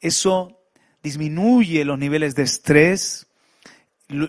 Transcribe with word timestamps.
Eso 0.00 0.60
disminuye 1.02 1.84
los 1.84 1.98
niveles 1.98 2.34
de 2.34 2.42
estrés. 2.42 3.26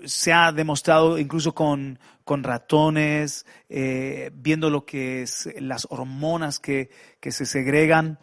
Se 0.05 0.33
ha 0.33 0.51
demostrado 0.51 1.17
incluso 1.17 1.53
con, 1.53 1.99
con 2.23 2.43
ratones, 2.43 3.45
eh, 3.69 4.31
viendo 4.33 4.69
lo 4.69 4.85
que 4.85 5.21
es 5.21 5.49
las 5.59 5.87
hormonas 5.89 6.59
que, 6.59 6.89
que 7.19 7.31
se 7.31 7.45
segregan 7.45 8.19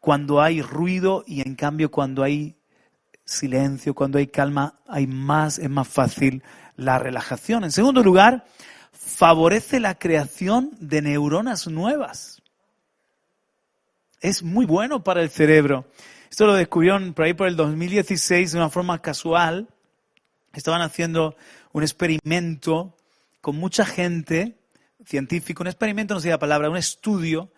cuando 0.00 0.42
hay 0.42 0.60
ruido 0.60 1.24
y 1.26 1.40
en 1.40 1.54
cambio 1.54 1.90
cuando 1.90 2.22
hay 2.22 2.56
silencio, 3.24 3.94
cuando 3.94 4.18
hay 4.18 4.26
calma, 4.26 4.78
hay 4.86 5.06
más, 5.06 5.58
es 5.58 5.70
más 5.70 5.88
fácil 5.88 6.42
la 6.76 6.98
relajación. 6.98 7.64
En 7.64 7.72
segundo 7.72 8.02
lugar, 8.02 8.44
favorece 8.92 9.80
la 9.80 9.98
creación 9.98 10.70
de 10.78 11.02
neuronas 11.02 11.66
nuevas. 11.68 12.42
Es 14.20 14.42
muy 14.42 14.66
bueno 14.66 15.02
para 15.02 15.22
el 15.22 15.30
cerebro. 15.30 15.86
Esto 16.34 16.46
lo 16.46 16.54
descubrieron 16.54 17.14
por 17.14 17.26
ahí 17.26 17.32
por 17.32 17.46
el 17.46 17.54
2016 17.54 18.50
de 18.50 18.58
una 18.58 18.68
forma 18.68 19.00
casual. 19.00 19.68
Estaban 20.52 20.82
haciendo 20.82 21.36
un 21.70 21.84
experimento 21.84 22.96
con 23.40 23.54
mucha 23.54 23.86
gente, 23.86 24.58
científico, 25.04 25.62
un 25.62 25.68
experimento 25.68 26.12
no 26.12 26.18
sé 26.18 26.30
la 26.30 26.40
palabra, 26.40 26.68
un 26.68 26.76
estudio 26.76 27.52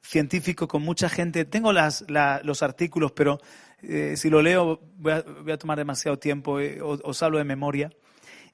científico 0.00 0.66
con 0.66 0.80
mucha 0.80 1.10
gente. 1.10 1.44
Tengo 1.44 1.70
los 1.74 2.62
artículos, 2.62 3.12
pero 3.12 3.42
eh, 3.82 4.14
si 4.16 4.30
lo 4.30 4.40
leo 4.40 4.80
voy 4.96 5.12
a, 5.12 5.20
voy 5.20 5.52
a 5.52 5.58
tomar 5.58 5.76
demasiado 5.76 6.18
tiempo, 6.18 6.60
eh, 6.60 6.80
os, 6.80 7.02
os 7.04 7.22
hablo 7.22 7.36
de 7.36 7.44
memoria. 7.44 7.90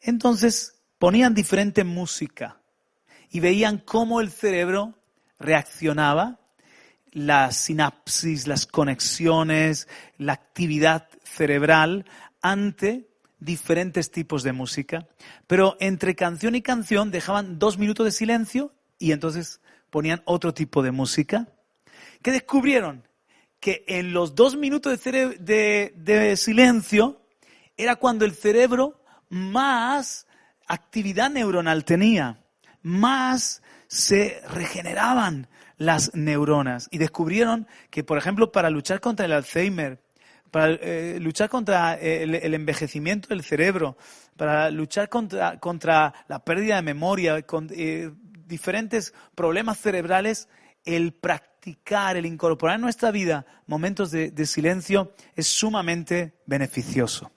Entonces 0.00 0.82
ponían 0.98 1.32
diferente 1.32 1.84
música 1.84 2.60
y 3.30 3.38
veían 3.38 3.78
cómo 3.78 4.20
el 4.20 4.32
cerebro 4.32 4.98
reaccionaba, 5.38 6.39
la 7.12 7.50
sinapsis, 7.52 8.46
las 8.46 8.66
conexiones, 8.66 9.88
la 10.18 10.34
actividad 10.34 11.08
cerebral 11.24 12.06
ante 12.40 13.08
diferentes 13.38 14.10
tipos 14.10 14.42
de 14.42 14.52
música. 14.52 15.08
Pero 15.46 15.76
entre 15.80 16.14
canción 16.14 16.54
y 16.54 16.62
canción 16.62 17.10
dejaban 17.10 17.58
dos 17.58 17.78
minutos 17.78 18.04
de 18.04 18.12
silencio 18.12 18.74
y 18.98 19.12
entonces 19.12 19.60
ponían 19.90 20.22
otro 20.24 20.54
tipo 20.54 20.82
de 20.82 20.92
música. 20.92 21.48
¿Qué 22.22 22.30
descubrieron? 22.32 23.08
Que 23.58 23.84
en 23.88 24.12
los 24.12 24.34
dos 24.34 24.56
minutos 24.56 25.02
de- 25.02 25.92
de 25.96 26.36
silencio 26.36 27.20
era 27.76 27.96
cuando 27.96 28.24
el 28.24 28.34
cerebro 28.34 29.02
más 29.28 30.26
actividad 30.66 31.30
neuronal 31.30 31.84
tenía, 31.84 32.44
más 32.82 33.62
se 33.88 34.40
regeneraban 34.50 35.48
las 35.80 36.14
neuronas 36.14 36.88
y 36.90 36.98
descubrieron 36.98 37.66
que, 37.88 38.04
por 38.04 38.18
ejemplo, 38.18 38.52
para 38.52 38.68
luchar 38.68 39.00
contra 39.00 39.24
el 39.24 39.32
Alzheimer, 39.32 39.98
para 40.50 40.74
eh, 40.74 41.16
luchar 41.18 41.48
contra 41.48 41.94
el, 41.94 42.34
el 42.34 42.52
envejecimiento 42.52 43.28
del 43.28 43.42
cerebro, 43.42 43.96
para 44.36 44.70
luchar 44.70 45.08
contra, 45.08 45.58
contra 45.58 46.12
la 46.28 46.44
pérdida 46.44 46.76
de 46.76 46.82
memoria, 46.82 47.40
con 47.42 47.68
eh, 47.70 48.10
diferentes 48.46 49.14
problemas 49.34 49.78
cerebrales, 49.78 50.50
el 50.84 51.14
practicar, 51.14 52.18
el 52.18 52.26
incorporar 52.26 52.76
en 52.76 52.82
nuestra 52.82 53.10
vida 53.10 53.46
momentos 53.66 54.10
de, 54.10 54.30
de 54.30 54.44
silencio 54.44 55.14
es 55.34 55.46
sumamente 55.46 56.34
beneficioso. 56.44 57.32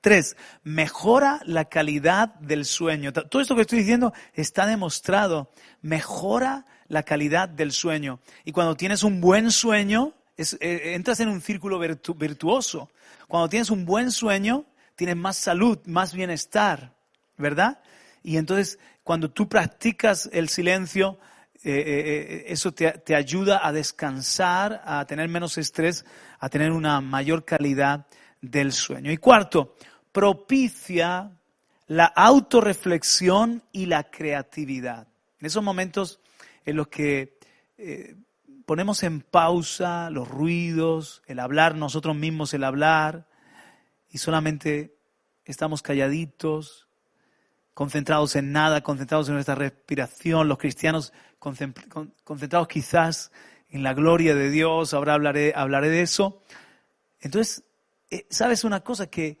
Tres, 0.00 0.36
mejora 0.64 1.40
la 1.44 1.66
calidad 1.66 2.34
del 2.40 2.64
sueño. 2.64 3.12
Todo 3.12 3.40
esto 3.40 3.54
que 3.54 3.62
estoy 3.62 3.78
diciendo 3.80 4.12
está 4.34 4.66
demostrado. 4.66 5.52
Mejora 5.82 6.66
la 6.88 7.02
calidad 7.02 7.48
del 7.48 7.72
sueño. 7.72 8.20
Y 8.44 8.52
cuando 8.52 8.76
tienes 8.76 9.02
un 9.02 9.20
buen 9.20 9.50
sueño, 9.50 10.14
es- 10.36 10.56
eh, 10.60 10.94
entras 10.94 11.20
en 11.20 11.28
un 11.28 11.40
círculo 11.40 11.78
virtu- 11.78 12.16
virtuoso. 12.16 12.90
Cuando 13.26 13.48
tienes 13.48 13.70
un 13.70 13.84
buen 13.84 14.10
sueño, 14.10 14.64
tienes 14.96 15.16
más 15.16 15.36
salud, 15.36 15.78
más 15.84 16.12
bienestar, 16.14 16.94
¿verdad? 17.36 17.80
Y 18.22 18.36
entonces, 18.36 18.78
cuando 19.04 19.30
tú 19.30 19.48
practicas 19.48 20.28
el 20.32 20.48
silencio, 20.48 21.18
eh, 21.64 21.82
eh, 21.86 22.44
eso 22.48 22.72
te, 22.72 22.90
te 22.92 23.14
ayuda 23.14 23.66
a 23.66 23.72
descansar, 23.72 24.82
a 24.84 25.04
tener 25.06 25.28
menos 25.28 25.58
estrés, 25.58 26.04
a 26.38 26.48
tener 26.48 26.70
una 26.72 27.00
mayor 27.00 27.44
calidad 27.44 28.06
del 28.40 28.72
sueño. 28.72 29.10
Y 29.10 29.16
cuarto, 29.16 29.76
propicia 30.12 31.32
la 31.88 32.04
autorreflexión 32.06 33.62
y 33.72 33.86
la 33.86 34.04
creatividad. 34.04 35.06
En 35.40 35.46
esos 35.46 35.62
momentos 35.62 36.20
en 36.64 36.76
los 36.76 36.88
que 36.88 37.38
eh, 37.76 38.16
ponemos 38.66 39.02
en 39.02 39.20
pausa 39.20 40.10
los 40.10 40.28
ruidos, 40.28 41.22
el 41.26 41.38
hablar 41.38 41.74
nosotros 41.74 42.14
mismos, 42.16 42.52
el 42.54 42.64
hablar, 42.64 43.26
y 44.10 44.18
solamente 44.18 44.96
estamos 45.44 45.82
calladitos, 45.82 46.88
concentrados 47.74 48.36
en 48.36 48.52
nada, 48.52 48.82
concentrados 48.82 49.28
en 49.28 49.34
nuestra 49.34 49.54
respiración, 49.54 50.48
los 50.48 50.58
cristianos 50.58 51.12
concen- 51.38 51.74
con- 51.88 52.12
concentrados 52.24 52.68
quizás 52.68 53.30
en 53.70 53.82
la 53.82 53.94
gloria 53.94 54.34
de 54.34 54.50
Dios, 54.50 54.94
ahora 54.94 55.14
hablaré, 55.14 55.52
hablaré 55.54 55.88
de 55.88 56.02
eso. 56.02 56.42
Entonces, 57.20 57.64
eh, 58.10 58.26
¿sabes 58.30 58.64
una 58.64 58.80
cosa? 58.80 59.08
Que 59.08 59.38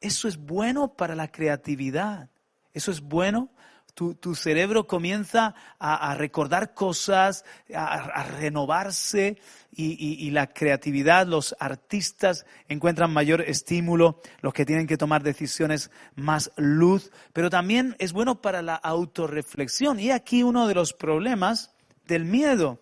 eso 0.00 0.28
es 0.28 0.36
bueno 0.36 0.94
para 0.94 1.14
la 1.14 1.30
creatividad, 1.30 2.30
eso 2.74 2.90
es 2.90 3.00
bueno. 3.00 3.50
Tu, 3.94 4.14
tu 4.14 4.34
cerebro 4.34 4.86
comienza 4.86 5.54
a, 5.78 6.14
recordar 6.14 6.72
cosas, 6.72 7.44
a, 7.74 8.22
renovarse 8.22 9.38
y, 9.70 10.30
la 10.30 10.46
creatividad, 10.46 11.26
los 11.26 11.54
artistas 11.58 12.46
encuentran 12.68 13.12
mayor 13.12 13.42
estímulo, 13.42 14.20
los 14.40 14.54
que 14.54 14.64
tienen 14.64 14.86
que 14.86 14.96
tomar 14.96 15.22
decisiones 15.22 15.90
más 16.14 16.50
luz, 16.56 17.10
pero 17.34 17.50
también 17.50 17.94
es 17.98 18.14
bueno 18.14 18.40
para 18.40 18.62
la 18.62 18.76
autorreflexión. 18.76 20.00
Y 20.00 20.10
aquí 20.10 20.42
uno 20.42 20.66
de 20.66 20.74
los 20.74 20.94
problemas 20.94 21.74
del 22.06 22.24
miedo. 22.24 22.80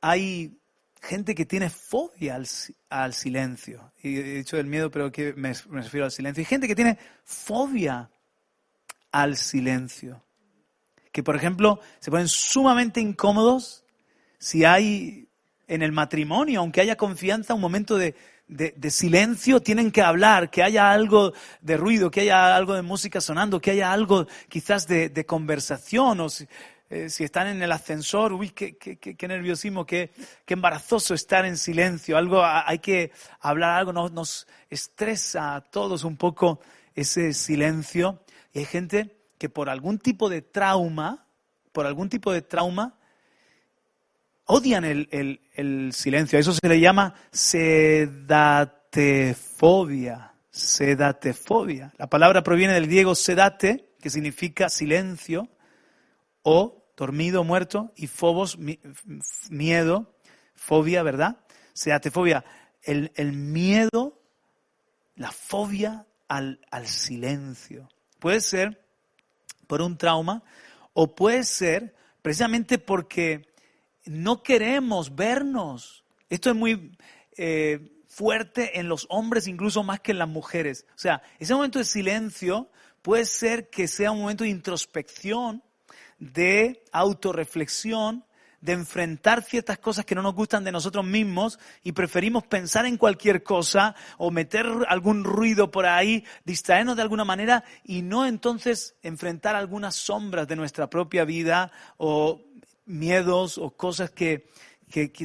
Hay 0.00 0.56
gente 1.02 1.34
que 1.34 1.46
tiene 1.46 1.68
fobia 1.68 2.36
al, 2.36 2.46
si- 2.46 2.76
al 2.88 3.12
silencio. 3.12 3.92
Y 4.02 4.18
he 4.18 4.22
dicho 4.22 4.56
del 4.56 4.66
miedo, 4.66 4.88
pero 4.90 5.10
que 5.10 5.32
me, 5.34 5.52
me 5.68 5.82
refiero 5.82 6.04
al 6.04 6.12
silencio. 6.12 6.42
Hay 6.42 6.46
gente 6.46 6.68
que 6.68 6.76
tiene 6.76 6.96
fobia 7.24 8.08
al 9.12 9.36
silencio. 9.36 10.22
Que, 11.12 11.22
por 11.22 11.36
ejemplo, 11.36 11.80
se 11.98 12.10
ponen 12.10 12.28
sumamente 12.28 13.00
incómodos 13.00 13.84
si 14.38 14.64
hay 14.64 15.28
en 15.66 15.82
el 15.82 15.92
matrimonio, 15.92 16.60
aunque 16.60 16.80
haya 16.80 16.96
confianza, 16.96 17.54
un 17.54 17.60
momento 17.60 17.96
de, 17.96 18.14
de- 18.48 18.90
silencio, 18.90 19.60
tienen 19.60 19.90
que 19.92 20.02
hablar, 20.02 20.50
que 20.50 20.62
haya 20.62 20.90
algo 20.90 21.32
de 21.60 21.76
ruido, 21.76 22.10
que 22.10 22.22
haya 22.22 22.56
algo 22.56 22.74
de 22.74 22.82
música 22.82 23.20
sonando, 23.20 23.60
que 23.60 23.70
haya 23.70 23.92
algo 23.92 24.26
quizás 24.48 24.86
de, 24.88 25.08
de 25.08 25.26
conversación, 25.26 26.20
o 26.20 26.28
si, 26.28 26.46
eh, 26.90 27.08
están 27.08 27.46
en 27.46 27.62
el 27.62 27.70
ascensor, 27.70 28.32
uy, 28.32 28.50
qué, 28.50 28.76
qué- 28.76 28.98
qué- 28.98 29.14
qué 29.16 29.28
nerviosismo, 29.28 29.86
qué, 29.86 30.10
embarazoso 30.46 31.14
estar 31.14 31.44
en 31.46 31.56
silencio, 31.56 32.16
algo, 32.16 32.42
hay 32.44 32.80
que 32.80 33.12
hablar, 33.40 33.78
algo 33.78 33.92
nos, 33.92 34.10
nos 34.10 34.46
estresa 34.68 35.54
a 35.54 35.60
todos 35.60 36.02
un 36.02 36.16
poco 36.16 36.60
ese 36.96 37.32
silencio. 37.32 38.20
Y 38.52 38.60
hay 38.60 38.64
gente 38.64 39.16
que 39.38 39.48
por 39.48 39.70
algún 39.70 39.98
tipo 39.98 40.28
de 40.28 40.42
trauma, 40.42 41.26
por 41.72 41.86
algún 41.86 42.08
tipo 42.08 42.32
de 42.32 42.42
trauma, 42.42 42.98
odian 44.44 44.84
el, 44.84 45.90
silencio. 45.92 46.36
A 46.36 46.40
eso 46.40 46.52
se 46.52 46.68
le 46.68 46.80
llama 46.80 47.14
sedatefobia. 48.90 50.34
Sedatefobia. 50.50 51.92
La 51.96 52.08
palabra 52.08 52.42
proviene 52.42 52.74
del 52.74 52.86
griego 52.86 53.14
sedate, 53.14 53.94
que 54.00 54.10
significa 54.10 54.68
silencio, 54.68 55.48
o 56.42 56.84
dormido, 56.96 57.44
muerto, 57.44 57.92
y 57.96 58.08
phobos, 58.08 58.58
mi- 58.58 58.80
f- 58.82 59.04
miedo, 59.50 60.12
fobia, 60.54 61.02
¿verdad? 61.04 61.38
Sedatefobia. 61.72 62.44
El, 62.82 63.10
miedo, 63.32 64.20
la 65.14 65.30
fobia 65.30 66.06
al 66.28 66.58
silencio. 66.86 67.88
Puede 68.20 68.40
ser 68.40 68.86
por 69.66 69.82
un 69.82 69.96
trauma 69.96 70.44
o 70.92 71.14
puede 71.14 71.42
ser 71.44 71.94
precisamente 72.22 72.78
porque 72.78 73.48
no 74.04 74.42
queremos 74.42 75.14
vernos 75.14 76.04
Esto 76.28 76.50
es 76.50 76.56
muy 76.56 76.96
eh, 77.36 78.04
fuerte 78.08 78.78
en 78.78 78.88
los 78.88 79.06
hombres, 79.08 79.46
incluso 79.46 79.82
más 79.82 80.00
que 80.00 80.12
en 80.12 80.18
las 80.18 80.28
mujeres. 80.28 80.84
O 80.94 80.98
sea, 80.98 81.22
ese 81.38 81.54
momento 81.54 81.78
de 81.78 81.84
silencio 81.84 82.70
puede 83.02 83.24
ser 83.24 83.70
que 83.70 83.88
sea 83.88 84.10
un 84.10 84.20
momento 84.20 84.44
de 84.44 84.50
introspección, 84.50 85.62
de 86.18 86.84
autorreflexión, 86.92 88.24
de 88.60 88.72
enfrentar 88.72 89.42
ciertas 89.42 89.78
cosas 89.78 90.04
que 90.04 90.14
no 90.14 90.22
nos 90.22 90.34
gustan 90.34 90.64
de 90.64 90.72
nosotros 90.72 91.04
mismos 91.04 91.58
y 91.82 91.92
preferimos 91.92 92.44
pensar 92.44 92.84
en 92.84 92.98
cualquier 92.98 93.42
cosa 93.42 93.94
o 94.18 94.30
meter 94.30 94.66
algún 94.88 95.24
ruido 95.24 95.70
por 95.70 95.86
ahí, 95.86 96.24
distraernos 96.44 96.96
de 96.96 97.02
alguna 97.02 97.24
manera 97.24 97.64
y 97.84 98.02
no 98.02 98.26
entonces 98.26 98.96
enfrentar 99.02 99.56
algunas 99.56 99.96
sombras 99.96 100.46
de 100.46 100.56
nuestra 100.56 100.90
propia 100.90 101.24
vida 101.24 101.72
o 101.96 102.42
miedos 102.84 103.56
o 103.56 103.70
cosas 103.70 104.10
que, 104.10 104.46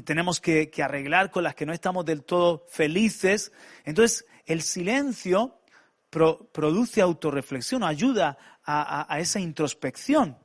tenemos 0.05 0.39
que, 0.39 0.71
arreglar, 0.81 1.31
con 1.31 1.43
las 1.43 1.55
que 1.55 1.65
no 1.65 1.73
estamos 1.73 2.05
del 2.05 2.23
todo 2.23 2.65
felices. 2.69 3.51
Entonces, 3.83 4.25
el 4.45 4.61
silencio 4.61 5.59
produce 6.09 7.01
autorreflexión, 7.01 7.83
ayuda 7.83 8.37
a 8.63 9.19
esa 9.19 9.39
introspección. 9.41 10.37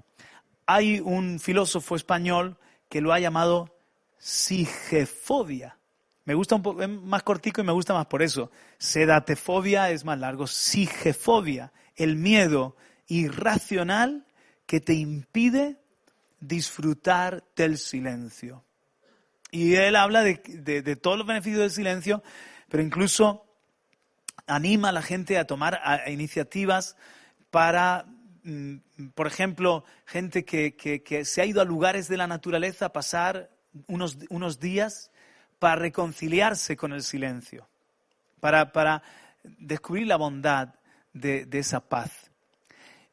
Hay 0.67 0.99
un 0.99 1.39
filósofo 1.39 1.95
español 1.95 2.59
que 2.91 3.01
lo 3.01 3.15
ha 3.15 3.21
llamado 3.21 3.75
sigefobia. 4.19 5.79
Me 6.27 6.35
gusta 6.35 6.57
un 6.57 6.63
poco, 6.63 6.83
es 6.83 6.89
más 6.89 7.23
cortico 7.23 7.63
y 7.63 7.65
me 7.65 7.73
gusta 7.73 7.95
más 7.95 8.07
por 8.07 8.21
eso. 8.21 8.51
Sedatefobia 8.77 9.91
es 9.91 10.05
más 10.05 10.19
largo. 10.19 10.47
Sigefobia, 10.47 11.73
el 11.97 12.17
miedo 12.17 12.77
irracional 13.07 14.27
que 14.67 14.81
te 14.81 14.93
impide 14.93 15.81
disfrutar 16.41 17.45
del 17.57 17.79
silencio. 17.79 18.65
Y 19.51 19.75
él 19.75 19.97
habla 19.97 20.23
de, 20.23 20.97
todos 21.01 21.17
los 21.19 21.27
beneficios 21.27 21.61
del 21.61 21.71
silencio, 21.71 22.23
pero 22.69 22.83
incluso 22.83 23.47
anima 24.47 24.91
a 24.91 24.93
la 24.93 25.03
gente 25.03 25.39
a 25.39 25.47
tomar 25.47 25.81
iniciativas 26.07 26.97
para 27.51 28.07
por 29.15 29.27
ejemplo, 29.27 29.85
gente 30.07 30.45
que, 30.45 31.23
se 31.25 31.43
ha 31.43 31.47
ido 31.47 31.61
a 31.61 31.65
lugares 31.65 32.09
de 32.09 32.17
la 32.17 32.27
naturaleza 32.27 32.87
a 32.87 32.93
pasar 32.93 33.51
unos, 33.87 34.19
unos 34.29 34.59
días 34.59 35.11
para 35.59 35.77
reconciliarse 35.77 36.77
con 36.77 36.93
el 36.93 37.03
silencio, 37.03 37.69
para, 38.41 39.03
descubrir 39.43 40.07
la 40.07 40.17
bondad 40.17 40.75
de, 41.13 41.47
esa 41.53 41.81
paz. 41.81 42.31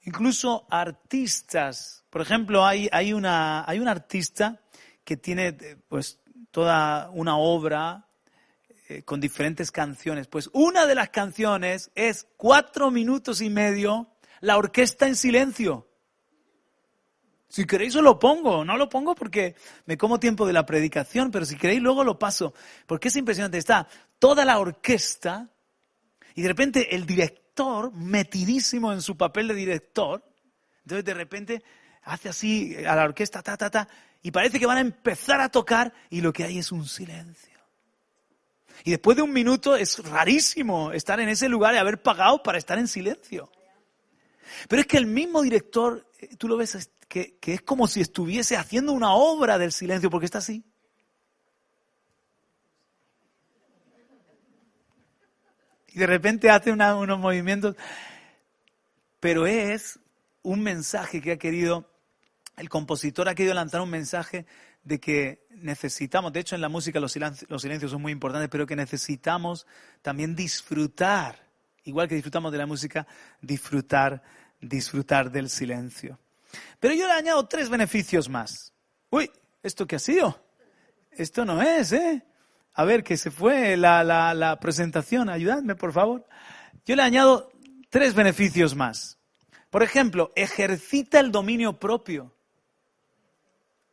Incluso 0.04 0.66
artistas, 0.70 2.06
por 2.10 2.22
ejemplo, 2.22 2.66
hay, 2.66 2.90
hay, 2.92 3.14
una, 3.14 3.70
hay 3.70 3.80
un 3.80 3.88
artista 3.88 4.62
que 5.04 5.18
tiene 5.18 5.54
pues, 5.90 6.20
toda 6.52 7.10
una 7.12 7.38
obra 7.38 8.08
eh, 8.90 9.04
con 9.04 9.20
diferentes 9.20 9.70
canciones. 9.70 10.28
Pues 10.28 10.50
una 10.54 10.86
de 10.86 10.96
las 10.96 11.10
canciones 11.10 11.92
es 11.94 12.26
cuatro 12.38 12.90
minutos 12.90 13.42
y 13.42 13.50
medio 13.50 14.08
la 14.42 14.58
orquesta 14.58 15.08
en 15.08 15.16
silencio. 15.16 15.88
Si 17.50 17.66
queréis 17.66 17.96
os 17.96 18.04
lo 18.04 18.20
pongo, 18.20 18.66
no 18.66 18.76
lo 18.76 18.90
pongo 18.90 19.16
porque 19.16 19.56
me 19.86 19.98
como 19.98 20.20
tiempo 20.20 20.46
de 20.46 20.54
la 20.54 20.66
predicación, 20.66 21.32
pero 21.32 21.46
si 21.46 21.56
queréis 21.56 21.82
luego 21.82 22.04
lo 22.04 22.20
paso, 22.20 22.54
porque 22.86 23.08
es 23.08 23.16
impresionante. 23.16 23.58
Está 23.58 23.88
toda 24.20 24.44
la 24.44 24.60
orquesta 24.60 25.50
y 26.36 26.42
de 26.42 26.48
repente 26.50 26.96
el 26.96 27.06
director, 27.06 27.92
metidísimo 27.94 28.92
en 28.94 29.02
su 29.02 29.18
papel 29.18 29.48
de 29.48 29.56
director, 29.56 30.24
entonces 30.84 31.06
de 31.06 31.14
repente 31.14 31.64
hace 32.04 32.30
así 32.30 32.76
a 32.86 32.96
la 32.96 33.06
orquesta, 33.06 33.42
ta, 33.42 33.58
ta, 33.58 33.70
ta, 33.70 33.88
y 34.22 34.32
parece 34.32 34.60
que 34.60 34.66
van 34.66 34.78
a 34.78 34.82
empezar 34.82 35.42
a 35.42 35.50
tocar 35.50 35.94
y 36.10 36.22
lo 36.22 36.34
que 36.34 36.44
hay 36.44 36.58
es 36.60 36.72
un 36.72 36.86
silencio. 36.86 37.58
Y 38.84 38.92
después 38.92 39.18
de 39.18 39.24
un 39.24 39.34
minuto 39.34 39.76
es 39.76 40.00
rarísimo 40.00 40.92
estar 40.92 41.20
en 41.20 41.30
ese 41.30 41.50
lugar 41.50 41.74
y 41.74 41.78
haber 41.78 42.02
pagado 42.02 42.44
para 42.44 42.58
estar 42.58 42.78
en 42.78 42.88
silencio. 42.88 43.50
Pero 44.68 44.82
es 44.82 44.88
que 44.88 44.98
el 44.98 45.08
mismo 45.08 45.42
director, 45.42 46.10
eh, 46.20 46.36
tú 46.38 46.48
lo 46.48 46.58
ves, 46.58 46.92
que, 47.08 47.38
es 47.42 47.62
como 47.62 47.88
si 47.88 48.02
estuviese 48.02 48.58
haciendo 48.58 48.92
una 48.92 49.14
obra 49.14 49.58
del 49.58 49.72
silencio, 49.72 50.10
porque 50.10 50.26
está 50.26 50.40
así. 50.40 50.64
Y 55.90 56.00
de 56.00 56.08
repente 56.08 56.50
hace 56.50 56.72
unos 56.72 57.20
movimientos. 57.20 57.76
Pero 59.20 59.48
es 59.48 60.00
un 60.44 60.62
mensaje 60.62 61.22
que 61.22 61.32
ha 61.34 61.38
querido, 61.38 61.90
el 62.56 62.70
compositor 62.70 63.28
ha 63.30 63.36
querido 63.36 63.56
lanzar 63.56 63.82
un 63.82 63.90
mensaje 63.90 64.46
de 64.84 65.00
que 65.00 65.48
necesitamos, 65.50 66.32
de 66.32 66.40
hecho 66.40 66.56
en 66.56 66.62
la 66.62 66.70
música 66.70 67.00
los 67.00 67.16
los 67.50 67.62
silencios 67.62 67.92
son 67.92 68.02
muy 68.02 68.12
importantes, 68.12 68.48
pero 68.50 68.66
que 68.66 68.76
necesitamos 68.76 69.66
también 70.02 70.36
disfrutar 70.36 71.47
igual 71.88 72.08
que 72.08 72.16
disfrutamos 72.16 72.52
de 72.52 72.58
la 72.58 72.66
música, 72.66 73.08
disfrutar, 73.42 74.22
disfrutar 74.60 75.32
del 75.32 75.50
silencio. 75.50 76.20
Pero 76.80 76.94
yo 76.94 77.08
le 77.08 77.14
añado 77.14 77.48
tres 77.48 77.70
beneficios 77.70 78.30
más. 78.30 78.74
Uy, 79.10 79.32
¿esto 79.64 79.88
qué 79.88 79.96
ha 79.96 80.00
sido? 80.00 80.40
Esto 81.12 81.46
no 81.46 81.62
es, 81.62 81.94
¿eh? 81.94 82.24
A 82.74 82.84
ver, 82.84 83.04
que 83.04 83.18
se 83.18 83.32
fue 83.32 83.76
la, 83.78 84.04
la 84.04 84.60
presentación. 84.60 85.30
Ayudadme, 85.30 85.76
por 85.76 85.94
favor. 85.94 86.28
Yo 86.86 86.96
le 86.96 87.02
añado 87.02 87.52
tres 87.90 88.14
beneficios 88.14 88.76
más. 88.76 89.18
Por 89.70 89.82
ejemplo, 89.82 90.32
ejercita 90.36 91.20
el 91.20 91.32
dominio 91.32 91.80
propio. 91.80 92.36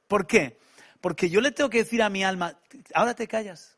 ¿Por 0.06 0.26
qué? 0.26 0.58
Porque 1.00 1.30
yo 1.30 1.40
le 1.40 1.52
tengo 1.52 1.70
que 1.70 1.78
decir 1.78 2.02
a 2.02 2.10
mi 2.10 2.24
alma, 2.24 2.58
ahora 2.94 3.14
te 3.14 3.26
callas. 3.26 3.73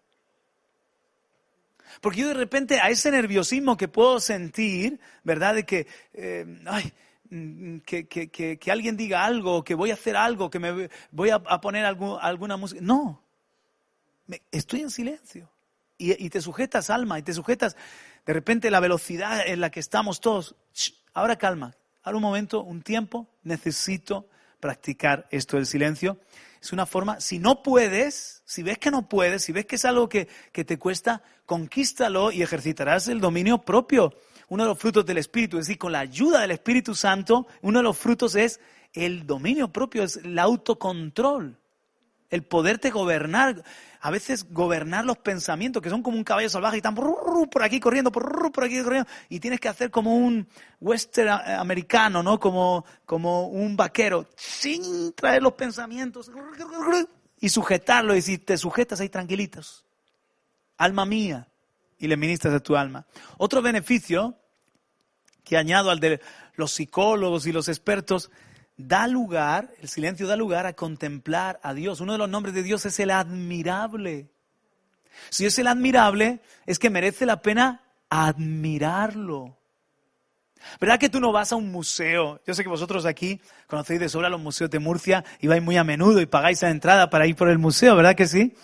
Porque 2.01 2.21
yo 2.21 2.29
de 2.29 2.35
repente 2.35 2.81
a 2.81 2.91
ese 2.91 3.11
nerviosismo 3.11 3.77
que 3.77 3.89
puedo 3.89 4.21
sentir, 4.21 5.01
¿verdad? 5.25 5.55
De 5.55 5.65
que, 5.65 5.87
eh, 6.15 6.63
ay, 6.67 6.93
mm, 7.31 7.79
que, 7.79 8.07
que, 8.07 8.29
que, 8.29 8.71
alguien 8.71 8.97
diga 8.97 9.25
algo, 9.25 9.65
que 9.65 9.75
voy 9.75 9.91
a 9.91 9.95
hacer 9.95 10.17
algo, 10.17 10.51
que 10.51 10.59
me 10.59 10.89
voy 11.11 11.31
a, 11.31 11.41
poner 11.61 11.85
alguna 11.85 12.57
música. 12.57 12.81
No, 12.83 13.23
estoy 14.51 14.81
en 14.81 14.91
silencio. 14.91 15.51
Y, 15.99 16.29
te 16.29 16.43
sujetas, 16.43 16.91
alma, 16.91 17.19
y 17.19 17.23
te 17.23 17.33
sujetas 17.33 17.75
de 18.27 18.33
repente 18.35 18.71
la 18.71 18.81
velocidad 18.81 19.47
en 19.47 19.61
la 19.61 19.71
que 19.71 19.81
estamos 19.81 20.21
todos. 20.21 20.55
ahora 21.15 21.37
calma, 21.37 21.75
ahora 22.03 22.19
un 22.19 22.23
momento, 22.23 22.63
un 22.63 22.83
tiempo, 22.83 23.27
necesito 23.45 24.29
practicar 24.67 25.29
esto 25.31 25.57
del 25.57 25.67
silencio. 25.67 26.19
Es 26.61 26.73
una 26.73 26.87
forma, 26.87 27.21
si 27.21 27.39
no 27.39 27.63
puedes, 27.63 28.43
si 28.45 28.65
ves 28.65 28.79
que 28.79 28.91
no 28.91 29.09
puedes, 29.09 29.45
si 29.45 29.53
ves 29.53 29.65
que 29.65 29.77
es 29.77 29.85
algo 29.85 30.09
que, 30.09 30.27
te 30.53 30.77
cuesta, 30.77 31.23
conquístalo 31.45 32.33
y 32.33 32.43
ejercitarás 32.43 33.07
el 33.07 33.21
dominio 33.21 33.59
propio. 33.59 34.13
Uno 34.49 34.65
de 34.65 34.71
los 34.71 34.79
frutos 34.79 35.07
del 35.07 35.19
Espíritu, 35.19 35.57
es 35.57 35.67
decir, 35.67 35.79
con 35.79 35.93
la 35.93 36.01
ayuda 36.01 36.41
del 36.41 36.51
Espíritu 36.51 36.97
Santo, 36.97 37.47
uno 37.63 37.79
de 37.79 37.85
los 37.85 37.97
frutos 37.97 38.35
es 38.35 38.59
el 38.93 39.25
dominio 39.25 39.73
propio, 39.73 40.03
es 40.03 40.17
el 40.17 40.37
autocontrol, 40.37 41.57
el 42.37 42.45
poderte 42.45 42.91
gobernar, 42.91 43.65
a 44.01 44.11
veces 44.11 44.47
gobernar 44.53 45.05
los 45.05 45.19
pensamientos, 45.19 45.83
que 45.83 45.91
son 45.91 46.03
como 46.03 46.17
un 46.17 46.25
caballo 46.25 46.49
salvaje 46.49 46.77
y 46.77 46.79
están 46.79 46.95
por 46.95 47.63
aquí 47.63 47.81
corriendo, 47.81 48.13
por 48.13 48.65
aquí 48.65 48.83
corriendo, 48.83 49.09
y 49.29 49.41
tienes 49.41 49.59
que 49.59 49.69
hacer 49.69 49.91
como 49.91 50.15
un 50.17 50.47
western 50.81 51.29
americano, 51.59 52.23
¿no? 52.23 52.39
Como, 52.39 52.85
como 53.05 53.49
un 53.49 53.77
vaquero, 53.77 54.29
sin 54.37 55.13
traer 55.15 55.43
los 55.43 55.55
pensamientos 55.55 56.31
y 57.41 57.49
sujetarlo 57.49 58.15
y 58.15 58.23
si 58.23 58.39
te 58.39 58.57
sujetas 58.57 59.01
ahí 59.01 59.09
tranquilitos. 59.09 59.85
Alma 60.77 61.05
mía. 61.05 61.49
Y 61.99 62.09
le 62.09 62.19
ministras 62.19 62.53
a 62.53 62.61
tu 62.61 62.77
alma. 62.77 63.07
Otro 63.39 63.63
beneficio 63.63 64.37
que 65.43 65.57
añado 65.57 65.91
al 65.91 65.99
de 65.99 66.21
los 66.57 66.73
psicólogos 66.73 67.47
y 67.47 67.53
los 67.53 67.69
expertos, 67.69 68.31
da 68.77 69.07
lugar, 69.07 69.71
el 69.81 69.89
silencio 69.89 70.27
da 70.27 70.37
lugar 70.37 70.67
a 70.67 70.75
contemplar 70.75 71.61
a 71.63 71.75
Dios. 71.75 72.01
Uno 72.01 72.13
de 72.13 72.19
los 72.19 72.29
nombres 72.29 72.55
de 72.55 72.63
Dios 72.63 72.85
es 72.87 72.99
el 73.01 73.11
admirable. 73.11 74.29
Si 75.31 75.47
es 75.47 75.59
el 75.59 75.67
admirable, 75.67 76.41
es 76.67 76.79
que 76.79 76.91
merece 76.91 77.27
la 77.27 77.41
pena 77.41 77.83
admirarlo. 78.11 79.57
¿Verdad 80.81 80.99
que 80.99 81.09
tú 81.09 81.21
no 81.21 81.33
vas 81.33 81.53
a 81.53 81.57
un 81.57 81.71
museo? 81.71 82.41
Yo 82.47 82.55
sé 82.55 82.63
que 82.63 82.69
vosotros 82.69 83.07
aquí 83.07 83.41
conocéis 83.67 84.01
de 84.01 84.09
sobra 84.09 84.29
los 84.29 84.41
museos 84.41 84.71
de 84.71 84.79
Murcia 84.79 85.25
y 85.41 85.47
vais 85.47 85.63
muy 85.63 85.77
a 85.77 85.85
menudo 85.85 86.21
y 86.21 86.27
pagáis 86.27 86.63
la 86.63 86.71
entrada 86.71 87.09
para 87.09 87.27
ir 87.27 87.37
por 87.37 87.49
el 87.49 87.59
museo, 87.59 87.97
¿verdad 87.97 88.15
que 88.15 88.27
sí? 88.27 88.55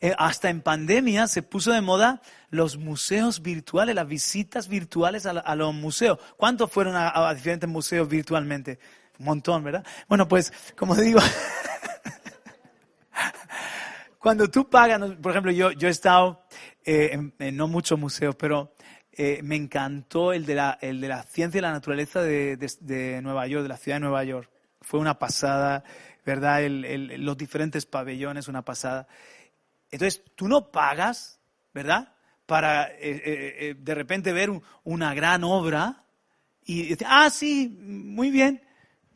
Eh, 0.00 0.14
hasta 0.16 0.48
en 0.48 0.60
pandemia 0.60 1.26
se 1.26 1.42
puso 1.42 1.72
de 1.72 1.80
moda 1.80 2.22
los 2.50 2.76
museos 2.76 3.42
virtuales, 3.42 3.94
las 3.94 4.06
visitas 4.06 4.68
virtuales 4.68 5.26
a, 5.26 5.54
los 5.54 5.74
museos. 5.74 6.18
¿Cuántos 6.36 6.70
fueron 6.70 6.94
a, 6.96 7.34
diferentes 7.34 7.68
museos 7.68 8.08
virtualmente? 8.08 8.78
Montón, 9.18 9.64
¿verdad? 9.64 9.84
Bueno, 10.08 10.28
pues, 10.28 10.52
como 10.76 10.94
digo, 10.94 11.20
cuando 14.18 14.48
tú 14.48 14.68
pagas, 14.68 15.00
por 15.22 15.32
ejemplo, 15.32 15.52
yo, 15.52 15.72
yo 15.72 15.88
he 15.88 15.90
estado 15.90 16.44
eh, 16.84 17.32
en 17.38 17.56
no 17.56 17.68
muchos 17.68 17.98
museos, 17.98 18.34
pero 18.36 18.72
eh, 19.20 19.40
me 19.42 19.56
encantó 19.56 20.32
el 20.32 20.46
de, 20.46 20.54
la, 20.54 20.78
el 20.80 21.00
de 21.00 21.08
la 21.08 21.24
ciencia 21.24 21.58
y 21.58 21.62
la 21.62 21.72
naturaleza 21.72 22.22
de, 22.22 22.56
de, 22.56 23.20
Nueva 23.20 23.48
York, 23.48 23.64
de 23.64 23.68
la 23.68 23.76
ciudad 23.76 23.96
de 23.96 24.00
Nueva 24.00 24.22
York. 24.22 24.48
Fue 24.80 25.00
una 25.00 25.18
pasada, 25.18 25.82
¿verdad? 26.24 26.60
los 26.68 27.36
diferentes 27.36 27.84
pabellones, 27.84 28.46
una 28.46 28.62
pasada. 28.62 29.08
Entonces, 29.90 30.22
tú 30.36 30.46
no 30.46 30.70
pagas, 30.70 31.40
¿verdad? 31.74 32.14
Para 32.46 32.84
eh, 32.84 32.98
eh, 33.00 33.22
eh, 33.24 33.74
de 33.76 33.94
repente 33.96 34.32
ver 34.32 34.52
una 34.84 35.12
gran 35.14 35.42
obra 35.42 36.04
y 36.64 36.90
decir, 36.90 37.08
ah, 37.10 37.28
sí, 37.30 37.76
muy 37.80 38.30
bien, 38.30 38.62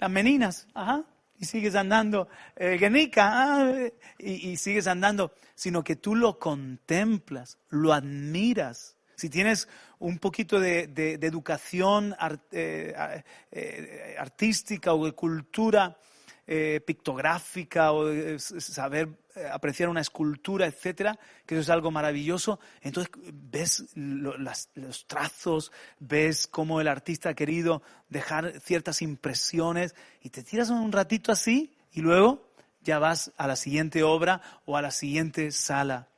las 0.02 0.10
meninas, 0.10 0.66
ajá, 0.74 1.04
y 1.38 1.44
sigues 1.44 1.76
andando, 1.76 2.26
eh, 2.56 2.76
Guernica, 2.76 3.30
ah, 3.34 3.72
y, 4.18 4.50
y 4.50 4.56
sigues 4.56 4.88
andando, 4.88 5.32
sino 5.54 5.84
que 5.84 5.94
tú 5.94 6.16
lo 6.16 6.40
contemplas, 6.40 7.56
lo 7.68 7.92
admiras. 7.92 8.96
Si 9.14 9.30
tienes 9.30 9.68
un 10.00 10.18
poquito 10.18 10.58
de, 10.58 10.88
de- 10.88 11.18
de 11.18 11.26
educación 11.28 12.16
eh, 12.50 13.22
eh, 13.52 14.16
artística 14.18 14.92
o 14.92 15.06
de 15.06 15.12
cultura 15.12 15.96
eh, 16.46 16.80
pictográfica 16.86 17.92
o 17.92 18.10
s- 18.10 18.60
saber 18.60 19.08
eh, 19.34 19.46
apreciar 19.50 19.88
una 19.88 20.00
escultura, 20.00 20.66
etcétera, 20.66 21.18
que 21.46 21.54
eso 21.54 21.62
es 21.62 21.70
algo 21.70 21.90
maravilloso. 21.90 22.58
Entonces 22.80 23.12
ves 23.32 23.86
los 23.94 25.06
trazos, 25.06 25.72
ves 25.98 26.46
cómo 26.46 26.80
el 26.80 26.88
artista 26.88 27.30
ha 27.30 27.34
querido 27.34 27.82
dejar 28.08 28.60
ciertas 28.60 29.02
impresiones 29.02 29.94
y 30.20 30.30
te 30.30 30.42
tiras 30.42 30.70
un 30.70 30.92
ratito 30.92 31.32
así 31.32 31.76
y 31.92 32.00
luego 32.00 32.50
ya 32.82 32.98
vas 32.98 33.32
a 33.36 33.46
la 33.46 33.56
siguiente 33.56 34.02
obra 34.02 34.42
o 34.66 34.76
a 34.76 34.82
la 34.82 34.90
siguiente 34.90 35.50
sala. 35.52 36.08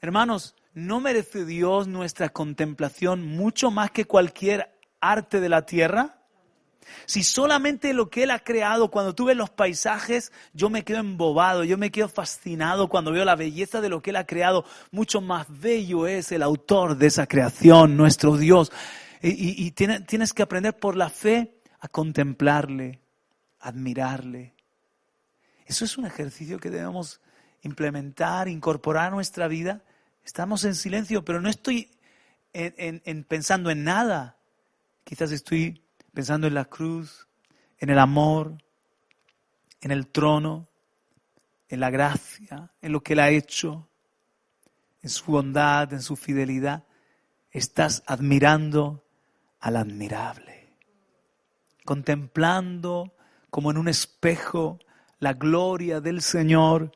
Hermanos, 0.00 0.54
¿no 0.74 1.00
merece 1.00 1.44
Dios 1.44 1.88
nuestra 1.88 2.28
contemplación 2.30 3.24
mucho 3.26 3.70
más 3.70 3.90
que 3.90 4.04
cualquier 4.04 4.74
arte 5.00 5.40
de 5.40 5.48
la 5.48 5.64
tierra? 5.64 6.17
Si 7.06 7.22
solamente 7.22 7.92
lo 7.92 8.10
que 8.10 8.24
Él 8.24 8.30
ha 8.30 8.38
creado, 8.40 8.90
cuando 8.90 9.14
tú 9.14 9.26
ves 9.26 9.36
los 9.36 9.50
paisajes, 9.50 10.32
yo 10.52 10.70
me 10.70 10.84
quedo 10.84 10.98
embobado, 10.98 11.64
yo 11.64 11.78
me 11.78 11.90
quedo 11.90 12.08
fascinado 12.08 12.88
cuando 12.88 13.12
veo 13.12 13.24
la 13.24 13.36
belleza 13.36 13.80
de 13.80 13.88
lo 13.88 14.02
que 14.02 14.10
Él 14.10 14.16
ha 14.16 14.26
creado. 14.26 14.64
Mucho 14.90 15.20
más 15.20 15.46
bello 15.48 16.06
es 16.06 16.32
el 16.32 16.42
autor 16.42 16.96
de 16.96 17.06
esa 17.06 17.26
creación, 17.26 17.96
nuestro 17.96 18.36
Dios. 18.36 18.72
Y, 19.22 19.28
y- 19.30 19.66
y 19.66 19.70
tiene- 19.72 20.00
tienes 20.00 20.32
que 20.32 20.42
aprender 20.42 20.78
por 20.78 20.96
la 20.96 21.10
fe 21.10 21.60
a 21.80 21.88
contemplarle, 21.88 23.00
admirarle. 23.60 24.54
Eso 25.66 25.84
es 25.84 25.98
un 25.98 26.06
ejercicio 26.06 26.58
que 26.58 26.70
debemos 26.70 27.20
implementar, 27.62 28.48
incorporar 28.48 29.08
a 29.08 29.10
nuestra 29.10 29.48
vida. 29.48 29.82
Estamos 30.24 30.64
en 30.64 30.74
silencio, 30.74 31.24
pero 31.24 31.40
no 31.40 31.48
estoy 31.48 31.90
en- 32.52 32.74
en- 32.78 33.02
en 33.04 33.24
pensando 33.24 33.70
en 33.70 33.84
nada. 33.84 34.36
Quizás 35.04 35.32
estoy 35.32 35.82
pensando 36.18 36.48
en 36.48 36.54
la 36.54 36.64
cruz, 36.64 37.28
en 37.78 37.90
el 37.90 37.98
amor, 38.00 38.58
en 39.80 39.92
el 39.92 40.08
trono, 40.08 40.66
en 41.68 41.78
la 41.78 41.90
gracia, 41.90 42.72
en 42.82 42.90
lo 42.90 43.04
que 43.04 43.12
Él 43.12 43.20
ha 43.20 43.30
hecho, 43.30 43.88
en 45.00 45.10
su 45.10 45.30
bondad, 45.30 45.92
en 45.92 46.02
su 46.02 46.16
fidelidad. 46.16 46.82
Estás 47.52 48.02
admirando 48.04 49.04
al 49.60 49.76
admirable, 49.76 50.74
contemplando 51.84 53.14
como 53.48 53.70
en 53.70 53.76
un 53.76 53.86
espejo 53.86 54.80
la 55.20 55.34
gloria 55.34 56.00
del 56.00 56.20
Señor, 56.20 56.90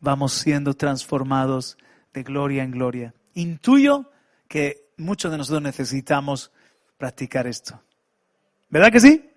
vamos 0.00 0.32
siendo 0.32 0.72
transformados 0.72 1.76
de 2.14 2.22
gloria 2.22 2.62
en 2.62 2.70
gloria. 2.70 3.14
Intuyo 3.34 4.10
que 4.48 4.94
muchos 4.96 5.30
de 5.30 5.36
nosotros 5.36 5.62
necesitamos 5.62 6.52
practicar 6.96 7.46
esto. 7.46 7.82
¿Verdad 8.72 8.90
que 8.90 9.00
sí? 9.00 9.30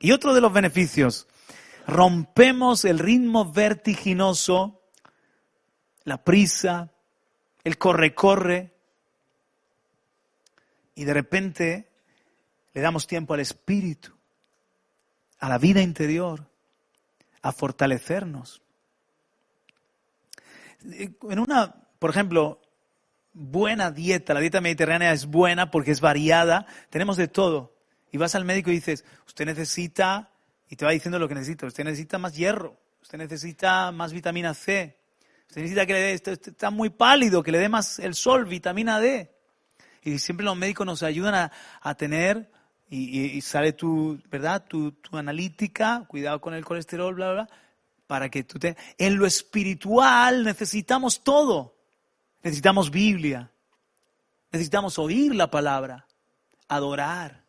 Y 0.00 0.12
otro 0.12 0.32
de 0.32 0.40
los 0.40 0.50
beneficios, 0.50 1.28
rompemos 1.86 2.86
el 2.86 2.98
ritmo 2.98 3.52
vertiginoso, 3.52 4.80
la 6.04 6.24
prisa, 6.24 6.90
el 7.64 7.76
corre-corre, 7.76 8.72
y 10.94 11.04
de 11.04 11.12
repente 11.12 11.90
le 12.72 12.80
damos 12.80 13.06
tiempo 13.06 13.34
al 13.34 13.40
espíritu, 13.40 14.14
a 15.38 15.50
la 15.50 15.58
vida 15.58 15.82
interior, 15.82 16.48
a 17.42 17.52
fortalecernos. 17.52 18.62
En 20.82 21.38
una, 21.38 21.74
por 21.98 22.08
ejemplo, 22.08 22.62
buena 23.34 23.90
dieta, 23.90 24.32
la 24.32 24.40
dieta 24.40 24.62
mediterránea 24.62 25.12
es 25.12 25.26
buena 25.26 25.70
porque 25.70 25.90
es 25.90 26.00
variada, 26.00 26.66
tenemos 26.88 27.18
de 27.18 27.28
todo. 27.28 27.75
Y 28.12 28.18
vas 28.18 28.34
al 28.34 28.44
médico 28.44 28.70
y 28.70 28.74
dices, 28.74 29.04
usted 29.26 29.46
necesita, 29.46 30.30
y 30.68 30.76
te 30.76 30.84
va 30.84 30.92
diciendo 30.92 31.18
lo 31.18 31.28
que 31.28 31.34
necesita, 31.34 31.66
usted 31.66 31.84
necesita 31.84 32.18
más 32.18 32.34
hierro, 32.36 32.78
usted 33.02 33.18
necesita 33.18 33.92
más 33.92 34.12
vitamina 34.12 34.54
C, 34.54 34.96
usted 35.48 35.62
necesita 35.62 35.86
que 35.86 35.92
le 35.92 36.00
dé, 36.00 36.14
usted 36.14 36.40
está 36.48 36.70
muy 36.70 36.90
pálido, 36.90 37.42
que 37.42 37.52
le 37.52 37.58
dé 37.58 37.68
más 37.68 37.98
el 37.98 38.14
sol, 38.14 38.46
vitamina 38.46 39.00
D. 39.00 39.32
Y 40.02 40.18
siempre 40.18 40.44
los 40.44 40.56
médicos 40.56 40.86
nos 40.86 41.02
ayudan 41.02 41.34
a, 41.34 41.52
a 41.80 41.94
tener, 41.96 42.50
y, 42.88 43.20
y- 43.20 43.36
y 43.36 43.40
sale 43.40 43.72
tu, 43.72 44.20
¿verdad? 44.30 44.64
Tu, 44.68 44.92
tu 44.92 45.16
analítica, 45.16 46.04
cuidado 46.06 46.40
con 46.40 46.54
el 46.54 46.64
colesterol, 46.64 47.14
bla, 47.14 47.32
bla, 47.32 47.44
bla, 47.44 47.56
para 48.06 48.28
que 48.28 48.44
tú 48.44 48.58
te... 48.60 48.76
En 48.98 49.16
lo 49.18 49.26
espiritual 49.26 50.44
necesitamos 50.44 51.24
todo. 51.24 51.76
Necesitamos 52.44 52.92
Biblia. 52.92 53.50
Necesitamos 54.52 54.98
oír 55.00 55.34
la 55.34 55.50
palabra, 55.50 56.06
adorar. 56.68 57.42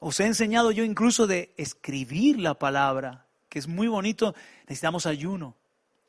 Os 0.00 0.18
he 0.18 0.26
enseñado 0.26 0.70
yo 0.70 0.82
incluso 0.82 1.26
de 1.26 1.54
escribir 1.56 2.40
la 2.40 2.54
palabra, 2.54 3.26
que 3.50 3.58
es 3.58 3.68
muy 3.68 3.86
bonito. 3.86 4.34
Necesitamos 4.62 5.04
ayuno, 5.04 5.56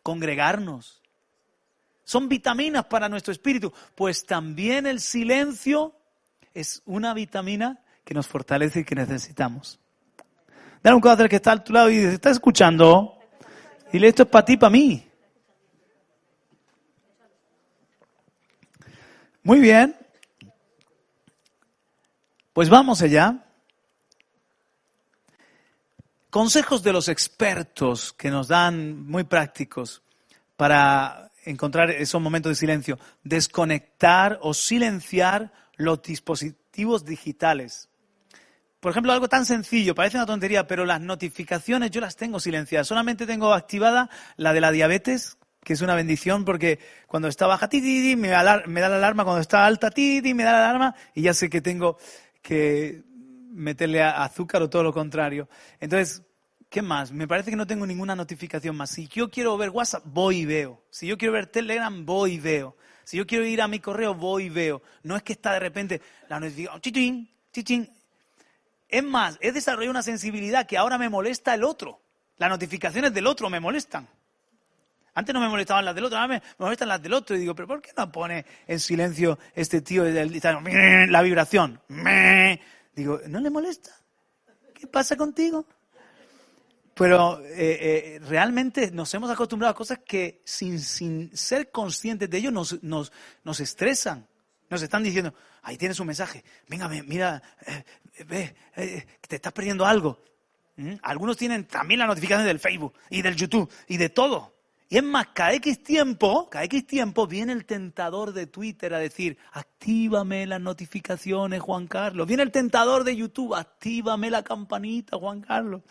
congregarnos. 0.02 1.02
Son 2.06 2.30
vitaminas 2.30 2.86
para 2.86 3.10
nuestro 3.10 3.32
espíritu, 3.32 3.72
pues 3.94 4.26
también 4.26 4.88
el 4.88 5.02
silencio 5.02 5.94
es 6.54 6.82
una 6.86 7.14
vitamina 7.14 7.80
que 8.06 8.14
nos 8.14 8.28
fortalece 8.28 8.80
y 8.80 8.84
que 8.86 8.96
necesitamos. 8.96 9.80
Dale 10.82 10.96
un 10.96 11.08
al 11.08 11.30
que 11.30 11.36
está 11.36 11.52
a 11.52 11.64
tu 11.64 11.74
lado 11.74 11.90
y 11.90 11.98
dice, 11.98 12.14
¿estás 12.14 12.34
escuchando? 12.34 13.20
Dile, 13.92 14.08
esto 14.08 14.24
es 14.24 14.30
para 14.30 14.46
ti, 14.46 14.58
para 14.58 14.72
mí. 14.72 15.06
Muy 19.44 19.60
bien. 19.60 19.96
Pues 22.54 22.70
vamos 22.70 23.02
allá. 23.02 23.51
Consejos 26.32 26.82
de 26.82 26.94
los 26.94 27.10
expertos 27.10 28.14
que 28.14 28.30
nos 28.30 28.48
dan 28.48 29.06
muy 29.06 29.26
prácticos 29.26 30.02
para 30.56 31.30
encontrar 31.44 31.92
esos 31.92 32.22
momentos 32.22 32.52
de 32.52 32.56
silencio. 32.56 32.98
Desconectar 33.22 34.40
o 34.42 34.54
silenciar 34.54 35.52
los 35.76 36.02
dispositivos 36.02 37.04
digitales. 37.04 37.90
Por 38.80 38.92
ejemplo, 38.92 39.12
algo 39.12 39.28
tan 39.28 39.46
sencillo, 39.46 39.94
parece 39.94 40.16
una 40.16 40.26
tontería, 40.26 40.68
pero 40.68 40.86
las 40.86 41.02
notificaciones 41.02 41.92
yo 41.92 42.00
las 42.00 42.16
tengo 42.16 42.40
silenciadas. 42.40 42.88
Solamente 42.88 43.26
tengo 43.26 43.54
activada 43.54 44.10
la 44.38 44.54
de 44.54 44.62
la 44.62 44.72
diabetes, 44.72 45.38
que 45.62 45.74
es 45.74 45.82
una 45.82 45.96
bendición 45.96 46.46
porque 46.46 46.80
cuando 47.08 47.28
está 47.28 47.46
baja, 47.46 47.68
ti, 47.68 47.82
ti, 47.82 48.16
me 48.16 48.30
da 48.30 48.42
la 48.42 48.54
alarma, 48.96 49.26
cuando 49.26 49.42
está 49.42 49.66
alta, 49.66 49.92
ti, 49.92 50.22
ti, 50.22 50.34
me 50.34 50.46
da 50.46 50.54
la 50.54 50.70
alarma 50.70 50.96
y 51.14 51.24
ya 51.24 51.34
sé 51.34 51.50
que 51.50 51.60
tengo 51.60 51.98
que 52.42 53.04
meterle 53.52 54.02
azúcar 54.02 54.62
o 54.62 54.70
todo 54.70 54.84
lo 54.84 54.94
contrario. 54.94 55.48
Entonces, 55.80 56.24
¿qué 56.70 56.82
más? 56.82 57.12
Me 57.12 57.28
parece 57.28 57.52
que 57.52 57.58
no 57.58 57.68
tengo 57.68 57.86
ninguna 57.86 58.16
notificación 58.16 58.76
más. 58.76 58.90
Si 58.92 59.08
yo 59.08 59.30
quiero 59.30 59.58
ver 59.58 59.70
WhatsApp, 59.70 60.04
voy 60.06 60.40
y 60.40 60.46
veo. 60.46 60.82
Si 60.90 61.08
yo 61.08 61.18
quiero 61.18 61.34
ver 61.34 61.48
Telegram, 61.48 62.06
voy 62.06 62.34
y 62.34 62.40
veo. 62.40 62.76
Si 63.04 63.18
yo 63.18 63.28
quiero 63.28 63.46
ir 63.46 63.62
a 63.62 63.68
mi 63.68 63.80
correo, 63.80 64.16
voy 64.16 64.46
y 64.46 64.50
veo. 64.50 64.82
No 65.04 65.16
es 65.16 65.24
que 65.24 65.34
está 65.34 65.54
de 65.54 65.60
repente 65.60 66.02
la 66.30 66.40
notificación, 66.40 66.82
chichín, 66.82 67.30
chichín. 67.52 67.90
Es 68.88 69.04
más, 69.04 69.38
he 69.42 69.52
desarrollado 69.52 69.92
una 69.92 70.04
sensibilidad 70.04 70.66
que 70.66 70.78
ahora 70.78 70.98
me 70.98 71.10
molesta 71.10 71.54
el 71.54 71.64
otro. 71.64 72.02
Las 72.38 72.50
notificaciones 72.50 73.14
del 73.14 73.28
otro 73.28 73.50
me 73.50 73.60
molestan. 73.60 74.08
Antes 75.14 75.34
no 75.34 75.42
me 75.42 75.50
molestaban 75.50 75.84
las 75.84 75.94
del 75.94 76.06
otro, 76.06 76.18
ahora 76.18 76.36
me 76.36 76.42
molestan 76.58 76.88
las 76.88 77.02
del 77.02 77.14
otro. 77.14 77.36
Y 77.36 77.40
digo, 77.40 77.54
¿pero 77.54 77.68
por 77.68 77.82
qué 77.82 77.92
no 77.98 78.12
pone 78.12 78.46
en 78.68 78.80
silencio 78.80 79.38
este 79.54 79.82
tío 79.82 80.06
la 80.06 81.22
vibración? 81.22 81.82
Digo, 82.96 83.20
¿no 83.28 83.40
le 83.40 83.50
molesta? 83.50 83.92
¿Qué 84.74 84.88
pasa 84.88 85.16
contigo? 85.16 85.66
Pero 86.94 87.40
eh, 87.46 87.56
eh, 87.56 88.20
realmente 88.28 88.92
nos 88.92 89.14
hemos 89.14 89.30
acostumbrado 89.30 89.72
a 89.72 89.76
cosas 89.76 90.00
que 90.06 90.42
sin, 90.44 90.80
sin 90.80 91.36
ser 91.36 91.72
conscientes 91.72 92.30
de 92.30 92.38
ello 92.38 92.52
nos, 92.52 92.82
nos, 92.84 93.12
nos 93.44 93.60
estresan. 93.60 94.28
Nos 94.70 94.82
están 94.82 95.04
diciendo, 95.04 95.34
ahí 95.64 95.78
tienes 95.78 96.00
un 96.00 96.08
mensaje, 96.08 96.44
venga, 96.68 96.88
ve, 96.88 97.04
mira, 97.04 97.42
eh, 97.66 97.84
ve, 98.26 98.56
eh, 98.76 99.06
te 99.28 99.36
estás 99.36 99.52
perdiendo 99.52 99.86
algo. 99.86 100.24
¿Mm? 100.78 100.94
Algunos 101.04 101.38
tienen 101.38 101.66
también 101.66 102.00
la 102.00 102.08
notificación 102.08 102.48
del 102.48 102.60
Facebook 102.60 102.94
y 103.10 103.22
del 103.22 103.36
YouTube 103.36 103.70
y 103.88 103.98
de 103.98 104.10
todo. 104.10 104.61
Y 104.92 104.98
es 104.98 105.04
más, 105.04 105.28
cada 105.34 105.54
X 105.54 105.84
tiempo, 105.84 106.50
cada 106.50 106.66
X 106.66 106.86
tiempo 106.86 107.26
viene 107.26 107.54
el 107.54 107.64
tentador 107.64 108.34
de 108.34 108.46
Twitter 108.46 108.94
a 108.94 109.00
decir, 109.00 109.38
actívame 109.54 110.46
las 110.46 110.60
notificaciones, 110.60 111.62
Juan 111.62 111.88
Carlos. 111.88 112.28
Viene 112.28 112.44
el 112.44 112.52
tentador 112.52 113.06
de 113.06 113.16
YouTube, 113.16 113.56
actívame 113.56 114.30
la 114.30 114.44
campanita, 114.44 115.16
Juan 115.16 115.40
Carlos. 115.40 115.82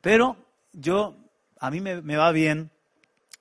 Pero 0.00 0.36
yo, 0.72 1.14
a 1.60 1.70
mí 1.70 1.80
me, 1.80 2.02
me 2.02 2.16
va 2.16 2.32
bien 2.32 2.72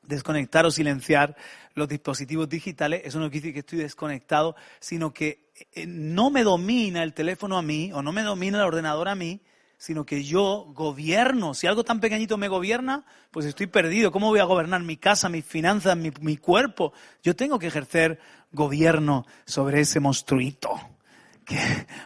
desconectar 0.03 0.67
o 0.67 0.71
silenciar 0.71 1.35
los 1.73 1.87
dispositivos 1.89 2.47
digitales, 2.47 3.01
eso 3.03 3.19
no 3.19 3.31
quiere 3.31 3.41
decir 3.41 3.53
que 3.53 3.59
estoy 3.61 3.79
desconectado, 3.79 4.55
sino 4.79 5.11
que 5.11 5.51
eh, 5.73 5.87
no 5.87 6.29
me 6.29 6.43
domina 6.43 7.01
el 7.01 7.15
teléfono 7.15 7.57
a 7.57 7.63
mí 7.63 7.91
o 7.91 8.03
no 8.03 8.11
me 8.11 8.21
domina 8.21 8.59
el 8.59 8.65
ordenador 8.65 9.09
a 9.09 9.15
mí, 9.15 9.41
sino 9.81 10.05
que 10.05 10.23
yo 10.23 10.67
gobierno. 10.75 11.55
Si 11.55 11.65
algo 11.65 11.83
tan 11.83 11.99
pequeñito 11.99 12.37
me 12.37 12.47
gobierna, 12.47 13.03
pues 13.31 13.47
estoy 13.47 13.65
perdido. 13.65 14.11
¿Cómo 14.11 14.27
voy 14.27 14.39
a 14.39 14.43
gobernar 14.43 14.83
mi 14.83 14.95
casa, 14.95 15.27
mis 15.27 15.43
finanzas, 15.43 15.97
mi, 15.97 16.11
mi 16.21 16.37
cuerpo? 16.37 16.93
Yo 17.23 17.35
tengo 17.35 17.57
que 17.57 17.65
ejercer 17.65 18.19
gobierno 18.51 19.25
sobre 19.43 19.81
ese 19.81 19.99
monstruito 19.99 20.69
que, 21.45 21.57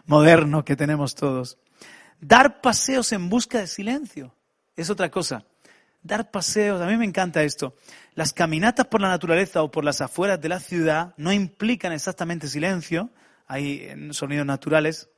moderno 0.05 0.63
que 0.63 0.77
tenemos 0.77 1.15
todos. 1.15 1.57
Dar 2.21 2.61
paseos 2.61 3.11
en 3.11 3.27
busca 3.27 3.59
de 3.59 3.67
silencio 3.67 4.33
es 4.77 4.89
otra 4.89 5.11
cosa 5.11 5.45
dar 6.01 6.29
paseos, 6.29 6.79
a 6.81 6.85
mí 6.85 6.97
me 6.97 7.05
encanta 7.05 7.41
esto. 7.41 7.75
Las 8.13 8.31
caminatas 8.31 8.85
por 8.85 9.01
la 9.01 9.09
naturaleza 9.09 9.63
o 9.63 9.71
por 9.71 9.83
las 9.83 10.01
afueras 10.01 10.39
de 10.39 10.49
la 10.49 10.59
ciudad 10.59 11.15
no 11.17 11.33
implican 11.33 11.93
exactamente 11.93 12.47
silencio, 12.47 13.09
hay 13.47 13.89
sonidos 14.11 14.45
naturales, 14.45 15.09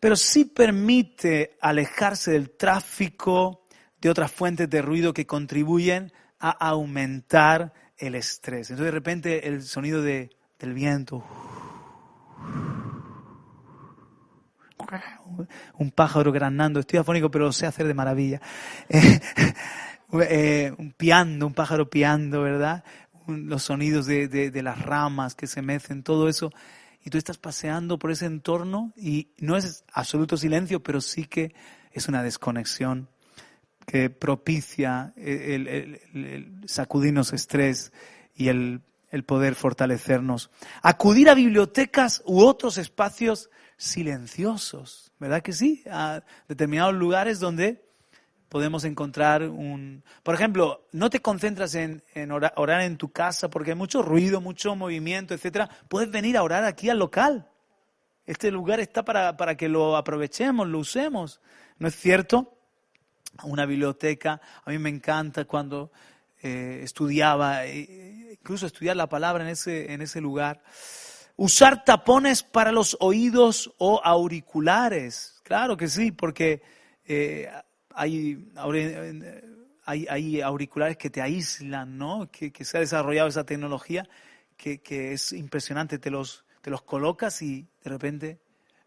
pero 0.00 0.16
sí 0.16 0.44
permite 0.44 1.56
alejarse 1.60 2.32
del 2.32 2.50
tráfico, 2.50 3.66
de 4.00 4.10
otras 4.10 4.30
fuentes 4.30 4.70
de 4.70 4.82
ruido 4.82 5.12
que 5.12 5.26
contribuyen 5.26 6.12
a 6.38 6.50
aumentar 6.50 7.72
el 7.96 8.14
estrés. 8.14 8.70
Entonces 8.70 8.86
de 8.86 8.98
repente 8.98 9.48
el 9.48 9.62
sonido 9.62 10.02
de, 10.02 10.30
del 10.58 10.72
viento, 10.72 11.24
un 15.78 15.90
pájaro 15.90 16.32
granando. 16.32 16.80
Estoy 16.80 16.98
afónico, 16.98 17.30
pero 17.30 17.52
sé 17.52 17.66
hacer 17.66 17.86
de 17.86 17.94
maravilla. 17.94 18.40
Eh, 20.10 20.72
un 20.78 20.92
piando, 20.92 21.46
un 21.46 21.52
pájaro 21.52 21.90
piando, 21.90 22.40
¿verdad? 22.40 22.82
Los 23.26 23.64
sonidos 23.64 24.06
de, 24.06 24.26
de, 24.26 24.62
las 24.62 24.80
ramas 24.80 25.34
que 25.34 25.46
se 25.46 25.60
mecen, 25.60 26.02
todo 26.02 26.30
eso. 26.30 26.50
Y 27.04 27.10
tú 27.10 27.18
estás 27.18 27.38
paseando 27.38 27.98
por 27.98 28.10
ese 28.10 28.26
entorno 28.26 28.92
y 28.96 29.28
no 29.38 29.56
es 29.56 29.84
absoluto 29.92 30.36
silencio, 30.36 30.82
pero 30.82 31.00
sí 31.00 31.24
que 31.24 31.54
es 31.92 32.08
una 32.08 32.22
desconexión 32.22 33.08
que 33.86 34.10
propicia 34.10 35.14
el, 35.16 35.66
el, 35.66 36.62
sacudirnos 36.66 37.32
estrés 37.32 37.92
y 38.34 38.48
el, 38.48 38.82
el 39.10 39.24
poder 39.24 39.54
fortalecernos. 39.54 40.50
Acudir 40.82 41.30
a 41.30 41.34
bibliotecas 41.34 42.22
u 42.26 42.42
otros 42.42 42.76
espacios 42.76 43.48
silenciosos, 43.78 45.12
¿verdad 45.18 45.42
que 45.42 45.52
sí? 45.52 45.84
A 45.90 46.22
determinados 46.48 46.94
lugares 46.94 47.40
donde 47.40 47.87
podemos 48.48 48.84
encontrar 48.84 49.42
un... 49.42 50.02
Por 50.22 50.34
ejemplo, 50.34 50.86
no 50.92 51.10
te 51.10 51.20
concentras 51.20 51.74
en, 51.74 52.02
orar, 52.30 52.80
en 52.80 52.96
tu 52.96 53.10
casa 53.10 53.48
porque 53.48 53.72
hay 53.72 53.76
mucho 53.76 54.02
ruido, 54.02 54.40
mucho 54.40 54.74
movimiento, 54.74 55.34
etcétera. 55.34 55.68
Puedes 55.88 56.10
venir 56.10 56.36
a 56.36 56.42
orar 56.42 56.64
aquí 56.64 56.88
al 56.88 56.98
local. 56.98 57.48
Este 58.26 58.50
lugar 58.50 58.80
está 58.80 59.04
para, 59.04 59.36
para 59.36 59.56
que 59.56 59.68
lo 59.68 59.96
aprovechemos, 59.96 60.66
lo 60.68 60.78
usemos. 60.78 61.40
¿No 61.78 61.88
es 61.88 61.96
cierto? 61.96 62.54
Una 63.44 63.66
biblioteca, 63.66 64.40
a 64.64 64.70
mí 64.70 64.78
me 64.78 64.88
encanta 64.88 65.44
cuando 65.44 65.92
eh, 66.42 66.80
estudiaba, 66.82 67.66
eh, 67.66 68.30
incluso 68.32 68.66
estudiar 68.66 68.96
la 68.96 69.08
palabra 69.08 69.44
en 69.44 69.50
ese, 69.50 69.92
en 69.92 70.02
ese 70.02 70.20
lugar. 70.20 70.62
Usar 71.36 71.84
tapones 71.84 72.42
para 72.42 72.72
los 72.72 72.96
oídos 73.00 73.72
o 73.78 74.00
auriculares. 74.02 75.40
Claro 75.44 75.76
que 75.76 75.88
sí, 75.88 76.10
porque 76.10 76.62
eh, 77.04 77.48
hay, 77.98 78.48
hay, 79.84 80.06
hay, 80.08 80.40
auriculares 80.40 80.96
que 80.96 81.10
te 81.10 81.20
aíslan, 81.20 81.98
¿no? 81.98 82.30
Que, 82.30 82.52
se 82.64 82.76
ha 82.76 82.80
desarrollado 82.80 83.28
esa 83.28 83.44
tecnología 83.44 84.08
que, 84.56 84.80
que, 84.80 85.12
es 85.12 85.32
impresionante. 85.32 85.98
Te 85.98 86.10
los, 86.10 86.44
te 86.62 86.70
los 86.70 86.82
colocas 86.82 87.42
y 87.42 87.66
de 87.82 87.90
repente 87.90 88.40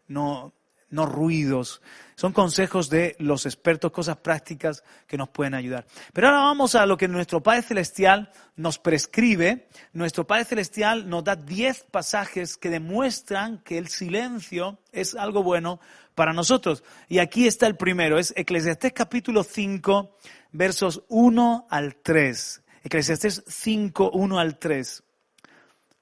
no, 0.08 0.54
no 0.92 1.06
ruidos. 1.06 1.82
Son 2.14 2.32
consejos 2.32 2.88
de 2.88 3.16
los 3.18 3.46
expertos, 3.46 3.90
cosas 3.90 4.18
prácticas 4.18 4.84
que 5.08 5.16
nos 5.16 5.30
pueden 5.30 5.54
ayudar. 5.54 5.86
Pero 6.12 6.28
ahora 6.28 6.40
vamos 6.42 6.76
a 6.76 6.86
lo 6.86 6.96
que 6.96 7.08
nuestro 7.08 7.42
Padre 7.42 7.62
Celestial 7.62 8.30
nos 8.54 8.78
prescribe. 8.78 9.68
Nuestro 9.92 10.24
Padre 10.24 10.44
Celestial 10.44 11.08
nos 11.08 11.24
da 11.24 11.34
diez 11.34 11.84
pasajes 11.90 12.56
que 12.56 12.70
demuestran 12.70 13.58
que 13.64 13.78
el 13.78 13.88
silencio 13.88 14.78
es 14.92 15.16
algo 15.16 15.42
bueno 15.42 15.80
para 16.14 16.32
nosotros. 16.32 16.84
Y 17.08 17.18
aquí 17.18 17.46
está 17.46 17.66
el 17.66 17.76
primero, 17.76 18.18
es 18.18 18.32
Eclesiastés 18.36 18.92
capítulo 18.92 19.42
5, 19.42 20.16
versos 20.52 21.02
1 21.08 21.66
al 21.70 21.96
3. 21.96 22.62
Eclesiastés 22.84 23.42
5, 23.48 24.10
1 24.12 24.38
al 24.38 24.58
3. 24.58 25.02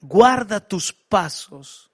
Guarda 0.01 0.61
tus 0.61 0.93
pasos 0.93 1.90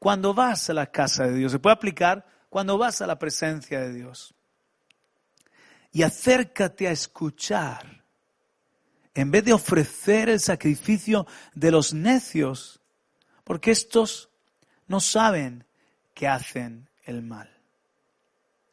cuando 0.00 0.32
vas 0.32 0.70
a 0.70 0.74
la 0.74 0.86
casa 0.86 1.26
de 1.26 1.34
Dios. 1.34 1.52
Se 1.52 1.60
puede 1.60 1.74
aplicar 1.74 2.26
cuando 2.48 2.76
vas 2.78 3.00
a 3.02 3.06
la 3.06 3.18
presencia 3.18 3.80
de 3.80 3.92
Dios. 3.92 4.34
Y 5.92 6.02
acércate 6.02 6.88
a 6.88 6.90
escuchar. 6.90 8.02
En 9.14 9.30
vez 9.30 9.44
de 9.44 9.52
ofrecer 9.52 10.30
el 10.30 10.40
sacrificio 10.40 11.26
de 11.54 11.70
los 11.70 11.92
necios, 11.92 12.80
porque 13.44 13.72
estos 13.72 14.30
no 14.88 15.00
saben 15.00 15.66
que 16.14 16.26
hacen 16.26 16.88
el 17.04 17.22
mal. 17.22 17.54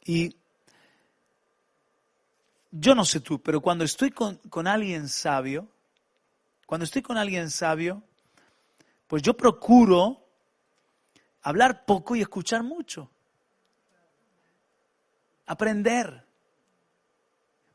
Y 0.06 0.34
yo 2.72 2.96
no 2.96 3.04
sé 3.04 3.20
tú, 3.20 3.42
pero 3.42 3.60
cuando 3.60 3.84
estoy 3.84 4.12
con, 4.12 4.38
con 4.50 4.66
alguien 4.66 5.10
sabio, 5.10 5.68
cuando 6.66 6.86
estoy 6.86 7.02
con 7.02 7.18
alguien 7.18 7.50
sabio, 7.50 8.02
pues 9.08 9.22
yo 9.24 9.36
procuro 9.36 10.27
hablar 11.48 11.86
poco 11.86 12.16
y 12.16 12.22
escuchar 12.22 12.62
mucho. 12.62 13.10
Aprender. 15.46 16.26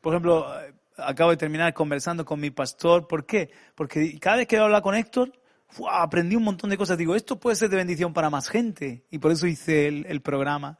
Por 0.02 0.12
ejemplo, 0.12 0.60
eh, 0.60 0.74
acabo 0.98 1.30
de 1.30 1.38
terminar 1.38 1.72
conversando 1.72 2.22
con 2.22 2.38
mi 2.38 2.50
pastor. 2.50 3.08
¿Por 3.08 3.24
qué? 3.24 3.50
Porque 3.74 4.18
cada 4.20 4.36
vez 4.36 4.46
que 4.46 4.58
hablo 4.58 4.82
con 4.82 4.94
Héctor, 4.94 5.32
aprendí 5.90 6.36
un 6.36 6.44
montón 6.44 6.68
de 6.68 6.76
cosas. 6.76 6.98
Digo, 6.98 7.16
esto 7.16 7.40
puede 7.40 7.56
ser 7.56 7.70
de 7.70 7.76
bendición 7.76 8.12
para 8.12 8.28
más 8.28 8.50
gente. 8.50 9.06
Y 9.10 9.18
por 9.18 9.32
eso 9.32 9.46
hice 9.46 9.88
el, 9.88 10.20
programa. 10.20 10.78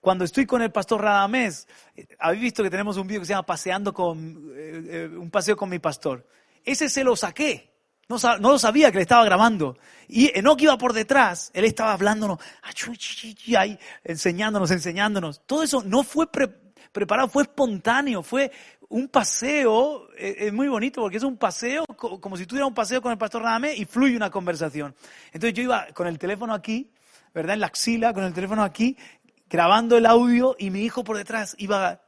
Cuando 0.00 0.24
estoy 0.24 0.46
con 0.46 0.62
el 0.62 0.70
pastor 0.70 1.02
Radamés, 1.02 1.66
eh, 1.96 2.06
habéis 2.20 2.42
visto 2.42 2.62
que 2.62 2.70
tenemos 2.70 2.98
un 2.98 3.08
vídeo 3.08 3.20
que 3.20 3.26
se 3.26 3.32
llama 3.32 3.46
Paseando 3.46 3.92
con, 3.92 4.52
eh, 4.54 5.10
un 5.12 5.28
paseo 5.28 5.56
con 5.56 5.68
mi 5.68 5.80
pastor. 5.80 6.24
Ese 6.64 6.88
se 6.88 7.02
lo 7.02 7.16
saqué. 7.16 7.71
No, 8.08 8.18
lo 8.38 8.58
sabía 8.58 8.90
que 8.90 8.98
le 8.98 9.02
estaba 9.02 9.24
grabando. 9.24 9.78
Y 10.08 10.30
Enoch 10.38 10.60
iba 10.60 10.76
por 10.76 10.92
detrás, 10.92 11.50
él 11.54 11.64
estaba 11.64 11.92
hablándonos, 11.92 12.38
enseñándonos, 14.04 14.70
enseñándonos. 14.70 15.40
Todo 15.46 15.62
eso 15.62 15.82
no 15.84 16.02
fue 16.02 16.26
preparado, 16.92 17.28
fue 17.28 17.44
espontáneo, 17.44 18.22
fue 18.22 18.52
un 18.92 19.08
paseo, 19.08 20.08
eh, 20.18 20.36
es, 20.38 20.52
muy 20.52 20.68
bonito 20.68 21.00
porque 21.00 21.16
es 21.16 21.22
un 21.22 21.38
paseo, 21.38 21.84
como 21.86 22.36
si 22.36 22.44
tuviera 22.44 22.66
un 22.66 22.74
paseo 22.74 23.00
con 23.00 23.10
el 23.10 23.16
pastor 23.16 23.42
Rame 23.42 23.74
y 23.74 23.86
fluye 23.86 24.14
una 24.14 24.30
conversación. 24.30 24.94
Entonces 25.32 25.54
yo 25.54 25.62
iba 25.62 25.86
con 25.94 26.06
el 26.06 26.18
teléfono 26.18 26.52
aquí, 26.52 26.92
¿verdad? 27.32 27.54
En 27.54 27.60
la 27.60 27.68
axila, 27.68 28.12
con 28.12 28.24
el 28.24 28.34
teléfono 28.34 28.62
aquí, 28.62 28.96
grabando 29.52 29.98
el 29.98 30.06
audio 30.06 30.56
y 30.58 30.70
mi 30.70 30.80
hijo 30.80 31.04
por 31.04 31.18
detrás 31.18 31.54
iba 31.58 32.00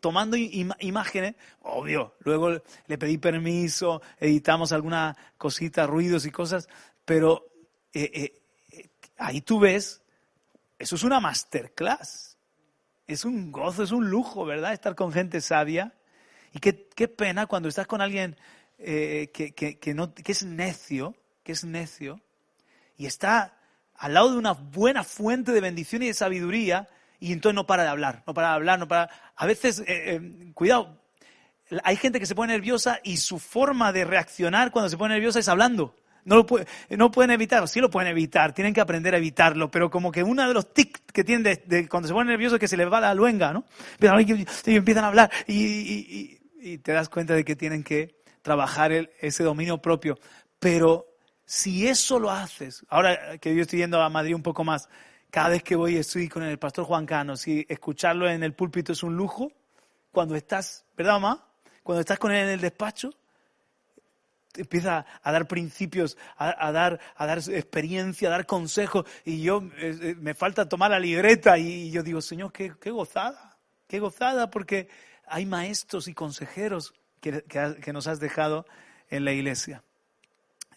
tomando 0.00 0.36
imágenes, 0.36 1.34
obvio. 1.62 2.14
Luego 2.20 2.60
le 2.86 2.98
pedí 2.98 3.16
permiso, 3.16 4.02
editamos 4.18 4.70
alguna 4.70 5.16
cosita, 5.38 5.86
ruidos 5.86 6.26
y 6.26 6.30
cosas, 6.30 6.68
pero 7.06 7.46
eh, 7.94 8.10
eh, 8.12 8.42
eh, 8.72 8.88
ahí 9.16 9.40
tú 9.40 9.58
ves, 9.60 10.02
eso 10.78 10.96
es 10.96 11.02
una 11.04 11.20
masterclass. 11.20 12.36
Es 13.06 13.24
un 13.24 13.50
gozo, 13.50 13.82
es 13.82 13.90
un 13.90 14.10
lujo, 14.10 14.44
¿verdad? 14.44 14.74
Estar 14.74 14.94
con 14.94 15.10
gente 15.10 15.40
sabia. 15.40 15.94
Y 16.52 16.58
qué, 16.58 16.86
qué 16.94 17.08
pena 17.08 17.46
cuando 17.46 17.70
estás 17.70 17.86
con 17.86 18.02
alguien 18.02 18.36
que, 18.76 19.30
que, 19.80 19.94
no, 19.94 20.12
que 20.12 20.32
es 20.32 20.44
necio, 20.44 21.14
que 21.42 21.52
es 21.52 21.64
necio, 21.64 22.20
y 22.98 23.06
está 23.06 23.56
al 23.96 24.14
lado 24.14 24.32
de 24.32 24.38
una 24.38 24.52
buena 24.52 25.04
fuente 25.04 25.52
de 25.52 25.60
bendición 25.60 26.02
y 26.02 26.08
de 26.08 26.14
sabiduría, 26.14 26.88
y 27.20 27.32
entonces 27.32 27.54
no 27.54 27.66
para 27.66 27.84
de 27.84 27.88
hablar, 27.88 28.22
no 28.26 28.34
para 28.34 28.48
de 28.48 28.54
hablar, 28.54 28.78
no 28.78 28.88
para. 28.88 29.08
A 29.36 29.46
veces, 29.46 29.80
eh, 29.80 29.84
eh, 29.88 30.52
cuidado, 30.54 30.98
hay 31.82 31.96
gente 31.96 32.20
que 32.20 32.26
se 32.26 32.34
pone 32.34 32.52
nerviosa 32.52 33.00
y 33.02 33.16
su 33.16 33.38
forma 33.38 33.92
de 33.92 34.04
reaccionar 34.04 34.70
cuando 34.70 34.88
se 34.88 34.96
pone 34.96 35.14
nerviosa 35.14 35.38
es 35.38 35.48
hablando. 35.48 35.94
No 36.24 36.46
no 36.90 37.10
pueden 37.10 37.30
evitar, 37.30 37.66
sí 37.68 37.80
lo 37.80 37.90
pueden 37.90 38.10
evitar, 38.10 38.54
tienen 38.54 38.72
que 38.72 38.80
aprender 38.80 39.14
a 39.14 39.18
evitarlo, 39.18 39.70
pero 39.70 39.90
como 39.90 40.10
que 40.10 40.22
uno 40.22 40.46
de 40.46 40.54
los 40.54 40.72
tics 40.72 41.02
que 41.12 41.22
tienen 41.22 41.44
cuando 41.88 42.08
se 42.08 42.14
pone 42.14 42.30
nervioso 42.30 42.56
es 42.56 42.60
que 42.60 42.68
se 42.68 42.78
les 42.78 42.90
va 42.90 43.00
la 43.00 43.14
luenga, 43.14 43.52
¿no? 43.52 43.64
Y 44.66 44.76
empiezan 44.76 45.04
a 45.04 45.08
hablar 45.08 45.30
y, 45.46 46.38
te 46.82 46.92
das 46.92 47.10
cuenta 47.10 47.34
de 47.34 47.44
que 47.44 47.56
tienen 47.56 47.84
que 47.84 48.22
trabajar 48.40 48.90
ese 49.20 49.44
dominio 49.44 49.82
propio. 49.82 50.18
Pero 50.58 51.13
si 51.44 51.86
eso 51.86 52.18
lo 52.18 52.30
haces, 52.30 52.84
ahora 52.88 53.38
que 53.38 53.54
yo 53.54 53.62
estoy 53.62 53.80
yendo 53.80 54.00
a 54.00 54.08
Madrid 54.08 54.34
un 54.34 54.42
poco 54.42 54.64
más, 54.64 54.88
cada 55.30 55.50
vez 55.50 55.62
que 55.62 55.76
voy 55.76 55.96
estoy 55.96 56.28
con 56.28 56.42
el 56.42 56.58
pastor 56.58 56.84
Juan 56.84 57.06
Cano, 57.06 57.36
si 57.36 57.66
escucharlo 57.68 58.28
en 58.28 58.42
el 58.42 58.54
púlpito 58.54 58.92
es 58.92 59.02
un 59.02 59.16
lujo, 59.16 59.52
cuando 60.12 60.36
estás, 60.36 60.84
¿verdad, 60.96 61.14
mamá? 61.14 61.44
cuando 61.84 62.00
estás 62.00 62.18
con 62.18 62.32
él 62.32 62.44
en 62.44 62.50
el 62.50 62.60
despacho, 62.60 63.10
empieza 64.56 65.04
a 65.22 65.32
dar 65.32 65.46
principios, 65.46 66.16
a, 66.36 66.72
dar, 66.72 66.98
a 67.16 67.26
dar 67.26 67.38
experiencia, 67.38 68.28
a 68.28 68.30
dar 68.30 68.46
consejos, 68.46 69.04
y 69.24 69.42
yo 69.42 69.62
eh, 69.76 69.98
eh, 70.00 70.14
me 70.18 70.34
falta 70.34 70.68
tomar 70.68 70.90
la 70.90 70.98
libreta 70.98 71.58
y, 71.58 71.90
yo 71.90 72.02
digo, 72.02 72.22
Señor, 72.22 72.52
qué, 72.52 72.90
gozada, 72.90 73.58
qué 73.86 74.00
gozada, 74.00 74.50
porque 74.50 74.88
hay 75.26 75.46
maestros 75.46 76.08
y 76.08 76.14
consejeros 76.14 76.94
que, 77.20 77.42
que, 77.42 77.92
nos 77.92 78.06
has 78.06 78.20
dejado 78.20 78.66
en 79.10 79.24
la 79.24 79.32
iglesia. 79.32 79.82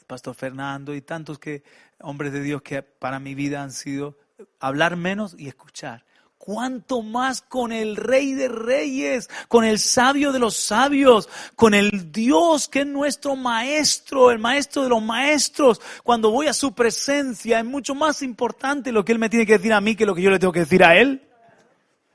Pastor 0.08 0.34
Fernando 0.36 0.96
y 0.96 1.02
tantos 1.02 1.38
que, 1.38 1.63
hombres 2.00 2.32
de 2.32 2.41
Dios 2.41 2.62
que 2.62 2.82
para 2.82 3.20
mi 3.20 3.36
vida 3.36 3.62
han 3.62 3.72
sido 3.72 4.17
hablar 4.60 4.96
menos 4.96 5.36
y 5.38 5.48
escuchar 5.48 6.08
cuánto 6.48 7.02
más 7.02 7.41
con 7.41 7.74
el 7.74 7.98
Rey 7.98 8.34
de 8.34 8.48
Reyes, 8.48 9.30
con 9.50 9.65
el 9.65 9.80
sabio 9.80 10.32
de 10.32 10.39
los 10.39 10.56
sabios, 10.56 11.28
con 11.58 11.74
el 11.74 12.10
Dios 12.13 12.70
que 12.70 12.80
es 12.80 12.88
nuestro 12.88 13.36
maestro, 13.36 14.32
el 14.32 14.39
maestro 14.39 14.84
de 14.84 14.89
los 14.89 15.02
maestros. 15.04 15.82
Cuando 16.04 16.32
voy 16.32 16.48
a 16.48 16.54
su 16.54 16.74
presencia 16.74 17.60
es 17.60 17.65
mucho 17.65 17.96
más 17.96 18.22
importante 18.22 18.93
lo 18.93 19.04
que 19.04 19.12
Él 19.12 19.20
me 19.20 19.30
tiene 19.30 19.46
que 19.46 19.58
decir 19.58 19.74
a 19.74 19.82
mí 19.82 19.93
que 19.93 20.06
lo 20.06 20.15
que 20.15 20.22
yo 20.22 20.30
le 20.30 20.39
tengo 20.39 20.54
que 20.54 20.62
decir 20.62 20.86
a 20.86 20.96
Él. 20.96 21.22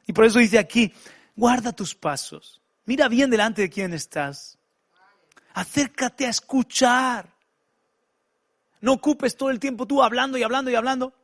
Y 0.06 0.14
por 0.14 0.24
eso 0.24 0.38
dice 0.38 0.58
aquí, 0.58 0.94
guarda 1.36 1.72
tus 1.72 1.94
pasos, 1.94 2.62
mira 2.86 3.08
bien 3.08 3.28
delante 3.28 3.60
de 3.60 3.68
quién 3.68 3.92
estás, 3.92 4.58
acércate 5.52 6.24
a 6.24 6.30
escuchar. 6.30 7.28
No 8.82 8.92
ocupes 8.92 9.36
todo 9.36 9.48
el 9.48 9.58
tiempo 9.58 9.86
tú 9.86 10.02
hablando 10.02 10.36
y 10.36 10.42
hablando 10.42 10.70
y 10.70 10.74
hablando. 10.74 11.14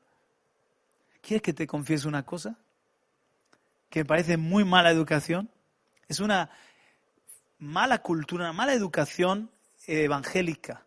¿Quieres 1.21 1.43
que 1.43 1.53
te 1.53 1.67
confiese 1.67 2.09
una 2.09 2.25
cosa? 2.25 2.57
que 3.91 4.01
me 4.01 4.05
parece 4.05 4.37
muy 4.37 4.65
mala 4.65 4.91
educación. 4.91 5.51
Es 6.09 6.21
una 6.21 6.51
mala 7.59 7.99
cultura, 7.99 8.45
una 8.45 8.53
mala 8.53 8.73
educación 8.73 9.51
evangélica. 9.87 10.85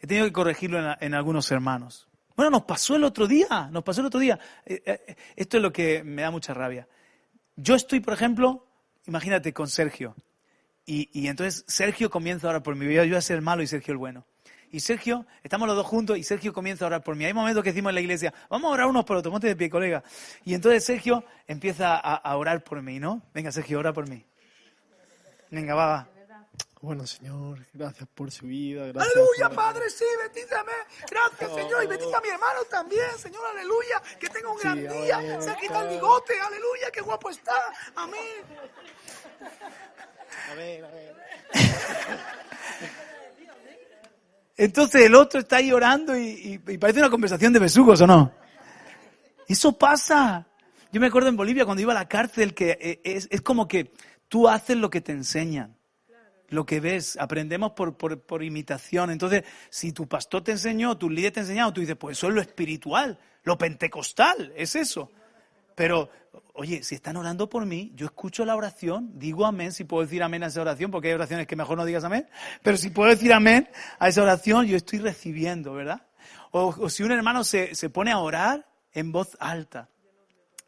He 0.00 0.06
tenido 0.06 0.26
que 0.26 0.32
corregirlo 0.32 0.78
en, 1.00 1.14
algunos 1.14 1.50
hermanos. 1.50 2.08
Bueno, 2.36 2.50
nos 2.50 2.62
pasó 2.62 2.96
el 2.96 3.04
otro 3.04 3.26
día, 3.26 3.68
nos 3.70 3.82
pasó 3.82 4.00
el 4.00 4.08
otro 4.08 4.20
día. 4.20 4.38
Eh, 4.64 4.82
eh, 4.84 5.16
esto 5.36 5.56
es 5.56 5.62
lo 5.62 5.72
que 5.72 6.04
me 6.04 6.22
da 6.22 6.30
mucha 6.30 6.54
rabia. 6.54 6.86
Yo 7.56 7.74
estoy, 7.74 8.00
por 8.00 8.14
ejemplo, 8.14 8.66
imagínate 9.06 9.52
con 9.52 9.68
Sergio. 9.68 10.14
Y, 10.88 11.26
entonces 11.26 11.64
Sergio 11.66 12.10
comienza 12.10 12.46
ahora 12.46 12.62
por 12.62 12.76
mi 12.76 12.86
vida, 12.86 13.04
yo 13.04 13.18
a 13.18 13.20
ser 13.20 13.36
el 13.36 13.42
malo 13.42 13.60
y 13.60 13.66
Sergio 13.66 13.90
el 13.90 13.98
bueno. 13.98 14.24
Y 14.76 14.80
Sergio, 14.80 15.24
estamos 15.42 15.66
los 15.66 15.74
dos 15.74 15.86
juntos 15.86 16.18
y 16.18 16.22
Sergio 16.22 16.52
comienza 16.52 16.84
a 16.84 16.88
orar 16.88 17.02
por 17.02 17.16
mí. 17.16 17.24
Hay 17.24 17.32
momentos 17.32 17.64
que 17.64 17.70
decimos 17.70 17.88
en 17.88 17.94
la 17.94 18.02
iglesia, 18.02 18.34
vamos 18.50 18.68
a 18.70 18.74
orar 18.74 18.86
unos 18.88 19.06
por 19.06 19.16
otros, 19.16 19.32
ponte 19.32 19.46
de 19.46 19.56
pie, 19.56 19.70
colega. 19.70 20.04
Y 20.44 20.52
entonces 20.52 20.84
Sergio 20.84 21.24
empieza 21.46 21.96
a, 21.96 22.36
orar 22.36 22.62
por 22.62 22.82
mí, 22.82 23.00
¿no? 23.00 23.22
Venga, 23.32 23.50
Sergio, 23.50 23.78
ora 23.78 23.94
por 23.94 24.06
mí. 24.06 24.22
Venga, 25.50 25.74
va, 25.74 25.86
va. 25.86 26.08
Bueno, 26.82 27.06
Señor, 27.06 27.64
gracias 27.72 28.06
por 28.14 28.30
su 28.30 28.48
vida. 28.48 28.82
aleluya, 28.82 29.48
Padre, 29.48 29.88
sí, 29.88 30.04
bendíceme. 30.22 30.72
Gracias, 31.10 31.54
Señor. 31.54 31.82
Y 31.82 31.86
bendiga 31.86 32.18
a 32.18 32.20
mi 32.20 32.28
hermano 32.28 32.64
también, 32.70 33.16
Señor, 33.16 33.46
aleluya. 33.46 34.02
Que 34.20 34.28
tenga 34.28 34.50
un 34.50 34.58
gran 34.58 34.78
día. 34.78 35.40
Se 35.40 35.56
quita 35.56 35.84
el 35.84 35.88
bigote, 35.88 36.38
aleluya, 36.38 36.90
qué 36.92 37.00
guapo 37.00 37.30
está. 37.30 37.54
Amén. 37.94 38.44
Amén, 40.52 40.84
amén. 40.84 41.16
Entonces 44.56 45.02
el 45.02 45.14
otro 45.14 45.40
está 45.40 45.56
ahí 45.56 45.70
orando 45.70 46.16
y, 46.16 46.58
parece 46.80 47.00
una 47.00 47.10
conversación 47.10 47.52
de 47.52 47.58
besugos, 47.58 48.00
¿o 48.00 48.06
no? 48.06 48.32
Eso 49.46 49.76
pasa. 49.76 50.46
Yo 50.92 51.00
me 51.00 51.08
acuerdo 51.08 51.28
en 51.28 51.36
Bolivia 51.36 51.64
cuando 51.64 51.82
iba 51.82 51.92
a 51.92 51.96
la 51.96 52.08
cárcel 52.08 52.54
que 52.54 52.78
eh, 52.80 53.00
es, 53.04 53.40
como 53.42 53.68
que 53.68 53.92
tú 54.28 54.48
haces 54.48 54.76
lo 54.76 54.88
que 54.88 55.02
te 55.02 55.12
enseñan, 55.12 55.76
lo 56.48 56.64
que 56.64 56.80
ves, 56.80 57.18
aprendemos 57.20 57.72
por, 57.72 57.96
por, 57.96 58.42
imitación. 58.42 59.10
Entonces, 59.10 59.44
si 59.68 59.92
tu 59.92 60.08
pastor 60.08 60.42
te 60.42 60.52
enseñó, 60.52 60.96
tu 60.96 61.10
líder 61.10 61.32
te 61.32 61.60
ha 61.60 61.72
tú 61.72 61.80
dices, 61.80 61.96
pues 61.96 62.16
eso 62.16 62.28
es 62.28 62.34
lo 62.34 62.40
espiritual, 62.40 63.18
lo 63.42 63.58
pentecostal, 63.58 64.52
es 64.56 64.74
eso. 64.74 65.12
Pero, 65.76 66.08
oye, 66.54 66.82
si 66.82 66.94
están 66.94 67.16
orando 67.16 67.48
por 67.50 67.66
mí, 67.66 67.92
yo 67.94 68.06
escucho 68.06 68.46
la 68.46 68.56
oración, 68.56 69.10
digo 69.18 69.44
amén, 69.44 69.72
si 69.72 69.84
puedo 69.84 70.02
decir 70.02 70.22
amén 70.22 70.42
a 70.42 70.46
esa 70.46 70.62
oración, 70.62 70.90
porque 70.90 71.08
hay 71.08 71.14
oraciones 71.14 71.46
que 71.46 71.54
mejor 71.54 71.76
no 71.76 71.84
digas 71.84 72.02
amén, 72.02 72.26
pero 72.62 72.78
si 72.78 72.88
puedo 72.88 73.10
decir 73.10 73.32
amén 73.34 73.68
a 73.98 74.08
esa 74.08 74.22
oración, 74.22 74.66
yo 74.66 74.76
estoy 74.76 75.00
recibiendo, 75.00 75.74
¿verdad? 75.74 76.02
O, 76.50 76.88
si 76.88 77.02
un 77.02 77.12
hermano 77.12 77.44
se, 77.44 77.74
pone 77.90 78.10
a 78.10 78.18
orar 78.18 78.66
en 78.94 79.12
voz 79.12 79.36
alta. 79.38 79.90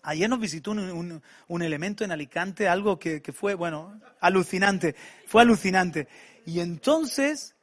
Ayer 0.02 0.28
nos 0.28 0.40
visitó 0.40 0.72
un, 0.72 1.62
elemento 1.62 2.04
en 2.04 2.12
Alicante, 2.12 2.68
algo 2.68 2.98
que, 2.98 3.22
fue, 3.32 3.54
bueno, 3.54 3.98
alucinante, 4.20 4.94
fue 5.26 5.40
alucinante. 5.40 6.06
Y 6.44 6.60
entonces, 6.60 7.56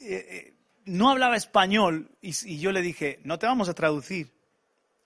eh, 0.00 0.26
eh, 0.30 0.54
no 0.84 1.10
hablaba 1.10 1.34
español 1.34 2.12
y 2.20 2.58
yo 2.58 2.70
le 2.70 2.82
dije, 2.82 3.18
no 3.24 3.40
te 3.40 3.46
vamos 3.46 3.68
a 3.68 3.74
traducir 3.74 4.33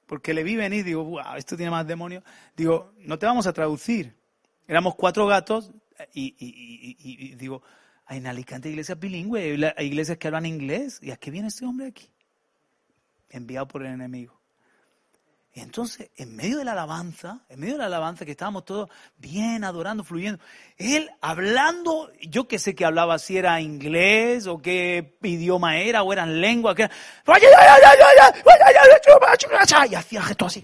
porque 0.09 0.33
le 0.33 0.43
vi 0.43 0.57
venir, 0.57 0.85
digo, 0.85 1.05
wow, 1.05 1.37
esto 1.37 1.55
tiene 1.55 1.71
más 1.71 1.87
demonio. 1.87 2.25
Digo, 2.57 2.93
no 2.97 3.19
te 3.19 3.27
vamos 3.27 3.47
a 3.47 3.53
traducir. 3.53 4.17
Éramos 4.67 4.95
cuatro 4.95 5.27
gatos 5.27 5.71
y, 6.15 7.35
digo, 7.35 7.63
hay 8.07 8.19
en 8.19 8.27
Alicante 8.27 8.71
iglesias 8.71 8.99
bilingües, 8.99 9.73
hay 9.77 9.87
iglesias 9.87 10.17
que 10.17 10.27
hablan 10.27 10.47
inglés. 10.47 10.99
¿Y 11.03 11.11
a 11.11 11.17
qué 11.19 11.31
viene 11.31 11.49
este 11.49 11.67
hombre 11.67 11.89
aquí? 11.89 12.11
Enviado 13.29 13.69
por 13.69 13.85
el 13.85 13.93
enemigo. 13.93 14.38
Y 15.53 15.61
entonces, 15.61 16.11
en 16.17 16.37
medio 16.37 16.59
de 16.59 16.65
la 16.65 16.73
alabanza, 16.73 17.41
en 17.49 17.59
medio 17.59 17.75
de 17.75 17.81
la 17.81 17.87
alabanza 17.87 18.25
que 18.25 18.33
estábamos 18.33 18.65
todos 18.65 18.89
bien 19.17 19.65
adorando, 19.65 20.05
fluyendo, 20.05 20.43
él 20.77 21.11
hablando, 21.21 22.13
yo 22.21 22.47
que 22.47 22.59
sé 22.59 22.75
que 22.75 22.85
hablaba 22.85 23.19
si 23.19 23.39
era 23.39 23.61
inglés 23.61 24.47
o 24.47 24.59
qué 24.59 25.17
idioma 25.23 25.79
era 25.79 26.03
o 26.03 26.13
eran 26.13 26.41
lenguas, 26.41 26.77
que 26.77 26.89
y 29.87 29.95
hacía 29.95 30.23
gesto 30.23 30.47
así. 30.47 30.63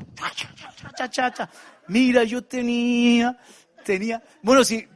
Mira, 1.88 2.25
yo 2.25 2.42
tenía, 2.42 3.37
tenía, 3.85 4.23
bueno, 4.42 4.64
si 4.64 4.87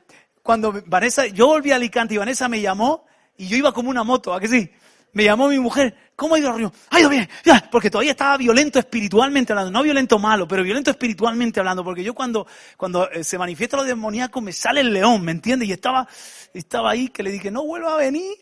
cuando 0.42 0.82
Vanessa, 0.86 1.26
yo 1.26 1.46
volví 1.46 1.72
a 1.72 1.76
Alicante 1.76 2.14
y 2.14 2.18
Vanessa 2.18 2.48
me 2.48 2.60
llamó 2.60 3.04
y 3.36 3.48
yo 3.48 3.56
iba 3.56 3.72
como 3.72 3.90
una 3.90 4.04
moto, 4.04 4.32
¿a 4.32 4.40
que 4.40 4.48
sí? 4.48 4.70
Me 5.12 5.24
llamó 5.24 5.48
mi 5.48 5.58
mujer, 5.58 6.07
¿cómo 6.18 6.34
ha 6.34 6.38
ido 6.40 6.48
la 6.48 6.54
reunión? 6.54 6.72
Ha 6.90 6.98
ido 6.98 7.08
bien, 7.08 7.28
porque 7.70 7.90
todavía 7.90 8.10
estaba 8.10 8.36
violento 8.36 8.80
espiritualmente 8.80 9.52
hablando, 9.52 9.70
no 9.70 9.84
violento 9.84 10.18
malo, 10.18 10.48
pero 10.48 10.64
violento 10.64 10.90
espiritualmente 10.90 11.60
hablando, 11.60 11.84
porque 11.84 12.02
yo 12.02 12.12
cuando, 12.12 12.44
cuando 12.76 13.08
eh, 13.12 13.22
se 13.22 13.38
manifiesta 13.38 13.76
lo 13.76 13.84
demoníaco 13.84 14.40
me 14.40 14.52
sale 14.52 14.80
el 14.80 14.92
león, 14.92 15.22
¿me 15.22 15.30
entiendes? 15.30 15.68
Y 15.68 15.72
estaba, 15.72 16.08
estaba 16.52 16.90
ahí 16.90 17.08
que 17.10 17.22
le 17.22 17.30
dije, 17.30 17.52
no 17.52 17.64
vuelva 17.64 17.94
a 17.94 17.98
venir, 17.98 18.34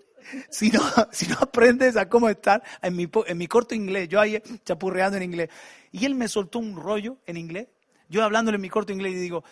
si 0.49 0.71
no, 0.71 0.81
si 1.13 1.27
no 1.27 1.37
aprendes 1.39 1.99
a 1.99 2.09
cómo 2.09 2.31
estar 2.31 2.63
en 2.81 2.97
mi, 2.97 3.11
en 3.27 3.37
mi 3.37 3.47
corto 3.47 3.75
inglés, 3.75 4.09
yo 4.09 4.23
ahí 4.23 4.43
chapurreando 4.65 5.19
en 5.19 5.25
inglés. 5.25 5.51
Y 5.93 6.07
él 6.07 6.15
me 6.15 6.29
soltó 6.29 6.59
un 6.59 6.77
rollo 6.77 7.19
en 7.27 7.37
inglés, 7.37 7.69
yo 8.09 8.25
hablándole 8.25 8.55
en 8.55 8.63
mi 8.63 8.71
corto 8.71 8.95
inglés 8.95 9.13
y 9.13 9.17
digo, 9.17 9.45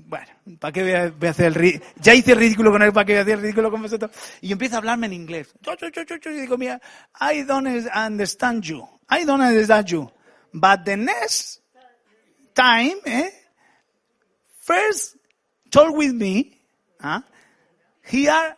bueno, 0.00 0.26
¿para 0.58 0.72
qué 0.72 0.82
voy 0.82 1.28
a, 1.28 1.30
hacer 1.30 1.46
el 1.46 1.54
ridículo? 1.54 1.92
Ya 1.96 2.14
hice 2.14 2.32
el 2.32 2.38
ridículo 2.38 2.72
con 2.72 2.82
él, 2.82 2.92
¿para 2.92 3.04
qué 3.04 3.12
voy 3.12 3.18
a 3.18 3.22
hacer 3.22 3.34
el 3.34 3.40
ridículo 3.42 3.70
con 3.70 3.82
vosotros? 3.82 4.10
Y 4.40 4.50
empieza 4.50 4.76
a 4.76 4.78
hablarme 4.78 5.06
en 5.06 5.12
inglés. 5.12 5.54
y 5.64 6.28
digo, 6.30 6.56
mira, 6.56 6.80
I 7.20 7.42
don't 7.42 7.68
understand 7.94 8.62
you. 8.62 8.88
I 9.10 9.24
don't 9.24 9.42
understand 9.42 9.86
you. 9.86 10.10
But 10.52 10.84
the 10.84 10.96
next 10.96 11.60
time, 12.54 12.96
eh, 13.04 13.30
first 14.60 15.16
talk 15.70 15.94
with 15.94 16.12
me, 16.12 16.58
¿ah? 17.00 17.22
here, 18.02 18.56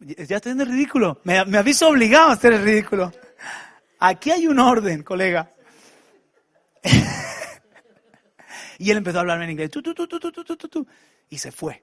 ya 0.00 0.36
estoy 0.36 0.52
en 0.52 0.60
el 0.60 0.66
ridículo. 0.66 1.20
Me, 1.24 1.44
me 1.46 1.58
habéis 1.58 1.80
obligado 1.82 2.30
a 2.30 2.32
hacer 2.34 2.52
el 2.52 2.62
ridículo. 2.62 3.10
Aquí 4.00 4.30
hay 4.30 4.46
un 4.46 4.58
orden, 4.58 5.02
colega. 5.02 5.50
Y 8.78 8.90
él 8.90 8.96
empezó 8.96 9.18
a 9.18 9.20
hablarme 9.20 9.44
en 9.44 9.50
inglés, 9.50 9.70
y 11.28 11.38
se 11.38 11.52
fue. 11.52 11.82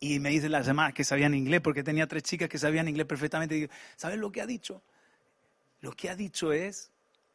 Y 0.00 0.18
me 0.20 0.30
dicen 0.30 0.52
las 0.52 0.66
demás 0.66 0.94
que 0.94 1.04
sabían 1.04 1.34
inglés, 1.34 1.60
porque 1.60 1.82
tenía 1.82 2.06
tres 2.06 2.22
chicas 2.22 2.48
que 2.48 2.58
sabían 2.58 2.88
inglés 2.88 3.06
perfectamente. 3.06 3.56
Y 3.56 3.60
digo, 3.62 3.72
¿sabes 3.96 4.18
lo 4.18 4.32
que 4.32 4.40
ha 4.40 4.46
dicho? 4.46 4.82
Lo 5.80 5.92
que 5.92 6.08
ha 6.08 6.16
dicho 6.16 6.52
es 6.52 6.92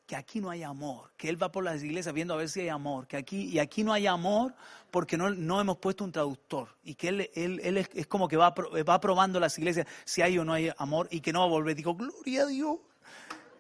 que 0.08 0.16
aquí 0.16 0.40
no 0.40 0.50
hay 0.50 0.64
amor, 0.64 1.12
que 1.18 1.28
él 1.28 1.42
va 1.42 1.52
por 1.52 1.66
las 1.66 1.84
iglesias 1.84 2.16
viendo 2.16 2.34
a 2.34 2.38
ver 2.38 2.48
si 2.48 2.62
hay 2.62 2.70
amor, 2.70 3.08
que 3.08 3.18
aquí, 3.18 3.44
y 3.50 3.60
aquí 3.60 3.84
no 3.84 3.92
hay 3.92 4.08
amor 4.08 4.56
porque 4.90 5.18
no, 5.18 5.30
no 5.30 5.60
hemos 5.60 5.78
puesto 5.80 6.06
un 6.06 6.14
traductor, 6.14 6.70
y 6.82 6.96
que 6.96 7.10
él, 7.10 7.30
él, 7.36 7.60
él 7.62 7.76
es, 7.76 8.08
como 8.08 8.30
que 8.30 8.38
va, 8.38 8.52
va 8.52 9.02
probando 9.02 9.38
las 9.38 9.58
iglesias 9.58 9.86
si 10.06 10.22
hay 10.22 10.40
o 10.40 10.46
no 10.46 10.54
hay 10.54 10.72
amor, 10.78 11.10
y 11.12 11.20
que 11.20 11.34
no 11.34 11.42
va 11.42 11.46
a 11.48 11.50
volver. 11.50 11.76
Digo, 11.76 11.94
gloria 11.94 12.44
a 12.44 12.46
Dios, 12.46 12.78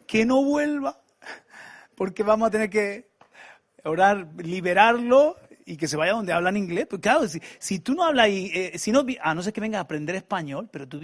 que 0.07 0.25
no 0.25 0.41
vuelva, 0.41 1.01
porque 1.95 2.23
vamos 2.23 2.47
a 2.47 2.51
tener 2.51 2.69
que 2.69 3.06
orar, 3.89 4.27
liberarlo 4.37 5.37
y 5.65 5.77
que 5.77 5.87
se 5.87 5.97
vaya 5.97 6.13
donde 6.13 6.33
hablan 6.33 6.57
inglés. 6.57 6.87
Pues 6.89 7.01
claro, 7.01 7.27
si, 7.27 7.79
tú 7.79 7.93
no 7.93 8.05
hablas, 8.05 8.27
eh, 8.29 8.73
si 8.77 8.91
no, 8.91 9.05
a 9.21 9.35
no 9.35 9.43
ser 9.43 9.53
que 9.53 9.61
venga 9.61 9.79
a 9.79 9.81
aprender 9.81 10.15
español, 10.15 10.69
pero 10.71 10.87
tú, 10.87 11.01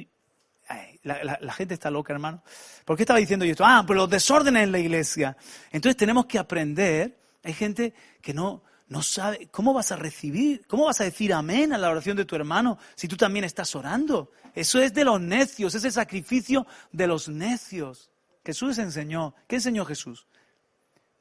la, 1.04 1.54
gente 1.54 1.74
está 1.74 1.92
loca, 1.92 2.14
hermano. 2.14 2.42
¿Por 2.86 2.96
qué 2.96 3.04
estaba 3.04 3.20
diciendo 3.20 3.46
yo 3.46 3.52
esto? 3.52 3.66
Ah, 3.66 3.84
pues 3.86 3.98
los 3.98 4.10
desórdenes 4.10 4.64
en 4.64 4.72
la 4.72 4.80
iglesia. 4.80 5.36
Entonces 5.72 5.98
tenemos 5.98 6.26
que 6.26 6.40
aprender. 6.40 7.20
Hay 7.44 7.54
gente 7.54 7.94
que 8.22 8.34
no, 8.34 8.64
no 8.88 9.04
sabe, 9.04 9.48
¿cómo 9.52 9.74
vas 9.74 9.92
a 9.92 9.98
recibir? 9.98 10.66
¿Cómo 10.68 10.86
vas 10.86 11.02
a 11.02 11.04
decir 11.04 11.34
amén 11.34 11.74
a 11.74 11.78
la 11.78 11.90
oración 11.90 12.16
de 12.16 12.26
tu 12.26 12.36
hermano 12.36 12.78
si 12.96 13.08
tú 13.08 13.18
también 13.18 13.44
estás 13.44 13.76
orando? 13.76 14.32
Eso 14.56 14.82
es 14.82 14.94
de 14.94 15.04
los 15.04 15.20
necios, 15.20 15.76
es 15.76 15.84
el 15.84 15.92
sacrificio 15.92 16.66
de 16.92 17.08
los 17.08 17.28
necios. 17.28 18.10
Jesús 18.46 18.78
enseñó. 18.78 19.36
¿Qué 19.48 19.56
enseñó 19.56 19.86
Jesús? 19.86 20.28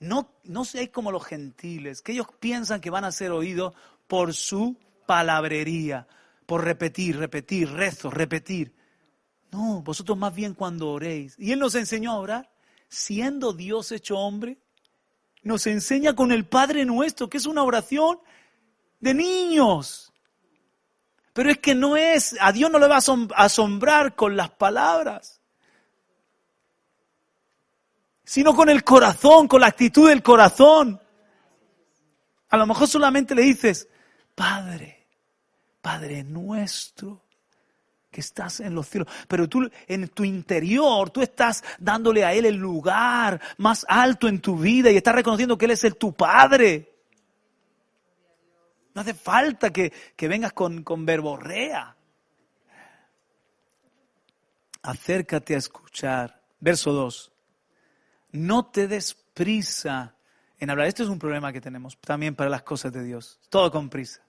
No, 0.03 0.35
no 0.45 0.65
seáis 0.65 0.91
como 0.91 1.13
los 1.13 1.25
gentiles, 1.25 2.03
que 2.03 2.11
ellos 2.11 2.27
piensan 2.41 2.81
que 2.81 2.91
van 2.91 3.05
a 3.05 3.13
ser 3.13 3.31
oídos 3.31 3.73
por 4.09 4.35
su 4.35 4.77
palabrería, 5.07 6.09
por 6.45 6.65
repetir, 6.65 7.19
repetir, 7.19 7.71
rezo, 7.71 8.11
repetir. 8.11 8.75
No, 9.53 9.81
vosotros 9.83 10.19
más 10.19 10.35
bien 10.35 10.55
cuando 10.55 10.91
oréis. 10.91 11.37
Y 11.39 11.53
Él 11.53 11.61
nos 11.61 11.77
enseñó 11.77 12.11
a 12.11 12.19
orar, 12.19 12.51
siendo 12.89 13.53
Dios 13.53 13.93
hecho 13.93 14.19
hombre, 14.19 14.59
nos 15.45 15.69
enseña 15.69 16.17
con 16.17 16.33
el 16.33 16.47
Padre 16.47 16.85
nuestro, 16.85 17.31
que 17.31 17.39
es 17.39 17.47
una 17.47 17.63
oración 17.63 18.19
de 18.99 19.15
niños. 19.15 20.13
Pero 21.33 21.51
es 21.51 21.59
que 21.59 21.77
no 21.77 21.97
es, 21.97 22.37
a 22.41 22.51
Dios 22.51 22.73
no 22.73 22.81
le 22.81 22.89
va 22.89 22.97
a 22.97 23.45
asombrar 23.45 24.17
con 24.17 24.37
las 24.37 24.51
palabras, 24.51 25.42
sino 28.33 28.55
con 28.55 28.71
el 28.71 28.83
corazón, 28.83 29.47
con 29.47 29.61
la 29.61 29.67
actitud 29.67 30.09
del 30.09 30.23
corazón. 30.23 30.99
A 32.49 32.57
lo 32.57 32.67
mejor 32.67 32.89
solamente 32.89 33.35
le 33.35 33.43
dices, 33.43 33.87
Padre, 34.35 35.07
Padre 35.83 36.25
nuestro 36.25 37.27
que 38.11 38.23
estás 38.23 38.61
en 38.61 38.75
los 38.75 38.89
cielos, 38.89 39.09
pero 39.29 39.51
tú 39.51 39.71
en 39.87 40.09
tu 40.09 40.25
interior, 40.25 41.11
tú 41.11 41.21
estás 41.21 41.63
dándole 41.79 42.25
a 42.25 42.33
Él 42.33 42.47
el 42.47 42.55
lugar 42.57 43.39
más 43.59 43.85
alto 43.87 44.29
en 44.29 44.41
tu 44.41 44.57
vida 44.57 44.91
y 44.91 44.97
estás 44.97 45.15
reconociendo 45.15 45.59
que 45.59 45.67
Él 45.67 45.73
es 45.73 45.85
el 45.85 45.97
tu 45.97 46.15
Padre. 46.15 46.91
No 48.95 49.03
hace 49.03 49.13
falta 49.13 49.69
que, 49.69 49.93
que 50.17 50.29
vengas 50.29 50.55
con, 50.55 50.83
con 50.83 51.05
verborrea. 51.05 51.95
Acércate 54.81 55.55
a 55.55 55.59
escuchar. 55.59 56.41
Verso 56.61 56.93
2. 56.93 57.32
No 58.33 58.67
te 58.67 58.89
des 58.89 59.15
prisa 59.15 60.15
en 60.59 60.71
hablar. 60.71 60.87
Este 60.87 61.03
es 61.03 61.09
un 61.09 61.19
problema 61.19 61.53
que 61.53 61.61
tenemos 61.61 61.99
también 61.99 62.35
para 62.35 62.51
las 62.51 62.63
cosas 62.63 62.93
de 62.93 63.05
Dios. 63.05 63.39
Todo 63.49 63.71
con 63.71 63.89
prisa. 63.89 64.23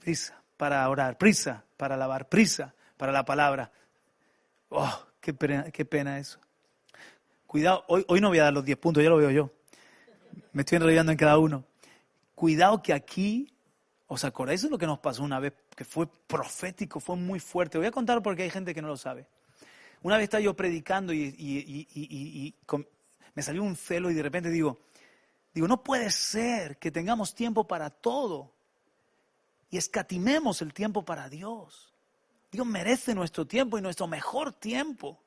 Prisa 0.00 0.42
para 0.56 0.88
orar, 0.88 1.18
prisa 1.18 1.64
para 1.76 1.94
alabar, 1.94 2.28
prisa 2.28 2.74
para 2.96 3.12
la 3.12 3.24
palabra. 3.24 3.70
Oh, 4.70 5.06
qué 5.20 5.34
pena, 5.34 5.70
qué 5.70 5.84
pena 5.84 6.18
eso. 6.18 6.38
Cuidado, 7.46 7.84
hoy, 7.88 8.20
no 8.20 8.28
voy 8.28 8.38
a 8.38 8.44
dar 8.44 8.52
los 8.52 8.64
10 8.64 8.78
puntos, 8.78 9.02
ya 9.02 9.10
lo 9.10 9.18
veo 9.18 9.30
yo. 9.30 9.50
Me 10.52 10.62
estoy 10.62 10.76
enrollando 10.76 11.12
en 11.12 11.18
cada 11.18 11.36
uno. 11.36 11.64
Cuidado 12.34 12.82
que 12.82 12.94
aquí, 12.94 13.52
¿os 14.06 14.24
acordáis 14.24 14.62
de 14.62 14.70
lo 14.70 14.78
que 14.78 14.86
nos 14.86 15.00
pasó 15.00 15.22
una 15.22 15.38
vez? 15.38 15.52
Que 15.76 15.84
fue 15.84 16.06
profético, 16.06 16.98
fue 16.98 17.16
muy 17.16 17.40
fuerte. 17.40 17.76
Voy 17.76 17.88
a 17.88 17.90
contar 17.90 18.22
porque 18.22 18.44
hay 18.44 18.50
gente 18.50 18.72
que 18.72 18.80
no 18.80 18.88
lo 18.88 18.96
sabe. 18.96 19.26
Una 20.00 20.16
vez 20.16 20.24
estaba 20.24 20.40
yo 20.40 20.54
predicando 20.54 21.12
y, 21.12 21.34
y 21.36 22.54
me 23.34 23.42
salió 23.42 23.62
un 23.62 23.76
celo 23.76 24.10
y 24.10 24.14
de 24.14 24.22
repente 24.22 24.50
digo, 24.50 24.80
digo, 25.54 25.68
no 25.68 25.82
puede 25.82 26.10
ser 26.10 26.78
que 26.78 26.90
tengamos 26.90 27.34
tiempo 27.34 27.66
para 27.66 27.90
todo 27.90 28.52
y 29.70 29.78
escatimemos 29.78 30.60
el 30.62 30.74
tiempo 30.74 31.04
para 31.04 31.28
Dios. 31.28 31.92
Dios 32.50 32.66
merece 32.66 33.14
nuestro 33.14 33.46
tiempo 33.46 33.78
y 33.78 33.82
nuestro 33.82 34.06
mejor 34.06 34.52
tiempo. 34.52 35.18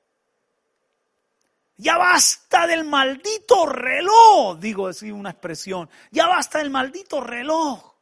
Ya 1.78 1.98
basta 1.98 2.68
del 2.68 2.86
maldito 2.86 3.66
reloj, 3.66 4.60
digo 4.60 4.88
así 4.88 5.12
una 5.12 5.32
expresión. 5.32 5.90
Ya 6.12 6.28
basta 6.28 6.60
del 6.60 6.70
maldito 6.70 7.20
reloj. 7.22 7.96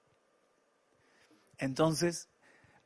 Entonces, 1.57 2.27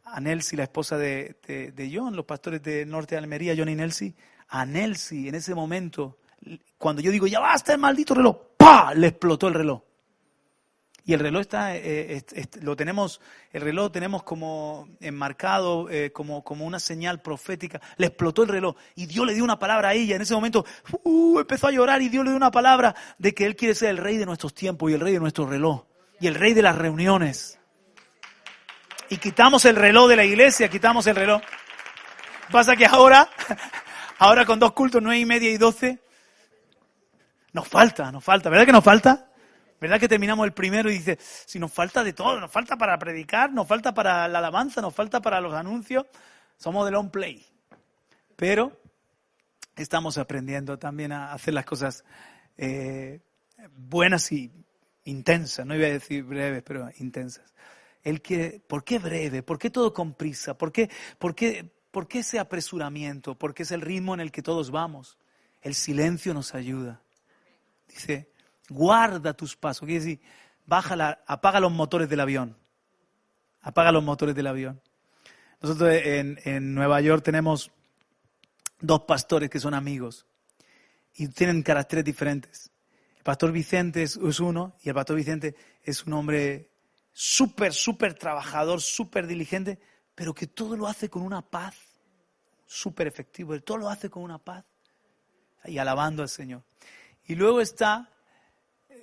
a 0.03 0.21
Nelsi, 0.21 0.55
la 0.55 0.63
esposa 0.63 0.97
de, 0.97 1.35
de, 1.75 1.91
John, 1.93 2.15
los 2.15 2.25
pastores 2.25 2.61
de 2.63 2.85
Norte 2.85 3.15
de 3.15 3.19
Almería, 3.19 3.55
John 3.57 3.69
y 3.69 3.75
Nelsi, 3.75 4.15
a 4.47 4.65
Nelsi 4.65 5.27
en 5.27 5.35
ese 5.35 5.53
momento, 5.55 6.19
cuando 6.77 7.01
yo 7.01 7.11
digo, 7.11 7.27
ya 7.27 7.39
basta 7.39 7.73
el 7.73 7.79
maldito 7.79 8.13
reloj, 8.13 8.37
¡pa! 8.57 8.93
Le 8.93 9.07
explotó 9.07 9.47
el 9.47 9.53
reloj. 9.53 9.81
Y 11.07 11.13
el 11.13 11.21
reloj 11.21 11.39
está, 11.39 11.73
eh, 11.77 12.21
lo 12.59 12.75
tenemos, 12.75 13.21
el 13.53 13.61
reloj 13.61 13.93
tenemos 13.93 14.23
como 14.23 14.89
enmarcado, 14.99 15.89
eh, 15.89 16.11
como, 16.11 16.43
como 16.43 16.65
una 16.65 16.81
señal 16.81 17.21
profética. 17.21 17.79
Le 17.95 18.07
explotó 18.07 18.43
el 18.43 18.49
reloj 18.49 18.75
y 18.93 19.05
Dios 19.05 19.25
le 19.25 19.33
dio 19.33 19.45
una 19.45 19.57
palabra 19.57 19.89
a 19.89 19.93
ella. 19.93 20.17
En 20.17 20.21
ese 20.21 20.33
momento 20.33 20.65
uh, 21.03 21.39
empezó 21.39 21.67
a 21.67 21.71
llorar 21.71 22.01
y 22.01 22.09
Dios 22.09 22.25
le 22.25 22.31
dio 22.31 22.35
una 22.35 22.51
palabra 22.51 22.93
de 23.17 23.33
que 23.33 23.45
Él 23.45 23.55
quiere 23.55 23.73
ser 23.73 23.91
el 23.91 23.99
rey 23.99 24.17
de 24.17 24.25
nuestros 24.25 24.53
tiempos 24.53 24.91
y 24.91 24.95
el 24.95 24.99
rey 24.99 25.13
de 25.13 25.21
nuestro 25.21 25.47
reloj 25.47 25.85
y 26.19 26.27
el 26.27 26.35
rey 26.35 26.53
de 26.53 26.61
las 26.61 26.75
reuniones. 26.75 27.57
Y 29.09 29.15
quitamos 29.15 29.63
el 29.63 29.77
reloj 29.77 30.09
de 30.09 30.17
la 30.17 30.25
iglesia, 30.25 30.67
quitamos 30.67 31.07
el 31.07 31.15
reloj. 31.15 31.41
Pasa 32.51 32.75
que 32.75 32.85
ahora, 32.85 33.29
ahora 34.19 34.45
con 34.45 34.59
dos 34.59 34.73
cultos, 34.73 35.01
nueve 35.01 35.19
y 35.19 35.25
media 35.25 35.49
y 35.49 35.57
doce, 35.57 35.99
nos 37.57 37.67
falta, 37.67 38.11
nos 38.11 38.23
falta. 38.23 38.51
¿Verdad 38.51 38.67
que 38.67 38.71
nos 38.71 38.83
falta? 38.83 39.31
¿Verdad 39.81 39.99
que 39.99 40.07
terminamos 40.07 40.45
el 40.45 40.53
primero 40.53 40.91
y 40.91 40.99
dice, 40.99 41.17
si 41.19 41.57
nos 41.57 41.71
falta 41.71 42.03
de 42.03 42.13
todo, 42.13 42.39
nos 42.39 42.51
falta 42.51 42.77
para 42.77 42.99
predicar, 42.99 43.51
nos 43.51 43.67
falta 43.67 43.95
para 43.95 44.27
la 44.27 44.37
alabanza, 44.37 44.79
nos 44.79 44.93
falta 44.93 45.21
para 45.21 45.41
los 45.41 45.55
anuncios, 45.55 46.05
somos 46.55 46.85
de 46.85 46.91
long 46.91 47.09
play. 47.09 47.43
Pero 48.35 48.79
estamos 49.75 50.19
aprendiendo 50.19 50.77
también 50.77 51.11
a 51.11 51.33
hacer 51.33 51.55
las 51.55 51.65
cosas 51.65 52.05
eh, 52.57 53.21
buenas 53.75 54.31
y 54.31 54.51
intensas, 55.05 55.65
no 55.65 55.75
iba 55.75 55.87
a 55.87 55.91
decir 55.91 56.23
breves, 56.25 56.61
pero 56.61 56.91
intensas. 56.99 57.55
El 58.03 58.21
que, 58.21 58.61
¿Por 58.67 58.83
qué 58.83 58.99
breve? 58.99 59.41
¿Por 59.41 59.57
qué 59.57 59.71
todo 59.71 59.95
con 59.95 60.13
prisa? 60.13 60.55
¿Por 60.55 60.71
qué, 60.71 60.91
por, 61.17 61.33
qué, 61.33 61.71
¿Por 61.89 62.07
qué 62.07 62.19
ese 62.19 62.37
apresuramiento? 62.37 63.33
Porque 63.33 63.63
es 63.63 63.71
el 63.71 63.81
ritmo 63.81 64.13
en 64.13 64.19
el 64.19 64.31
que 64.31 64.43
todos 64.43 64.69
vamos. 64.69 65.17
El 65.63 65.73
silencio 65.73 66.35
nos 66.35 66.53
ayuda. 66.53 67.01
Dice, 67.87 68.31
Guarda 68.69 69.33
tus 69.33 69.55
pasos. 69.55 69.85
Quiere 69.85 70.03
decir, 70.03 70.21
baja 70.65 71.19
apaga 71.25 71.59
los 71.59 71.71
motores 71.71 72.09
del 72.09 72.19
avión. 72.19 72.57
Apaga 73.61 73.91
los 73.91 74.03
motores 74.03 74.35
del 74.35 74.47
avión. 74.47 74.81
Nosotros 75.61 75.91
en, 75.93 76.39
en 76.43 76.75
Nueva 76.75 77.01
York 77.01 77.23
tenemos 77.23 77.71
dos 78.79 79.01
pastores 79.01 79.49
que 79.49 79.59
son 79.59 79.73
amigos 79.73 80.25
y 81.15 81.27
tienen 81.29 81.63
caracteres 81.63 82.05
diferentes. 82.05 82.71
El 83.17 83.23
pastor 83.23 83.51
Vicente 83.51 84.03
es, 84.03 84.17
uno 84.17 84.75
y 84.83 84.89
el 84.89 84.95
pastor 84.95 85.15
Vicente 85.15 85.55
es 85.81 86.05
un 86.05 86.13
hombre 86.13 86.69
súper, 87.11 87.73
súper 87.73 88.13
trabajador, 88.13 88.81
súper 88.81 89.25
diligente, 89.25 89.79
pero 90.13 90.33
que 90.33 90.47
todo 90.47 90.77
lo 90.77 90.87
hace 90.87 91.09
con 91.09 91.23
una 91.23 91.41
paz, 91.41 91.75
súper 92.65 93.07
efectivo. 93.07 93.53
Él 93.53 93.63
todo 93.63 93.77
lo 93.77 93.89
hace 93.89 94.09
con 94.09 94.23
una 94.23 94.37
paz 94.37 94.63
y 95.65 95.77
alabando 95.79 96.21
al 96.21 96.29
Señor. 96.29 96.63
Y 97.27 97.35
luego 97.35 97.61
está 97.61 98.09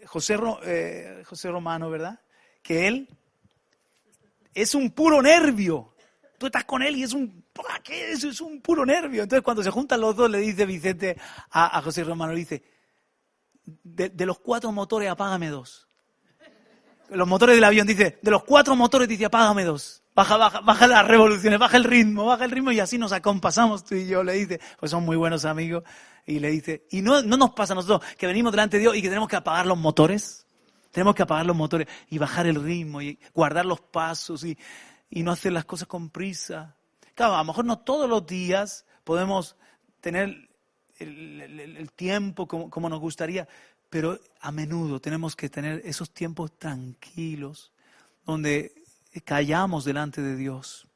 José, 0.07 0.39
eh, 0.65 1.23
José 1.27 1.51
Romano, 1.51 1.91
¿verdad? 1.91 2.21
Que 2.63 2.89
él 2.89 3.09
es 4.55 4.75
un 4.75 4.91
puro 4.91 5.21
nervio. 5.21 5.95
Tú 6.39 6.47
estás 6.47 6.65
con 6.65 6.83
él 6.83 6.97
y 6.97 7.03
es 7.03 7.13
un, 7.13 7.45
¿qué 7.83 8.13
es? 8.13 8.25
Es 8.25 8.41
un 8.41 8.61
puro 8.61 8.87
nervio. 8.87 9.23
Entonces 9.23 9.45
cuando 9.45 9.63
se 9.63 9.71
juntan 9.71 10.01
los 10.01 10.17
dos 10.17 10.31
le 10.31 10.39
dice 10.39 10.67
Vicente 10.67 11.17
a, 11.51 11.81
José 11.83 12.05
Romano, 12.05 12.33
le 12.33 12.39
dice, 12.39 12.63
de, 13.65 14.27
los 14.27 14.39
cuatro 14.39 14.73
motores 14.73 15.11
apágame 15.11 15.49
dos. 15.49 15.89
Los 17.11 17.29
motores 17.29 17.57
del 17.57 17.65
avión, 17.65 17.87
dice, 17.87 18.19
de 18.23 18.31
los 18.31 18.45
cuatro 18.45 18.75
motores 18.75 19.09
dice 19.09 19.27
apágame 19.27 19.65
dos. 19.65 20.04
Baja, 20.15 20.37
baja, 20.37 20.61
baja 20.61 20.87
las 20.87 21.07
revoluciones, 21.09 21.59
baja 21.59 21.77
el 21.77 21.85
ritmo, 21.85 22.27
baja 22.27 22.45
el 22.45 22.53
ritmo 22.53 22.71
y 22.71 22.79
así 22.79 22.99
nos 22.99 23.13
acompasamos 23.13 23.85
tú 23.85 23.97
y 23.97 24.07
yo, 24.07 24.23
le 24.23 24.35
dice, 24.35 24.61
pues 24.79 24.91
son 24.91 25.05
muy 25.05 25.17
buenos 25.17 25.45
amigos 25.45 25.83
y 26.25 26.39
le 26.39 26.51
dice, 26.51 26.87
y 26.91 27.03
no, 27.03 27.23
no 27.23 27.37
nos 27.37 27.51
pasa 27.51 27.73
a 27.73 27.77
nosotros 27.77 28.09
que 28.17 28.27
venimos 28.27 28.53
delante 28.53 28.77
de 28.77 28.83
Dios 28.83 28.97
y 28.97 29.03
que 29.03 29.09
tenemos 29.09 29.29
que 29.29 29.37
apagar 29.37 29.67
los 29.67 29.79
motores. 29.79 30.47
Tenemos 30.93 31.17
que 31.17 31.25
apagar 31.25 31.45
los 31.45 31.57
motores 31.57 31.89
y 32.09 32.19
bajar 32.19 32.47
el 32.47 32.63
ritmo 32.63 33.03
y 33.03 33.19
guardar 33.35 33.67
los 33.67 33.81
pasos 33.81 34.45
y, 34.45 34.57
y 35.11 35.25
no 35.25 35.33
hacer 35.33 35.51
las 35.53 35.65
cosas 35.65 35.89
con 35.89 36.11
prisa. 36.11 36.77
Claro, 37.17 37.35
a 37.35 37.39
lo 37.39 37.45
mejor 37.45 37.65
no 37.65 37.81
todos 37.81 38.09
los 38.09 38.25
días 38.25 38.87
podemos 39.03 39.57
tener 40.01 40.49
el, 40.99 41.91
tiempo 41.97 42.47
como, 42.47 42.71
como, 42.71 42.89
nos 42.89 43.01
gustaría, 43.01 43.49
pero 43.91 44.19
a 44.41 44.53
menudo 44.53 45.01
tenemos 45.01 45.35
que 45.35 45.49
tener 45.49 45.83
esos 45.85 46.11
tiempos 46.13 46.57
tranquilos, 46.57 47.73
donde 48.25 48.84
callamos 49.21 49.85
delante 49.85 50.23
de 50.23 50.37
Dios. 50.37 50.87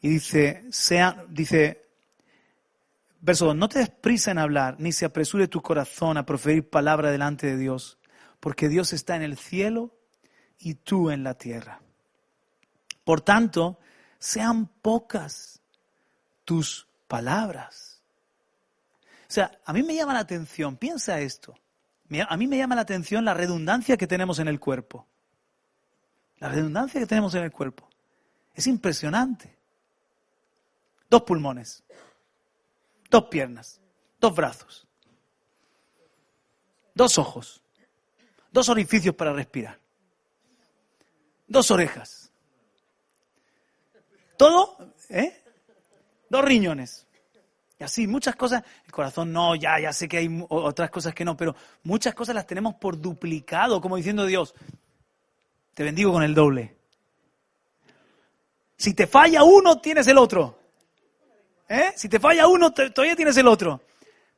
Y 0.00 0.08
dice, 0.08 0.64
sea, 0.70 1.24
dice, 1.28 1.90
Verso 3.22 3.46
2, 3.46 3.56
no 3.56 3.68
te 3.68 3.80
des 3.80 4.28
en 4.28 4.38
hablar, 4.38 4.76
ni 4.78 4.92
se 4.92 5.04
apresure 5.04 5.46
tu 5.46 5.60
corazón 5.60 6.16
a 6.16 6.24
proferir 6.24 6.70
palabra 6.70 7.10
delante 7.10 7.46
de 7.46 7.58
Dios, 7.58 7.98
porque 8.40 8.68
Dios 8.68 8.94
está 8.94 9.14
en 9.14 9.22
el 9.22 9.36
cielo 9.36 9.94
y 10.58 10.74
tú 10.74 11.10
en 11.10 11.22
la 11.22 11.34
tierra. 11.34 11.82
Por 13.04 13.20
tanto, 13.20 13.78
sean 14.18 14.66
pocas 14.66 15.60
tus 16.46 16.88
palabras. 17.08 18.02
O 19.28 19.32
sea, 19.32 19.50
a 19.66 19.72
mí 19.74 19.82
me 19.82 19.94
llama 19.94 20.14
la 20.14 20.20
atención, 20.20 20.76
piensa 20.76 21.20
esto, 21.20 21.54
A 22.28 22.36
mí 22.36 22.46
me 22.46 22.56
llama 22.56 22.74
la 22.74 22.80
atención 22.80 23.24
la 23.24 23.34
redundancia 23.34 23.96
que 23.96 24.06
tenemos 24.06 24.38
en 24.38 24.48
el 24.48 24.58
cuerpo. 24.58 25.06
La 26.40 26.48
redundancia 26.48 27.00
que 27.00 27.06
tenemos 27.06 27.34
en 27.34 27.44
el 27.44 27.52
cuerpo. 27.52 27.88
Es 28.54 28.66
impresionante. 28.66 29.56
Dos 31.08 31.22
pulmones, 31.22 31.82
dos 33.10 33.24
piernas, 33.24 33.80
dos 34.20 34.32
brazos, 34.32 34.86
dos 36.94 37.18
ojos, 37.18 37.60
dos 38.52 38.68
orificios 38.68 39.16
para 39.16 39.32
respirar, 39.32 39.80
dos 41.48 41.68
orejas. 41.72 42.30
Todo, 44.36 44.94
¿eh? 45.08 45.42
Dos 46.28 46.44
riñones. 46.44 47.08
Y 47.76 47.82
así, 47.82 48.06
muchas 48.06 48.36
cosas, 48.36 48.62
el 48.84 48.92
corazón 48.92 49.32
no, 49.32 49.56
ya, 49.56 49.80
ya 49.80 49.92
sé 49.92 50.06
que 50.06 50.18
hay 50.18 50.44
otras 50.48 50.90
cosas 50.90 51.12
que 51.12 51.24
no, 51.24 51.36
pero 51.36 51.56
muchas 51.82 52.14
cosas 52.14 52.36
las 52.36 52.46
tenemos 52.46 52.74
por 52.76 53.00
duplicado, 53.00 53.80
como 53.80 53.96
diciendo 53.96 54.26
Dios, 54.26 54.54
te 55.80 55.84
bendigo 55.84 56.12
con 56.12 56.22
el 56.22 56.34
doble. 56.34 56.76
Si 58.76 58.92
te 58.92 59.06
falla 59.06 59.44
uno, 59.44 59.80
tienes 59.80 60.06
el 60.08 60.18
otro. 60.18 60.58
¿Eh? 61.66 61.94
Si 61.96 62.06
te 62.06 62.20
falla 62.20 62.46
uno, 62.48 62.70
todavía 62.70 63.16
tienes 63.16 63.38
el 63.38 63.48
otro. 63.48 63.80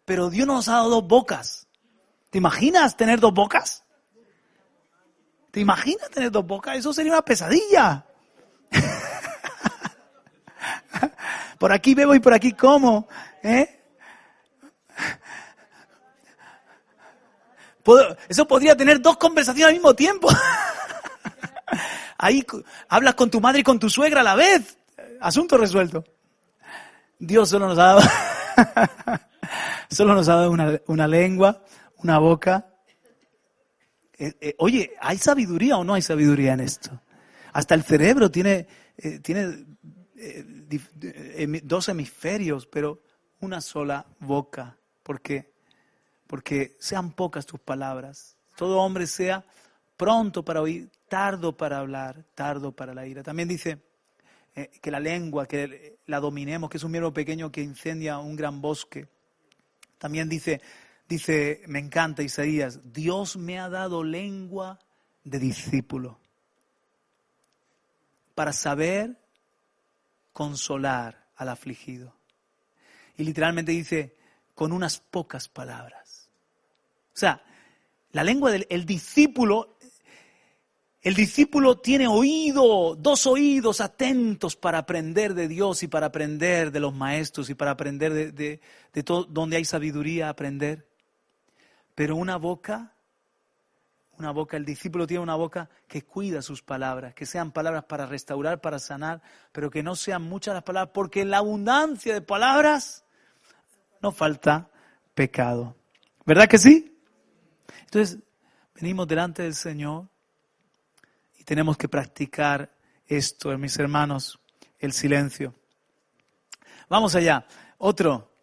Pero 0.05 0.31
Dios 0.31 0.47
nos 0.47 0.69
ha 0.69 0.75
dado 0.75 0.91
dos 0.91 1.09
bocas. 1.09 1.67
¿Te 2.31 2.39
imaginas 2.39 2.97
tener 2.97 3.19
dos 3.19 3.35
bocas? 3.35 3.83
¿Te 5.51 5.59
imaginas 5.59 6.11
tener 6.11 6.31
dos 6.31 6.47
bocas? 6.47 6.77
Eso 6.77 6.93
sería 6.93 7.11
una 7.11 7.23
pesadilla. 7.23 8.07
por 11.59 11.73
aquí 11.73 11.97
bebo 11.97 12.15
y 12.15 12.21
por 12.21 12.35
aquí 12.35 12.53
como. 12.53 13.09
¿eh? 13.43 13.81
Eso 18.29 18.47
podría 18.47 18.77
tener 18.77 19.01
dos 19.01 19.17
conversaciones 19.17 19.67
al 19.67 19.75
mismo 19.75 19.93
tiempo. 19.93 20.29
Ahí 22.23 22.47
hablas 22.89 23.17
con 23.17 23.31
tu 23.31 23.41
madre 23.41 23.61
y 23.61 23.63
con 23.65 23.81
tu 23.81 23.91
suegra 23.91 24.21
a 24.21 24.23
la 24.23 24.37
vez. 24.37 24.79
Asunto 25.21 25.59
resuelto. 25.59 26.05
Dios 27.19 27.49
solo 27.49 27.67
nos 27.67 27.77
ha 27.79 27.83
dado, 27.83 28.01
solo 29.91 30.15
nos 30.15 30.29
ha 30.29 30.37
dado 30.37 30.81
una, 30.87 31.09
lengua, 31.09 31.65
una 31.97 32.21
boca. 32.21 32.77
Eh, 34.17 34.35
eh, 34.41 34.55
oye, 34.59 34.93
¿hay 35.01 35.19
sabiduría 35.19 35.77
o 35.77 35.83
no 35.83 35.95
hay 35.95 36.03
sabiduría 36.03 36.53
en 36.53 36.61
esto? 36.61 37.01
Hasta 37.55 37.75
el 37.75 37.83
cerebro 37.83 38.31
tiene, 38.31 38.69
eh, 38.99 39.19
tiene 39.19 39.67
dos 41.65 41.89
hemisferios, 41.89 42.67
pero 42.67 43.03
una 43.41 43.61
sola 43.61 44.07
boca. 44.21 44.77
¿Por 45.03 45.21
qué? 45.21 45.53
Porque 46.29 46.77
sean 46.79 47.11
pocas 47.11 47.47
tus 47.47 47.59
palabras. 47.59 48.37
Todo 48.55 48.79
hombre 48.79 49.09
sea 49.09 49.45
pronto 49.97 50.45
para 50.45 50.63
oír, 50.63 50.89
tardo 51.13 51.55
para 51.55 51.77
hablar, 51.77 52.25
tardo 52.35 52.73
para 52.73 52.95
la 52.95 53.07
ira. 53.07 53.23
También 53.23 53.47
dice 53.47 53.83
eh, 54.55 54.71
que 54.81 54.91
la 54.91 54.99
lengua, 54.99 55.47
que 55.47 55.99
la 56.07 56.21
dominemos, 56.21 56.71
que 56.71 56.79
es 56.79 56.85
un 56.85 56.91
miembro 56.91 57.13
pequeño 57.13 57.53
que 57.53 57.61
incendia 57.61 58.17
un 58.17 58.35
gran 58.35 58.63
bosque. 58.63 59.09
También 59.99 60.27
dice, 60.31 60.63
dice, 61.07 61.65
me 61.67 61.81
encanta 61.81 62.23
Isaías, 62.23 62.95
Dios 62.95 63.37
me 63.37 63.59
ha 63.59 63.69
dado 63.69 64.03
lengua 64.03 64.79
de 65.23 65.39
discípulo 65.39 66.19
para 68.35 68.55
saber 68.55 69.21
consolar 70.33 71.27
al 71.37 71.51
afligido. 71.51 72.17
Y 73.19 73.25
literalmente 73.25 73.73
dice, 73.73 74.17
con 74.55 74.73
unas 74.73 74.99
pocas 74.99 75.47
palabras. 75.51 76.31
O 77.15 77.19
sea, 77.19 77.45
la 78.13 78.25
lengua 78.25 78.51
del 78.51 78.87
discípulo 78.87 79.72
el 81.03 81.15
discípulo 81.15 81.79
tiene 81.79 82.07
oído, 82.07 82.95
dos 82.95 83.27
oídos 83.27 83.81
atentos 83.81 84.55
para 84.55 84.79
aprender 84.79 85.35
de 85.35 85.49
Dios 85.49 85.83
y 85.83 85.89
para 85.89 86.07
aprender 86.07 86.71
de 86.71 86.79
los 86.79 86.95
maestros 86.95 87.51
y 87.51 87.55
para 87.55 87.73
aprender 87.73 88.33
de, 88.33 88.61
todo 89.03 89.25
donde 89.25 89.57
hay 89.57 89.65
sabiduría, 89.65 90.29
aprender. 90.29 90.87
Pero 91.97 92.15
una 92.15 92.37
boca, 92.37 92.95
una 94.17 94.31
boca, 94.31 94.57
el 94.57 94.65
discípulo 94.65 95.05
tiene 95.09 95.25
una 95.25 95.35
boca 95.35 95.69
que 95.89 96.03
cuida 96.03 96.41
sus 96.41 96.63
palabras, 96.63 97.15
que 97.15 97.27
sean 97.27 97.51
palabras 97.51 97.85
para 97.85 98.07
restaurar, 98.07 98.61
para 98.61 98.79
sanar, 98.79 99.23
pero 99.51 99.71
que 99.71 99.83
no 99.83 99.97
sean 99.97 100.23
muchas 100.23 100.55
las 100.55 100.63
palabras, 100.63 100.93
porque 100.95 101.23
en 101.23 101.31
la 101.31 101.39
abundancia 101.39 102.15
de 102.15 102.21
palabras 102.21 103.05
no 104.01 104.13
falta 104.13 104.71
pecado. 105.17 105.75
¿Verdad 106.25 106.49
que 106.49 106.59
sí? 106.59 106.97
Entonces, 107.81 108.21
venimos 108.77 109.09
delante 109.09 109.43
del 109.43 109.57
Señor 109.57 110.12
y 111.43 111.45
tenemos 111.45 111.77
que 111.77 111.89
practicar 111.89 112.71
esto, 113.05 113.59
mis 113.59 113.77
hermanos, 113.77 114.39
el 114.79 114.93
silencio. 114.93 115.53
Vamos 116.89 117.17
allá. 117.17 117.45
Otro, 117.79 118.37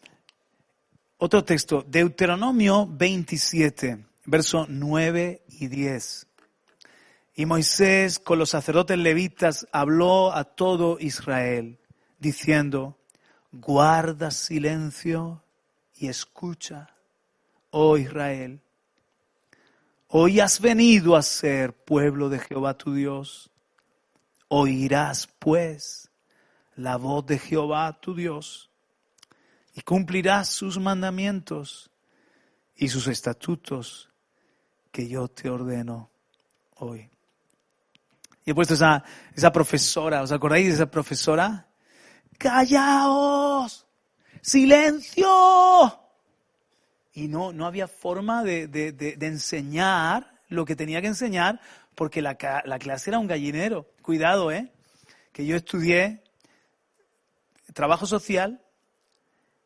otro 1.17 1.45
texto, 1.45 1.81
Deuteronomio 1.87 2.85
27, 2.85 4.05
verso 4.25 4.65
9 4.67 5.43
y 5.47 5.67
10. 5.67 6.27
Y 7.35 7.45
Moisés 7.45 8.19
con 8.19 8.37
los 8.37 8.49
sacerdotes 8.49 8.97
levitas 8.97 9.65
habló 9.71 10.33
a 10.33 10.43
todo 10.43 10.97
Israel, 10.99 11.79
diciendo, 12.19 12.97
guarda 13.53 14.29
silencio 14.29 15.41
y 15.95 16.09
escucha, 16.09 16.89
oh 17.69 17.97
Israel 17.97 18.59
Hoy 20.11 20.39
has 20.39 20.59
venido 20.59 21.15
a 21.15 21.21
ser 21.21 21.71
pueblo 21.85 22.29
de 22.29 22.39
Jehová 22.39 22.75
tu 22.75 22.95
Dios. 22.95 23.51
Oirás 24.47 25.27
pues 25.37 26.09
la 26.75 26.97
voz 26.97 27.27
de 27.27 27.37
Jehová 27.37 27.99
tu 28.01 28.15
Dios 28.15 28.71
y 29.75 29.81
cumplirás 29.81 30.49
sus 30.49 30.79
mandamientos 30.79 31.91
y 32.75 32.87
sus 32.87 33.05
estatutos 33.05 34.09
que 34.91 35.07
yo 35.07 35.27
te 35.27 35.47
ordeno 35.47 36.09
hoy. 36.77 37.07
Y 38.45 38.49
he 38.49 38.55
puesto 38.55 38.73
esa, 38.73 39.03
esa 39.35 39.51
profesora, 39.51 40.23
¿os 40.23 40.31
acordáis 40.31 40.69
de 40.69 40.73
esa 40.73 40.89
profesora? 40.89 41.67
Callaos, 42.39 43.85
silencio 44.41 46.08
y 47.13 47.27
no, 47.27 47.51
no 47.51 47.65
había 47.65 47.87
forma 47.87 48.43
de, 48.43 49.17
enseñar 49.21 50.33
lo 50.47 50.65
que 50.65 50.75
tenía 50.75 51.01
que 51.01 51.07
enseñar 51.07 51.59
porque 51.95 52.21
la, 52.21 52.37
la, 52.65 52.79
clase 52.79 53.09
era 53.09 53.19
un 53.19 53.27
gallinero. 53.27 53.87
Cuidado, 54.01 54.51
¿eh? 54.51 54.71
Que 55.31 55.45
yo 55.45 55.55
estudié 55.55 56.23
trabajo 57.73 58.05
social 58.05 58.61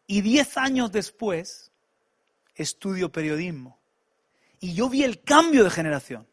y 0.07 0.21
diez 0.21 0.57
años 0.57 0.91
después 0.91 1.71
estudio 2.55 3.11
periodismo. 3.11 3.79
Y 4.59 4.73
yo 4.73 4.89
vi 4.89 5.03
el 5.03 5.21
cambio 5.21 5.63
de 5.63 5.69
generación. 5.69 6.27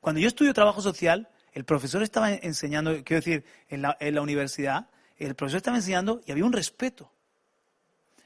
Cuando 0.00 0.20
yo 0.20 0.28
estudio 0.28 0.54
trabajo 0.54 0.80
social, 0.80 1.28
el 1.52 1.64
profesor 1.64 2.02
estaba 2.02 2.32
enseñando, 2.32 2.92
quiero 3.04 3.20
decir, 3.20 3.44
en 3.68 3.82
la, 3.82 3.96
en 4.00 4.14
la 4.14 4.22
universidad, 4.22 4.88
el 5.16 5.34
profesor 5.34 5.58
estaba 5.58 5.76
enseñando 5.76 6.20
y 6.26 6.32
había 6.32 6.44
un 6.44 6.52
respeto. 6.52 7.12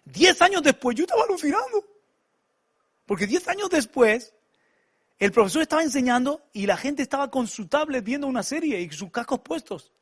Diez 0.04 0.40
años 0.42 0.62
después 0.62 0.96
yo 0.96 1.04
estaba 1.04 1.24
alucinando. 1.24 1.84
Porque 3.06 3.26
diez 3.26 3.46
años 3.48 3.68
después, 3.70 4.34
el 5.18 5.32
profesor 5.32 5.62
estaba 5.62 5.82
enseñando 5.82 6.48
y 6.52 6.66
la 6.66 6.76
gente 6.76 7.02
estaba 7.02 7.30
con 7.30 7.46
su 7.46 7.66
tablet 7.66 8.04
viendo 8.04 8.26
una 8.26 8.42
serie 8.42 8.80
y 8.80 8.90
sus 8.90 9.10
cascos 9.10 9.40
puestos, 9.40 9.92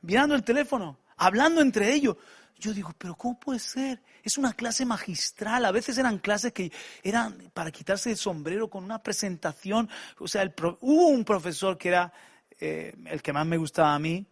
mirando 0.00 0.34
el 0.34 0.42
teléfono, 0.42 0.98
hablando 1.16 1.60
entre 1.60 1.92
ellos. 1.92 2.16
Yo 2.58 2.72
digo, 2.72 2.92
pero 2.96 3.16
¿cómo 3.16 3.38
puede 3.38 3.58
ser? 3.58 4.02
Es 4.22 4.38
una 4.38 4.52
clase 4.52 4.86
magistral. 4.86 5.64
A 5.64 5.72
veces 5.72 5.98
eran 5.98 6.18
clases 6.18 6.52
que 6.52 6.72
eran 7.02 7.50
para 7.52 7.70
quitarse 7.70 8.10
el 8.10 8.16
sombrero 8.16 8.70
con 8.70 8.82
una 8.82 9.02
presentación. 9.02 9.88
O 10.18 10.26
sea, 10.26 10.50
hubo 10.80 11.08
un 11.08 11.24
profesor 11.24 11.76
que 11.76 11.88
era 11.88 12.12
eh, 12.58 12.94
el 13.06 13.20
que 13.20 13.32
más 13.32 13.46
me 13.46 13.56
gustaba 13.56 13.94
a 13.94 13.98
mí, 13.98 14.24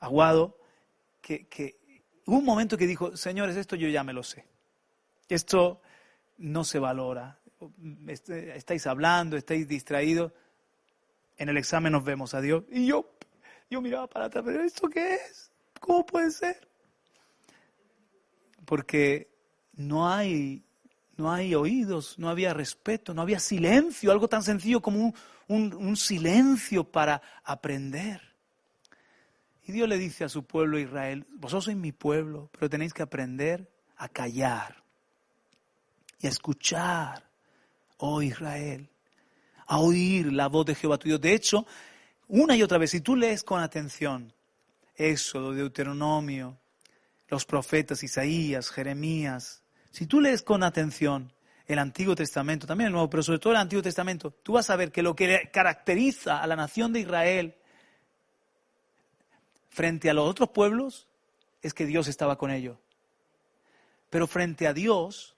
Aguado, 0.00 0.58
que, 1.20 1.46
que 1.46 1.78
hubo 2.26 2.38
un 2.38 2.44
momento 2.44 2.76
que 2.76 2.86
dijo, 2.86 3.16
señores, 3.16 3.56
esto 3.56 3.76
yo 3.76 3.88
ya 3.88 4.04
me 4.04 4.12
lo 4.12 4.22
sé. 4.22 4.44
Esto 5.28 5.80
no 6.38 6.64
se 6.64 6.78
valora. 6.78 7.38
Estáis 8.06 8.86
hablando, 8.86 9.36
estáis 9.36 9.66
distraídos. 9.68 10.32
En 11.36 11.48
el 11.48 11.56
examen 11.56 11.92
nos 11.92 12.04
vemos 12.04 12.34
a 12.34 12.40
Dios. 12.40 12.64
Y 12.70 12.86
yo, 12.86 13.10
yo 13.70 13.80
miraba 13.80 14.06
para 14.06 14.26
atrás, 14.26 14.44
pero 14.46 14.62
¿esto 14.62 14.88
qué 14.88 15.14
es? 15.14 15.50
¿Cómo 15.80 16.04
puede 16.06 16.30
ser? 16.30 16.68
Porque 18.64 19.30
no 19.72 20.08
hay, 20.08 20.64
no 21.16 21.32
hay 21.32 21.54
oídos, 21.54 22.18
no 22.18 22.28
había 22.28 22.54
respeto, 22.54 23.12
no 23.14 23.22
había 23.22 23.40
silencio, 23.40 24.10
algo 24.10 24.28
tan 24.28 24.42
sencillo 24.42 24.80
como 24.80 25.14
un 25.48 25.96
silencio 25.96 26.84
para 26.84 27.20
aprender. 27.42 28.33
Y 29.66 29.72
Dios 29.72 29.88
le 29.88 29.98
dice 29.98 30.24
a 30.24 30.28
su 30.28 30.44
pueblo 30.44 30.78
Israel, 30.78 31.26
vosotros 31.30 31.64
sois 31.64 31.76
mi 31.76 31.92
pueblo, 31.92 32.50
pero 32.52 32.68
tenéis 32.68 32.92
que 32.92 33.02
aprender 33.02 33.70
a 33.96 34.08
callar 34.08 34.82
y 36.20 36.26
a 36.26 36.30
escuchar 36.30 37.28
oh 37.98 38.20
Israel, 38.20 38.90
a 39.66 39.78
oír 39.78 40.32
la 40.32 40.48
voz 40.48 40.66
de 40.66 40.74
Jehová 40.74 40.98
tu 40.98 41.08
Dios. 41.08 41.20
De 41.20 41.32
hecho, 41.32 41.66
una 42.28 42.56
y 42.56 42.62
otra 42.62 42.78
vez, 42.78 42.90
si 42.90 43.00
tú 43.00 43.16
lees 43.16 43.42
con 43.42 43.62
atención 43.62 44.32
Éxodo, 44.96 45.52
Deuteronomio, 45.52 46.58
los 47.28 47.46
profetas 47.46 48.02
Isaías, 48.02 48.70
Jeremías, 48.70 49.62
si 49.90 50.06
tú 50.06 50.20
lees 50.20 50.42
con 50.42 50.62
atención 50.62 51.32
el 51.66 51.78
Antiguo 51.78 52.14
Testamento, 52.14 52.66
también 52.66 52.88
el 52.88 52.92
Nuevo, 52.92 53.08
pero 53.08 53.22
sobre 53.22 53.38
todo 53.38 53.54
el 53.54 53.58
Antiguo 53.58 53.82
Testamento, 53.82 54.30
tú 54.30 54.52
vas 54.52 54.68
a 54.68 54.76
ver 54.76 54.92
que 54.92 55.02
lo 55.02 55.16
que 55.16 55.48
caracteriza 55.50 56.42
a 56.42 56.46
la 56.46 56.56
nación 56.56 56.92
de 56.92 57.00
Israel 57.00 57.54
frente 59.74 60.08
a 60.08 60.14
los 60.14 60.30
otros 60.30 60.50
pueblos 60.50 61.08
es 61.60 61.74
que 61.74 61.84
Dios 61.84 62.06
estaba 62.06 62.38
con 62.38 62.52
ellos. 62.52 62.78
Pero 64.08 64.28
frente 64.28 64.68
a 64.68 64.72
Dios, 64.72 65.36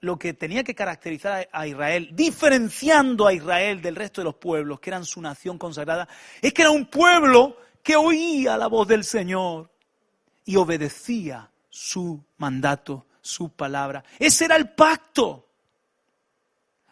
lo 0.00 0.18
que 0.18 0.32
tenía 0.32 0.64
que 0.64 0.74
caracterizar 0.74 1.46
a 1.52 1.66
Israel, 1.66 2.08
diferenciando 2.14 3.26
a 3.26 3.34
Israel 3.34 3.82
del 3.82 3.94
resto 3.94 4.22
de 4.22 4.24
los 4.24 4.36
pueblos 4.36 4.80
que 4.80 4.88
eran 4.88 5.04
su 5.04 5.20
nación 5.20 5.58
consagrada, 5.58 6.08
es 6.40 6.54
que 6.54 6.62
era 6.62 6.70
un 6.70 6.86
pueblo 6.86 7.58
que 7.82 7.96
oía 7.96 8.56
la 8.56 8.66
voz 8.68 8.88
del 8.88 9.04
Señor 9.04 9.70
y 10.46 10.56
obedecía 10.56 11.50
su 11.68 12.24
mandato, 12.38 13.06
su 13.20 13.50
palabra. 13.50 14.02
Ese 14.18 14.46
era 14.46 14.56
el 14.56 14.70
pacto. 14.70 15.46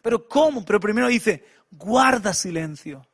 Pero 0.03 0.27
¿cómo? 0.27 0.63
Pero 0.63 0.79
primero 0.79 1.07
dice, 1.07 1.43
guarda 1.71 2.31
silencio. 2.31 3.07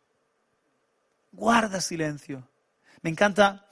Guarda 1.31 1.79
silencio. 1.79 2.50
Me 3.01 3.09
encanta. 3.09 3.67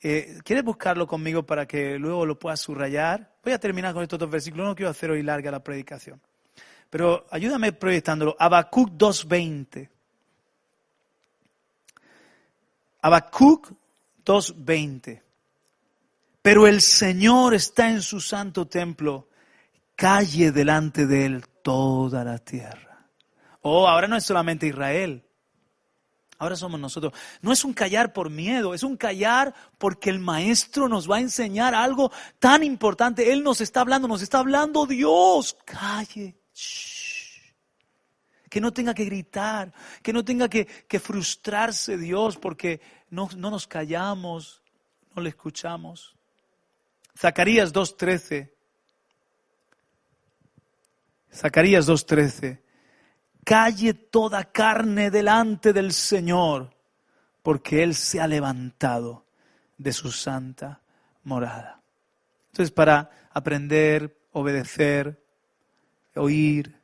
Eh, 0.00 0.38
¿Quieres 0.44 0.64
buscarlo 0.64 1.06
conmigo 1.06 1.44
para 1.44 1.66
que 1.66 1.98
luego 1.98 2.26
lo 2.26 2.38
puedas 2.38 2.60
subrayar? 2.60 3.36
Voy 3.44 3.52
a 3.52 3.58
terminar 3.58 3.94
con 3.94 4.02
estos 4.02 4.18
dos 4.18 4.30
versículos. 4.30 4.66
No 4.66 4.74
quiero 4.74 4.90
hacer 4.90 5.10
hoy 5.10 5.22
larga 5.22 5.50
la 5.50 5.62
predicación. 5.62 6.20
Pero 6.90 7.26
ayúdame 7.30 7.72
proyectándolo. 7.72 8.36
Habacuc 8.38 8.90
2.20. 8.90 9.88
Habacuc 13.02 13.72
2.20. 14.24 15.22
Pero 16.42 16.66
el 16.66 16.80
Señor 16.80 17.54
está 17.54 17.88
en 17.88 18.02
su 18.02 18.20
santo 18.20 18.66
templo. 18.66 19.28
Calle 19.94 20.50
delante 20.50 21.06
de 21.06 21.26
él 21.26 21.44
toda 21.62 22.24
la 22.24 22.38
tierra. 22.38 23.06
Oh, 23.62 23.86
ahora 23.86 24.08
no 24.08 24.16
es 24.16 24.24
solamente 24.24 24.66
Israel. 24.66 25.24
Ahora 26.42 26.56
somos 26.56 26.80
nosotros. 26.80 27.12
No 27.40 27.52
es 27.52 27.64
un 27.64 27.72
callar 27.72 28.12
por 28.12 28.28
miedo, 28.28 28.74
es 28.74 28.82
un 28.82 28.96
callar 28.96 29.54
porque 29.78 30.10
el 30.10 30.18
maestro 30.18 30.88
nos 30.88 31.08
va 31.08 31.18
a 31.18 31.20
enseñar 31.20 31.72
algo 31.72 32.10
tan 32.40 32.64
importante. 32.64 33.32
Él 33.32 33.44
nos 33.44 33.60
está 33.60 33.80
hablando, 33.80 34.08
nos 34.08 34.22
está 34.22 34.40
hablando 34.40 34.84
Dios. 34.84 35.56
Calle. 35.64 36.34
Que 38.50 38.60
no 38.60 38.72
tenga 38.72 38.92
que 38.92 39.04
gritar, 39.04 39.72
que 40.02 40.12
no 40.12 40.24
tenga 40.24 40.48
que, 40.48 40.66
frustrarse 40.98 41.96
Dios 41.96 42.36
porque 42.38 42.80
no, 43.10 43.28
no 43.36 43.48
nos 43.48 43.68
callamos, 43.68 44.64
no 45.14 45.22
le 45.22 45.28
escuchamos. 45.28 46.16
Zacarías 47.16 47.72
2.13. 47.72 48.50
Zacarías 51.32 51.86
2.13 51.86 52.71
calle 53.44 53.94
toda 53.94 54.44
carne 54.44 55.10
delante 55.10 55.72
del 55.72 55.92
Señor, 55.92 56.74
porque 57.42 57.82
Él 57.82 57.94
se 57.94 58.20
ha 58.20 58.26
levantado 58.26 59.24
de 59.78 59.92
su 59.92 60.12
santa 60.12 60.80
morada. 61.24 61.80
Entonces, 62.50 62.70
para 62.70 63.10
aprender, 63.32 64.16
obedecer, 64.32 65.22
oír, 66.14 66.78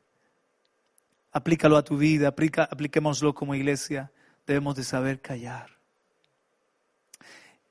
aplícalo 1.31 1.77
a 1.77 1.83
tu 1.83 1.97
vida, 1.97 2.29
aplica, 2.29 2.63
apliquémoslo 2.63 3.33
como 3.33 3.55
iglesia, 3.55 4.11
debemos 4.45 4.75
de 4.75 4.83
saber 4.83 5.21
callar. 5.21 5.79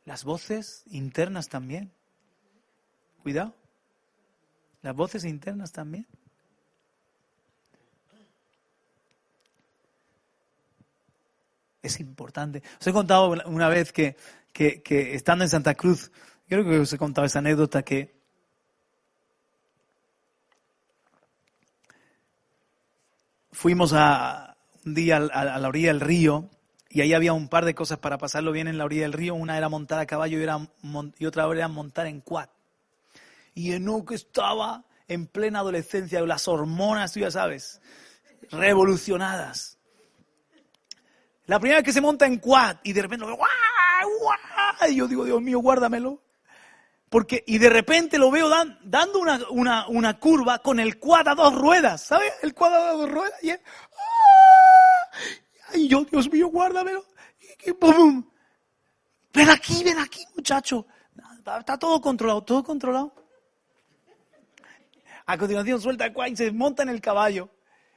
Las 0.05 0.25
voces 0.25 0.85
internas 0.87 1.49
también. 1.49 1.93
Cuidado. 3.23 3.55
Las 4.81 4.95
voces 4.95 5.25
internas 5.25 5.73
también. 5.73 6.07
Es 11.83 12.01
importante. 12.01 12.63
Os 12.81 12.87
he 12.87 12.93
contado 12.93 13.35
una 13.47 13.69
vez 13.69 13.93
que, 13.93 14.17
estando 14.55 15.45
en 15.45 15.51
Santa 15.51 15.75
Cruz, 15.75 16.11
creo 16.49 16.65
que 16.65 16.79
os 16.81 16.93
he 16.93 16.99
contado 16.99 17.27
esa 17.27 17.39
anécdota 17.39 17.83
que 17.83 18.17
fuimos 23.53 23.93
a, 23.95 24.57
un 24.85 24.95
día 24.95 25.17
a, 25.17 25.59
la 25.59 25.69
orilla 25.69 25.89
del 25.89 26.01
río 26.01 26.51
y 26.91 27.03
ahí 27.03 27.13
había 27.13 27.33
un 27.33 27.49
par 27.49 27.65
de 27.65 27.75
cosas 27.75 27.99
para 27.99 28.19
pasarlo 28.19 28.53
bien 28.53 28.69
en 28.69 28.79
la 28.79 28.85
orilla 28.85 29.03
del 29.03 29.13
río. 29.13 29.35
Una 29.35 29.59
era 29.59 29.69
montar 29.69 29.99
a 29.99 30.07
caballo 30.07 30.39
y, 30.39 30.43
era, 30.43 30.59
y 31.19 31.27
otra 31.27 31.47
era 31.53 31.69
montar 31.69 32.07
en 32.07 32.21
quad. 32.21 32.49
Y 33.55 33.73
que 34.05 34.15
estaba 34.15 34.85
en 35.09 35.27
plena 35.27 35.61
adolescencia, 35.61 36.21
las 36.23 36.49
hormonas, 36.49 37.13
tú 37.13 37.21
ya 37.21 37.31
sabes, 37.31 37.81
revolucionadas. 38.51 39.78
La 41.49 41.59
primera 41.59 41.79
vez 41.79 41.85
que 41.85 41.95
se 41.95 42.03
monta 42.03 42.27
en 42.27 42.39
quad 42.39 42.77
y 42.83 42.93
de 42.93 43.01
repente, 43.01 43.25
¡guau! 43.25 43.39
¡guau! 44.21 44.91
Y 44.91 44.97
yo 44.97 45.09
digo, 45.09 45.25
Dios 45.25 45.41
mío, 45.41 45.61
guárdamelo. 45.61 46.21
Porque, 47.09 47.43
y 47.47 47.57
de 47.57 47.71
repente 47.71 48.19
lo 48.19 48.31
veo 48.31 48.51
dando 48.83 49.21
una, 49.49 50.21
curva 50.21 50.59
con 50.59 50.79
el 50.79 50.99
quad 50.99 51.27
a 51.27 51.35
dos 51.35 51.55
ruedas, 51.55 52.03
¿sabes? 52.03 52.35
El 52.43 52.53
quad 52.53 52.75
a 52.75 52.93
dos 52.93 53.11
ruedas. 53.11 53.43
Y, 53.43 53.51
¡ah! 53.53 53.59
yo, 55.89 56.05
Dios 56.05 56.31
mío, 56.31 56.49
guárdamelo. 56.49 57.03
Y, 57.65 57.73
¡pum! 57.73 58.29
Ven 59.33 59.49
aquí, 59.49 59.83
ven 59.83 59.99
aquí, 60.01 60.23
muchacho. 60.37 60.87
Está, 61.39 61.79
todo 61.79 61.99
controlado, 62.03 62.43
todo 62.43 62.63
controlado. 62.63 63.15
A 65.25 65.39
continuación 65.39 65.81
suelta 65.81 66.05
el 66.05 66.13
quad 66.13 66.27
y 66.27 66.37
se 66.37 66.53
monta 66.53 66.83
en 66.83 66.91
el 66.91 67.01
caballo. 67.01 67.49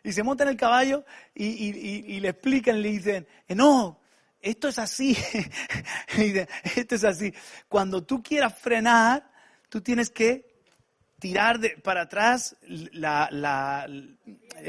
Y 0.03 0.13
se 0.13 0.23
monta 0.23 0.43
en 0.43 0.49
el 0.49 0.57
caballo 0.57 1.05
y, 1.35 2.19
le 2.19 2.29
explican, 2.29 2.81
le 2.81 2.89
dicen, 2.89 3.27
no, 3.49 3.99
esto 4.41 4.69
es 4.69 4.79
así. 4.79 5.15
esto 6.75 6.95
es 6.95 7.03
así. 7.03 7.33
Cuando 7.67 8.03
tú 8.03 8.23
quieras 8.23 8.57
frenar, 8.57 9.29
tú 9.69 9.81
tienes 9.81 10.09
que 10.09 10.49
tirar 11.19 11.59
para 11.83 12.01
atrás 12.01 12.55
el 12.63 14.15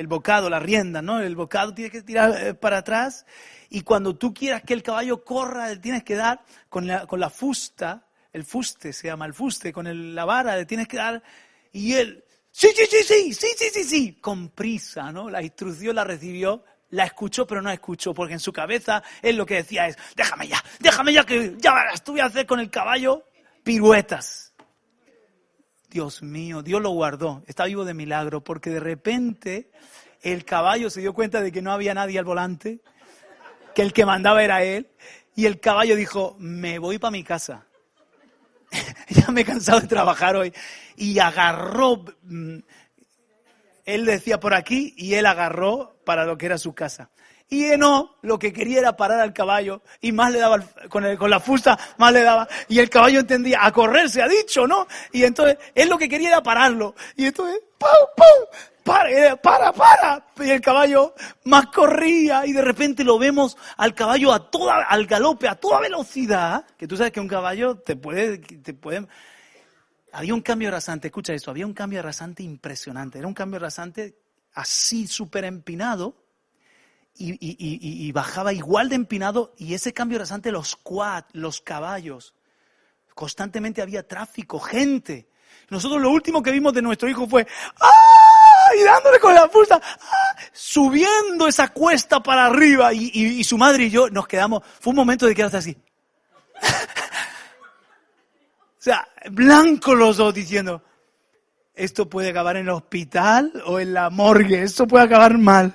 bocado, 0.07 0.51
la 0.51 0.61
rienda, 0.61 1.01
¿no? 1.01 1.21
El 1.21 1.35
bocado 1.35 1.73
tienes 1.73 1.93
que 1.93 2.03
tirar 2.03 2.47
eh, 2.47 2.55
para 2.55 2.79
atrás 2.79 3.25
y 3.71 3.81
cuando 3.81 4.17
tú 4.17 4.35
quieras 4.35 4.63
que 4.63 4.75
el 4.75 4.83
caballo 4.83 5.25
corra, 5.25 5.69
le 5.69 5.79
tienes 5.79 6.05
que 6.05 6.15
dar 6.15 6.43
con 6.69 6.87
la, 6.87 7.07
con 7.07 7.21
la 7.21 7.31
fusta, 7.31 8.07
el 8.35 8.45
fuste 8.45 8.93
se 8.93 9.09
llama 9.09 9.25
el 9.25 9.33
fuste, 9.33 9.73
con 9.73 10.15
la 10.15 10.25
vara 10.27 10.57
le 10.57 10.67
tienes 10.67 10.89
que 10.89 10.99
dar 10.99 11.23
y 11.73 11.95
él 11.95 12.23
Sí, 12.55 12.69
sí, 12.77 12.85
sí, 12.89 13.03
sí, 13.03 13.35
sí, 13.35 13.47
sí, 13.57 13.71
sí, 13.73 13.85
sí, 13.85 14.13
con 14.21 14.51
prisa, 14.51 15.11
¿no? 15.11 15.31
La 15.31 15.43
instrucción 15.43 15.97
la 15.97 16.05
recibió, 16.05 16.63
la 16.91 17.05
escuchó, 17.05 17.47
pero 17.47 17.63
no 17.63 17.69
la 17.69 17.75
escuchó, 17.75 18.13
porque 18.13 18.35
en 18.35 18.41
su 18.41 18.53
cabeza 18.53 19.03
él 19.23 19.37
lo 19.37 19.47
que 19.47 19.55
decía 19.55 19.89
es, 19.89 19.97
déjame 20.15 20.49
ya, 20.49 20.63
déjame 20.79 21.15
ya 21.15 21.25
que 21.25 21.57
ya 21.57 21.73
las 21.73 22.05
voy 22.05 22.21
a 22.21 22.27
hacer 22.27 22.47
con 22.47 22.61
el 22.61 22.69
caballo 22.69 23.25
piruetas. 23.65 24.53
Dios 25.89 26.23
mío, 26.23 26.63
Dios 26.63 26.83
lo 26.83 26.91
guardó, 26.91 27.43
está 27.47 27.65
vivo 27.65 27.87
de 27.87 27.95
milagro, 27.95 28.45
porque 28.45 28.69
de 28.69 28.81
repente 28.81 29.71
el 30.21 30.45
caballo 30.45 30.91
se 30.91 31.01
dio 31.01 31.15
cuenta 31.15 31.41
de 31.41 31.53
que 31.53 31.63
no 31.63 31.73
había 31.73 31.95
nadie 31.95 32.19
al 32.19 32.27
volante, 32.27 32.81
que 33.75 33.81
el 33.81 33.95
que 33.95 34.05
mandaba 34.05 34.45
era 34.45 34.63
él, 34.63 34.91
y 35.35 35.47
el 35.47 35.59
caballo 35.59 35.97
dijo, 35.97 36.37
me 36.39 36.79
voy 36.79 36.99
para 36.99 37.13
mi 37.13 37.25
casa. 37.25 37.67
ya 39.09 39.31
me 39.31 39.43
he 39.43 39.45
cansado 39.45 39.81
de 39.81 39.89
trabajar 39.89 40.37
hoy. 40.37 40.53
Y 40.97 41.19
agarró, 41.19 42.05
mm, 42.23 42.59
él 43.85 44.05
decía 44.05 44.41
por 44.41 44.55
aquí, 44.55 44.95
y 44.97 45.15
él 45.15 45.27
agarró 45.27 45.97
para 46.05 46.25
lo 46.25 46.37
que 46.39 46.47
era 46.47 46.59
su 46.59 46.75
casa. 46.75 47.11
Y 47.49 47.77
no, 47.77 48.17
lo 48.23 48.39
que 48.39 48.51
quería 48.51 48.79
era 48.79 48.97
parar 48.97 49.21
al 49.21 49.35
caballo, 49.35 49.83
y 50.01 50.11
más 50.11 50.33
le 50.33 50.39
daba, 50.39 50.61
con, 50.89 51.17
con 51.17 51.29
la 51.29 51.39
fusta, 51.39 51.79
más 51.99 52.11
le 52.11 52.23
daba, 52.23 52.49
y 52.67 52.79
el 52.79 52.89
caballo 52.89 53.21
entendía, 53.21 53.59
a 53.63 53.71
correr 53.73 54.09
se 54.09 54.23
ha 54.23 54.29
dicho, 54.29 54.67
¿no? 54.67 54.87
Y 55.13 55.25
entonces, 55.25 55.59
él 55.75 55.91
lo 55.91 55.99
que 55.99 56.09
quería 56.09 56.29
era 56.29 56.43
pararlo. 56.43 56.95
Y 57.15 57.27
entonces, 57.27 57.61
¡pum, 57.77 57.89
pum! 58.17 58.59
Para, 58.85 59.37
para, 59.37 59.73
para. 59.73 60.27
Y 60.41 60.51
el 60.51 60.61
caballo 60.61 61.15
más 61.45 61.67
corría 61.67 62.47
y 62.47 62.53
de 62.53 62.63
repente 62.63 63.05
lo 63.05 63.19
vemos 63.19 63.57
al 63.77 63.95
caballo 63.95 64.33
a 64.33 64.51
toda, 64.51 64.85
al 64.85 65.07
galope, 65.07 65.49
a 65.49 65.55
toda 65.55 65.81
velocidad. 65.81 66.67
Que 66.77 66.87
tú 66.87 66.97
sabes 66.97 67.13
que 67.13 67.21
un 67.21 67.29
caballo 67.29 67.77
te 67.77 67.97
puede, 67.97 68.39
te 68.39 68.75
puede... 68.75 69.07
Había 70.13 70.35
un 70.35 70.43
cambio 70.43 70.71
rasante, 70.71 71.09
escucha 71.09 71.33
esto, 71.33 71.51
había 71.51 71.67
un 71.67 71.73
cambio 71.73 72.03
rasante 72.03 72.43
impresionante. 72.43 73.19
Era 73.19 73.27
un 73.27 73.35
cambio 73.35 73.59
rasante 73.59 74.19
así 74.55 75.07
súper 75.07 75.45
empinado 75.45 76.15
y, 77.17 77.37
y, 77.41 78.13
bajaba 78.13 78.53
igual 78.53 78.89
de 78.89 78.97
empinado 78.97 79.55
y 79.59 79.75
ese 79.75 79.93
cambio 79.93 80.19
rasante, 80.19 80.51
los 80.51 80.77
quad, 80.77 81.25
los 81.33 81.61
caballos, 81.61 82.35
constantemente 83.15 83.83
había 83.83 84.07
tráfico, 84.07 84.59
gente. 84.59 85.29
Nosotros 85.69 86.01
lo 86.01 86.11
último 86.11 86.43
que 86.43 86.51
vimos 86.51 86.73
de 86.73 86.83
nuestro 86.83 87.09
hijo 87.09 87.29
fue, 87.29 87.47
¡ah! 87.81 88.22
Y 88.79 88.83
dándole 88.83 89.19
con 89.21 89.35
la 89.35 89.49
fusta, 89.49 89.81
¡ah! 89.83 90.37
subiendo 90.53 91.47
esa 91.49 91.69
cuesta 91.69 92.21
para 92.23 92.47
arriba. 92.47 92.93
Y, 92.93 93.11
y- 93.13 93.41
y 93.41 93.45
su 93.45 93.57
madre 93.59 93.85
y 93.85 93.91
yo 93.91 94.09
nos 94.11 94.27
quedamos, 94.27 94.63
fue 94.81 94.91
un 94.91 94.97
momento 94.97 95.27
de 95.27 95.35
quedarse 95.35 95.57
así. 95.59 95.77
o 98.79 98.79
sea, 98.79 99.07
blanco 99.31 99.95
los 99.95 100.17
dos 100.17 100.35
diciendo, 100.35 100.83
esto 101.75 102.09
puede 102.09 102.31
acabar 102.31 102.57
en 102.57 102.65
el 102.65 102.71
hospital 102.71 103.53
o 103.67 103.79
en 103.81 103.95
la 103.95 104.11
morgue, 104.11 104.63
esto 104.63 104.87
puede 104.87 105.05
acabar 105.05 105.39
mal. 105.39 105.75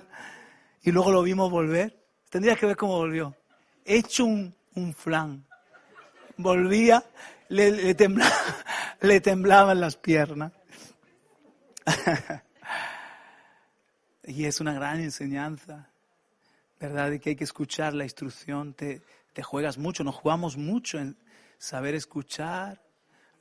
Y 0.84 0.92
luego 0.92 1.12
lo 1.12 1.24
vimos 1.24 1.50
volver. 1.52 1.98
Tendrías 2.30 2.58
que 2.58 2.66
ver 2.66 2.76
cómo 2.78 2.98
volvió. 2.98 3.36
Hecho 3.84 4.26
un, 4.26 4.56
un 4.76 4.94
flan. 4.94 5.46
Volvía, 6.38 7.04
le, 7.50 7.72
le, 7.72 7.96
tembla- 7.96 8.32
le 9.02 9.20
temblaban 9.22 9.80
las 9.82 9.96
piernas. 9.96 10.52
y 14.28 14.46
es 14.46 14.60
una 14.60 14.74
gran 14.74 15.00
enseñanza, 15.00 15.90
¿verdad? 16.80 17.10
De 17.10 17.20
que 17.20 17.32
hay 17.32 17.36
que 17.38 17.46
escuchar 17.46 17.94
la 17.94 18.04
instrucción. 18.04 18.74
Te, 18.74 19.02
te 19.32 19.42
juegas 19.42 19.78
mucho, 19.78 20.04
nos 20.04 20.16
jugamos 20.16 20.58
mucho 20.58 21.00
en 21.00 21.18
saber 21.58 21.96
escuchar 21.96 22.84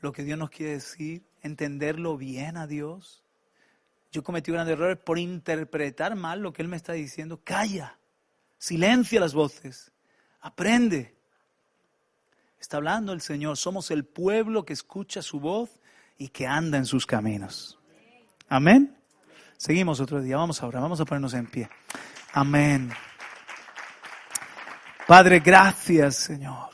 lo 0.00 0.12
que 0.12 0.22
Dios 0.22 0.38
nos 0.38 0.50
quiere 0.50 0.74
decir, 0.74 1.24
entenderlo 1.42 2.16
bien 2.16 2.56
a 2.56 2.68
Dios. 2.68 3.24
Yo 4.12 4.22
cometí 4.22 4.52
grandes 4.52 4.74
errores 4.74 4.98
por 4.98 5.18
interpretar 5.18 6.14
mal 6.14 6.40
lo 6.40 6.52
que 6.52 6.62
Él 6.62 6.68
me 6.68 6.76
está 6.76 6.92
diciendo. 6.92 7.40
Calla, 7.42 7.98
silencia 8.56 9.18
las 9.18 9.34
voces, 9.34 9.90
aprende. 10.40 11.16
Está 12.60 12.76
hablando 12.76 13.12
el 13.12 13.20
Señor. 13.20 13.56
Somos 13.56 13.90
el 13.90 14.04
pueblo 14.04 14.64
que 14.64 14.72
escucha 14.72 15.20
su 15.20 15.40
voz 15.40 15.80
y 16.16 16.28
que 16.28 16.46
anda 16.46 16.78
en 16.78 16.86
sus 16.86 17.06
caminos. 17.06 17.78
Amén. 18.48 18.95
Seguimos 19.56 20.00
otro 20.00 20.20
día. 20.20 20.36
Vamos 20.36 20.62
ahora, 20.62 20.80
vamos 20.80 21.00
a 21.00 21.04
ponernos 21.04 21.34
en 21.34 21.46
pie. 21.46 21.68
Amén. 22.32 22.90
Padre, 25.06 25.40
gracias, 25.40 26.16
Señor. 26.16 26.70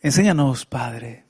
Enséñanos, 0.00 0.64
Padre, 0.64 1.26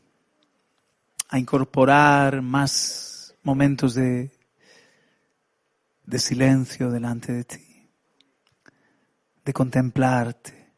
a 1.28 1.38
incorporar 1.38 2.40
más 2.40 3.34
momentos 3.42 3.94
de, 3.94 4.30
de 6.04 6.18
silencio 6.18 6.90
delante 6.90 7.32
de 7.32 7.44
ti, 7.44 7.90
de 9.44 9.52
contemplarte, 9.52 10.72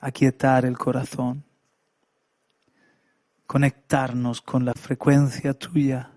aquietar 0.00 0.64
el 0.64 0.76
corazón, 0.76 1.44
conectarnos 3.48 4.42
con 4.42 4.66
la 4.66 4.74
frecuencia 4.74 5.54
tuya, 5.54 6.12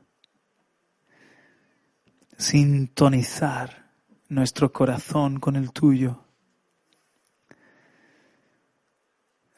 sintonizar 2.38 3.90
nuestro 4.28 4.74
corazón 4.74 5.40
con 5.40 5.56
el 5.56 5.72
tuyo. 5.72 6.26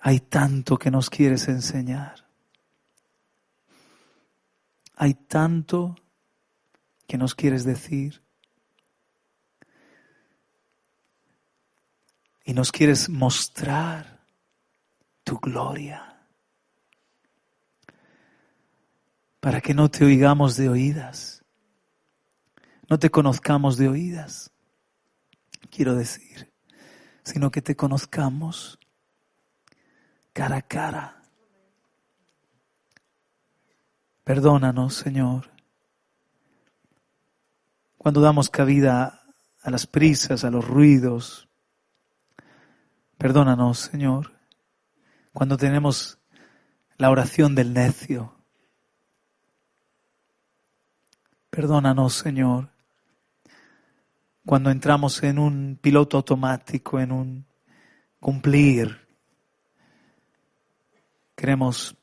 Hay 0.01 0.19
tanto 0.19 0.77
que 0.77 0.91
nos 0.91 1.09
quieres 1.09 1.47
enseñar. 1.47 2.27
Hay 4.95 5.15
tanto 5.15 5.95
que 7.07 7.17
nos 7.17 7.33
quieres 7.33 7.63
decir. 7.63 8.21
Y 12.45 12.53
nos 12.53 12.71
quieres 12.71 13.09
mostrar 13.09 14.19
tu 15.23 15.39
gloria. 15.39 16.12
Para 19.43 19.59
que 19.59 19.73
no 19.73 19.91
te 19.91 20.05
oigamos 20.05 20.55
de 20.55 20.69
oídas. 20.69 21.43
No 22.89 22.97
te 22.97 23.09
conozcamos 23.09 23.75
de 23.75 23.89
oídas. 23.89 24.51
Quiero 25.69 25.95
decir, 25.95 26.53
sino 27.25 27.51
que 27.51 27.61
te 27.61 27.75
conozcamos 27.75 28.79
cara 30.31 30.55
a 30.55 30.61
cara. 30.61 31.23
Perdónanos, 34.23 34.93
Señor, 34.93 35.51
cuando 37.97 38.21
damos 38.21 38.49
cabida 38.49 39.25
a 39.61 39.69
las 39.69 39.87
prisas, 39.87 40.45
a 40.45 40.51
los 40.51 40.65
ruidos. 40.65 41.49
Perdónanos, 43.17 43.77
Señor, 43.79 44.39
cuando 45.33 45.57
tenemos 45.57 46.17
la 46.95 47.09
oración 47.11 47.55
del 47.55 47.73
necio. 47.73 48.42
Perdónanos, 51.53 52.15
Señor, 52.15 52.67
cuando 54.43 54.71
entramos 54.71 55.21
en 55.21 55.37
un 55.37 55.77
piloto 55.79 56.17
automático, 56.17 56.99
en 56.99 57.11
un 57.11 57.45
cumplir. 58.19 59.07
Queremos 61.35 61.95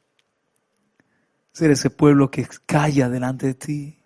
ser 1.50 1.72
ese 1.72 1.90
pueblo 1.90 2.30
que 2.30 2.46
calla 2.64 3.08
delante 3.08 3.48
de 3.48 3.54
ti. 3.54 3.98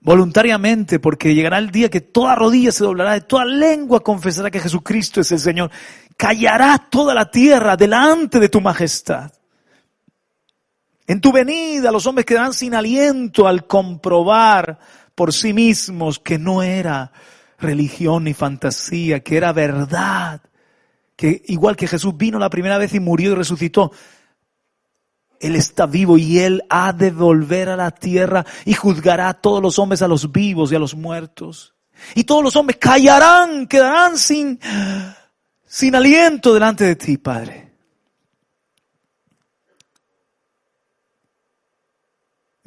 Voluntariamente, 0.00 0.98
porque 0.98 1.32
llegará 1.32 1.58
el 1.58 1.70
día 1.70 1.88
que 1.88 2.00
toda 2.00 2.34
rodilla 2.34 2.72
se 2.72 2.82
doblará, 2.82 3.12
de 3.12 3.20
toda 3.20 3.44
lengua 3.44 4.00
confesará 4.00 4.50
que 4.50 4.58
Jesucristo 4.58 5.20
es 5.20 5.30
el 5.30 5.38
Señor. 5.38 5.70
Callará 6.16 6.84
toda 6.90 7.14
la 7.14 7.30
tierra 7.30 7.76
delante 7.76 8.40
de 8.40 8.48
tu 8.48 8.60
majestad. 8.60 9.37
En 11.08 11.22
tu 11.22 11.32
venida 11.32 11.90
los 11.90 12.06
hombres 12.06 12.26
quedarán 12.26 12.52
sin 12.52 12.74
aliento 12.74 13.48
al 13.48 13.66
comprobar 13.66 14.78
por 15.14 15.32
sí 15.32 15.54
mismos 15.54 16.18
que 16.18 16.38
no 16.38 16.62
era 16.62 17.10
religión 17.58 18.24
ni 18.24 18.34
fantasía, 18.34 19.20
que 19.20 19.38
era 19.38 19.54
verdad, 19.54 20.42
que 21.16 21.42
igual 21.46 21.76
que 21.76 21.88
Jesús 21.88 22.14
vino 22.14 22.38
la 22.38 22.50
primera 22.50 22.76
vez 22.76 22.92
y 22.92 23.00
murió 23.00 23.32
y 23.32 23.36
resucitó, 23.36 23.90
Él 25.40 25.56
está 25.56 25.86
vivo 25.86 26.18
y 26.18 26.40
Él 26.40 26.62
ha 26.68 26.92
de 26.92 27.10
volver 27.10 27.70
a 27.70 27.76
la 27.76 27.90
tierra 27.90 28.44
y 28.66 28.74
juzgará 28.74 29.30
a 29.30 29.40
todos 29.40 29.62
los 29.62 29.78
hombres, 29.78 30.02
a 30.02 30.08
los 30.08 30.30
vivos 30.30 30.70
y 30.70 30.74
a 30.74 30.78
los 30.78 30.94
muertos. 30.94 31.74
Y 32.14 32.24
todos 32.24 32.44
los 32.44 32.54
hombres 32.54 32.76
callarán, 32.78 33.66
quedarán 33.66 34.18
sin, 34.18 34.60
sin 35.64 35.94
aliento 35.94 36.52
delante 36.52 36.84
de 36.84 36.96
ti, 36.96 37.16
Padre. 37.16 37.67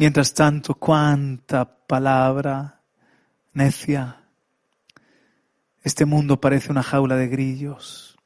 Mientras 0.01 0.33
tanto, 0.33 0.73
cuánta 0.73 1.77
palabra 1.85 2.81
necia. 3.53 4.25
Este 5.83 6.05
mundo 6.05 6.41
parece 6.41 6.71
una 6.71 6.81
jaula 6.81 7.17
de 7.17 7.27
grillos. 7.27 8.17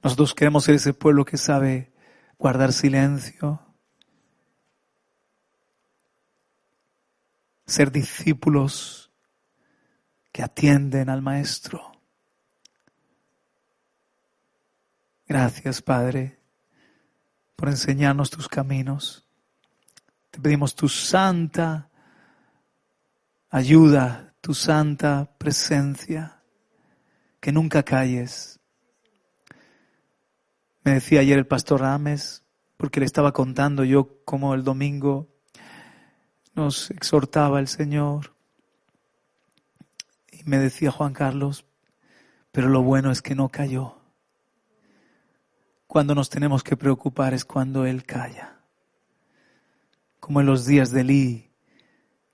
Nosotros 0.00 0.32
queremos 0.32 0.62
ser 0.62 0.76
ese 0.76 0.94
pueblo 0.94 1.24
que 1.24 1.38
sabe 1.38 1.92
guardar 2.38 2.72
silencio, 2.72 3.60
ser 7.66 7.90
discípulos 7.90 9.10
que 10.30 10.44
atienden 10.44 11.10
al 11.10 11.22
Maestro. 11.22 11.82
Gracias, 15.26 15.82
Padre, 15.82 16.38
por 17.56 17.68
enseñarnos 17.68 18.30
tus 18.30 18.48
caminos. 18.48 19.26
Te 20.30 20.40
pedimos 20.40 20.74
tu 20.74 20.88
santa 20.88 21.90
ayuda, 23.50 24.34
tu 24.42 24.54
santa 24.54 25.30
presencia, 25.38 26.42
que 27.40 27.52
nunca 27.52 27.82
calles. 27.82 28.60
Me 30.84 30.92
decía 30.92 31.20
ayer 31.20 31.38
el 31.38 31.46
pastor 31.46 31.80
Rames, 31.80 32.44
porque 32.76 33.00
le 33.00 33.06
estaba 33.06 33.32
contando 33.32 33.82
yo 33.82 34.22
cómo 34.24 34.54
el 34.54 34.62
domingo 34.62 35.28
nos 36.54 36.90
exhortaba 36.90 37.58
el 37.58 37.68
Señor. 37.68 38.34
Y 40.30 40.44
me 40.44 40.58
decía 40.58 40.90
Juan 40.90 41.14
Carlos, 41.14 41.64
pero 42.52 42.68
lo 42.68 42.82
bueno 42.82 43.10
es 43.10 43.22
que 43.22 43.34
no 43.34 43.48
cayó. 43.48 44.05
Cuando 45.86 46.14
nos 46.14 46.30
tenemos 46.30 46.62
que 46.62 46.76
preocupar 46.76 47.34
es 47.34 47.44
cuando 47.44 47.86
Él 47.86 48.04
calla. 48.04 48.60
Como 50.20 50.40
en 50.40 50.46
los 50.46 50.66
días 50.66 50.90
de 50.90 51.02
Elí, 51.02 51.50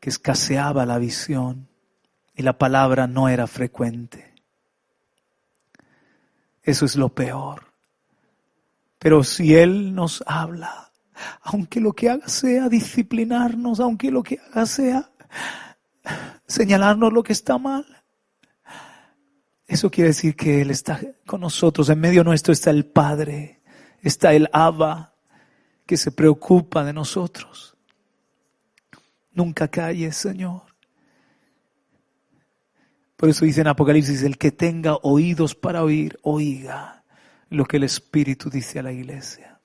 que 0.00 0.10
escaseaba 0.10 0.86
la 0.86 0.98
visión 0.98 1.68
y 2.34 2.42
la 2.42 2.58
palabra 2.58 3.06
no 3.06 3.28
era 3.28 3.46
frecuente. 3.46 4.34
Eso 6.62 6.86
es 6.86 6.96
lo 6.96 7.10
peor. 7.10 7.72
Pero 8.98 9.24
si 9.24 9.54
Él 9.54 9.94
nos 9.94 10.24
habla, 10.26 10.90
aunque 11.42 11.80
lo 11.80 11.92
que 11.92 12.10
haga 12.10 12.28
sea 12.28 12.68
disciplinarnos, 12.68 13.80
aunque 13.80 14.10
lo 14.10 14.22
que 14.22 14.40
haga 14.50 14.66
sea 14.66 15.10
señalarnos 16.46 17.12
lo 17.12 17.22
que 17.22 17.32
está 17.32 17.58
mal, 17.58 18.01
eso 19.72 19.90
quiere 19.90 20.08
decir 20.08 20.36
que 20.36 20.60
Él 20.60 20.70
está 20.70 21.00
con 21.24 21.40
nosotros, 21.40 21.88
en 21.88 21.98
medio 21.98 22.22
nuestro 22.22 22.52
está 22.52 22.68
el 22.68 22.84
Padre, 22.84 23.62
está 24.02 24.34
el 24.34 24.50
Abba, 24.52 25.14
que 25.86 25.96
se 25.96 26.12
preocupa 26.12 26.84
de 26.84 26.92
nosotros. 26.92 27.74
Nunca 29.32 29.68
calles, 29.68 30.14
Señor. 30.14 30.60
Por 33.16 33.30
eso 33.30 33.46
dice 33.46 33.62
en 33.62 33.68
Apocalipsis, 33.68 34.22
el 34.24 34.36
que 34.36 34.52
tenga 34.52 34.96
oídos 34.96 35.54
para 35.54 35.82
oír, 35.82 36.18
oiga 36.20 37.02
lo 37.48 37.64
que 37.64 37.78
el 37.78 37.84
Espíritu 37.84 38.50
dice 38.50 38.78
a 38.78 38.82
la 38.82 38.92
iglesia. 38.92 39.58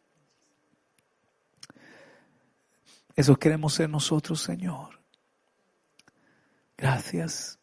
Eso 3.14 3.36
queremos 3.36 3.74
ser 3.74 3.90
nosotros, 3.90 4.40
Señor. 4.40 5.02
Gracias 6.78 7.57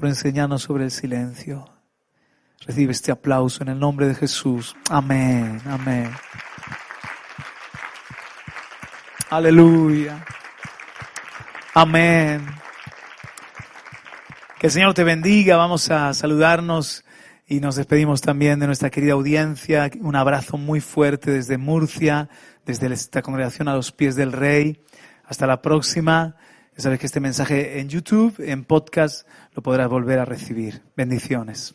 por 0.00 0.08
enseñarnos 0.08 0.62
sobre 0.62 0.84
el 0.84 0.90
silencio. 0.90 1.68
Recibe 2.66 2.92
este 2.92 3.12
aplauso 3.12 3.62
en 3.62 3.68
el 3.68 3.78
nombre 3.78 4.08
de 4.08 4.14
Jesús. 4.14 4.74
Amén, 4.88 5.60
amén. 5.66 6.10
Aleluya. 9.28 10.24
Amén. 11.74 12.46
Que 14.58 14.68
el 14.68 14.72
Señor 14.72 14.94
te 14.94 15.04
bendiga. 15.04 15.58
Vamos 15.58 15.90
a 15.90 16.14
saludarnos 16.14 17.04
y 17.46 17.60
nos 17.60 17.76
despedimos 17.76 18.22
también 18.22 18.58
de 18.58 18.68
nuestra 18.68 18.88
querida 18.88 19.12
audiencia. 19.12 19.90
Un 20.00 20.16
abrazo 20.16 20.56
muy 20.56 20.80
fuerte 20.80 21.30
desde 21.30 21.58
Murcia, 21.58 22.30
desde 22.64 22.90
esta 22.90 23.20
congregación 23.20 23.68
a 23.68 23.74
los 23.74 23.92
pies 23.92 24.16
del 24.16 24.32
Rey. 24.32 24.82
Hasta 25.26 25.46
la 25.46 25.60
próxima. 25.60 26.36
Ya 26.80 26.84
sabes 26.84 26.98
que 26.98 27.04
este 27.04 27.20
mensaje 27.20 27.78
en 27.80 27.90
YouTube, 27.90 28.36
en 28.38 28.64
podcast, 28.64 29.28
lo 29.52 29.62
podrás 29.62 29.90
volver 29.90 30.18
a 30.18 30.24
recibir. 30.24 30.80
Bendiciones. 30.96 31.74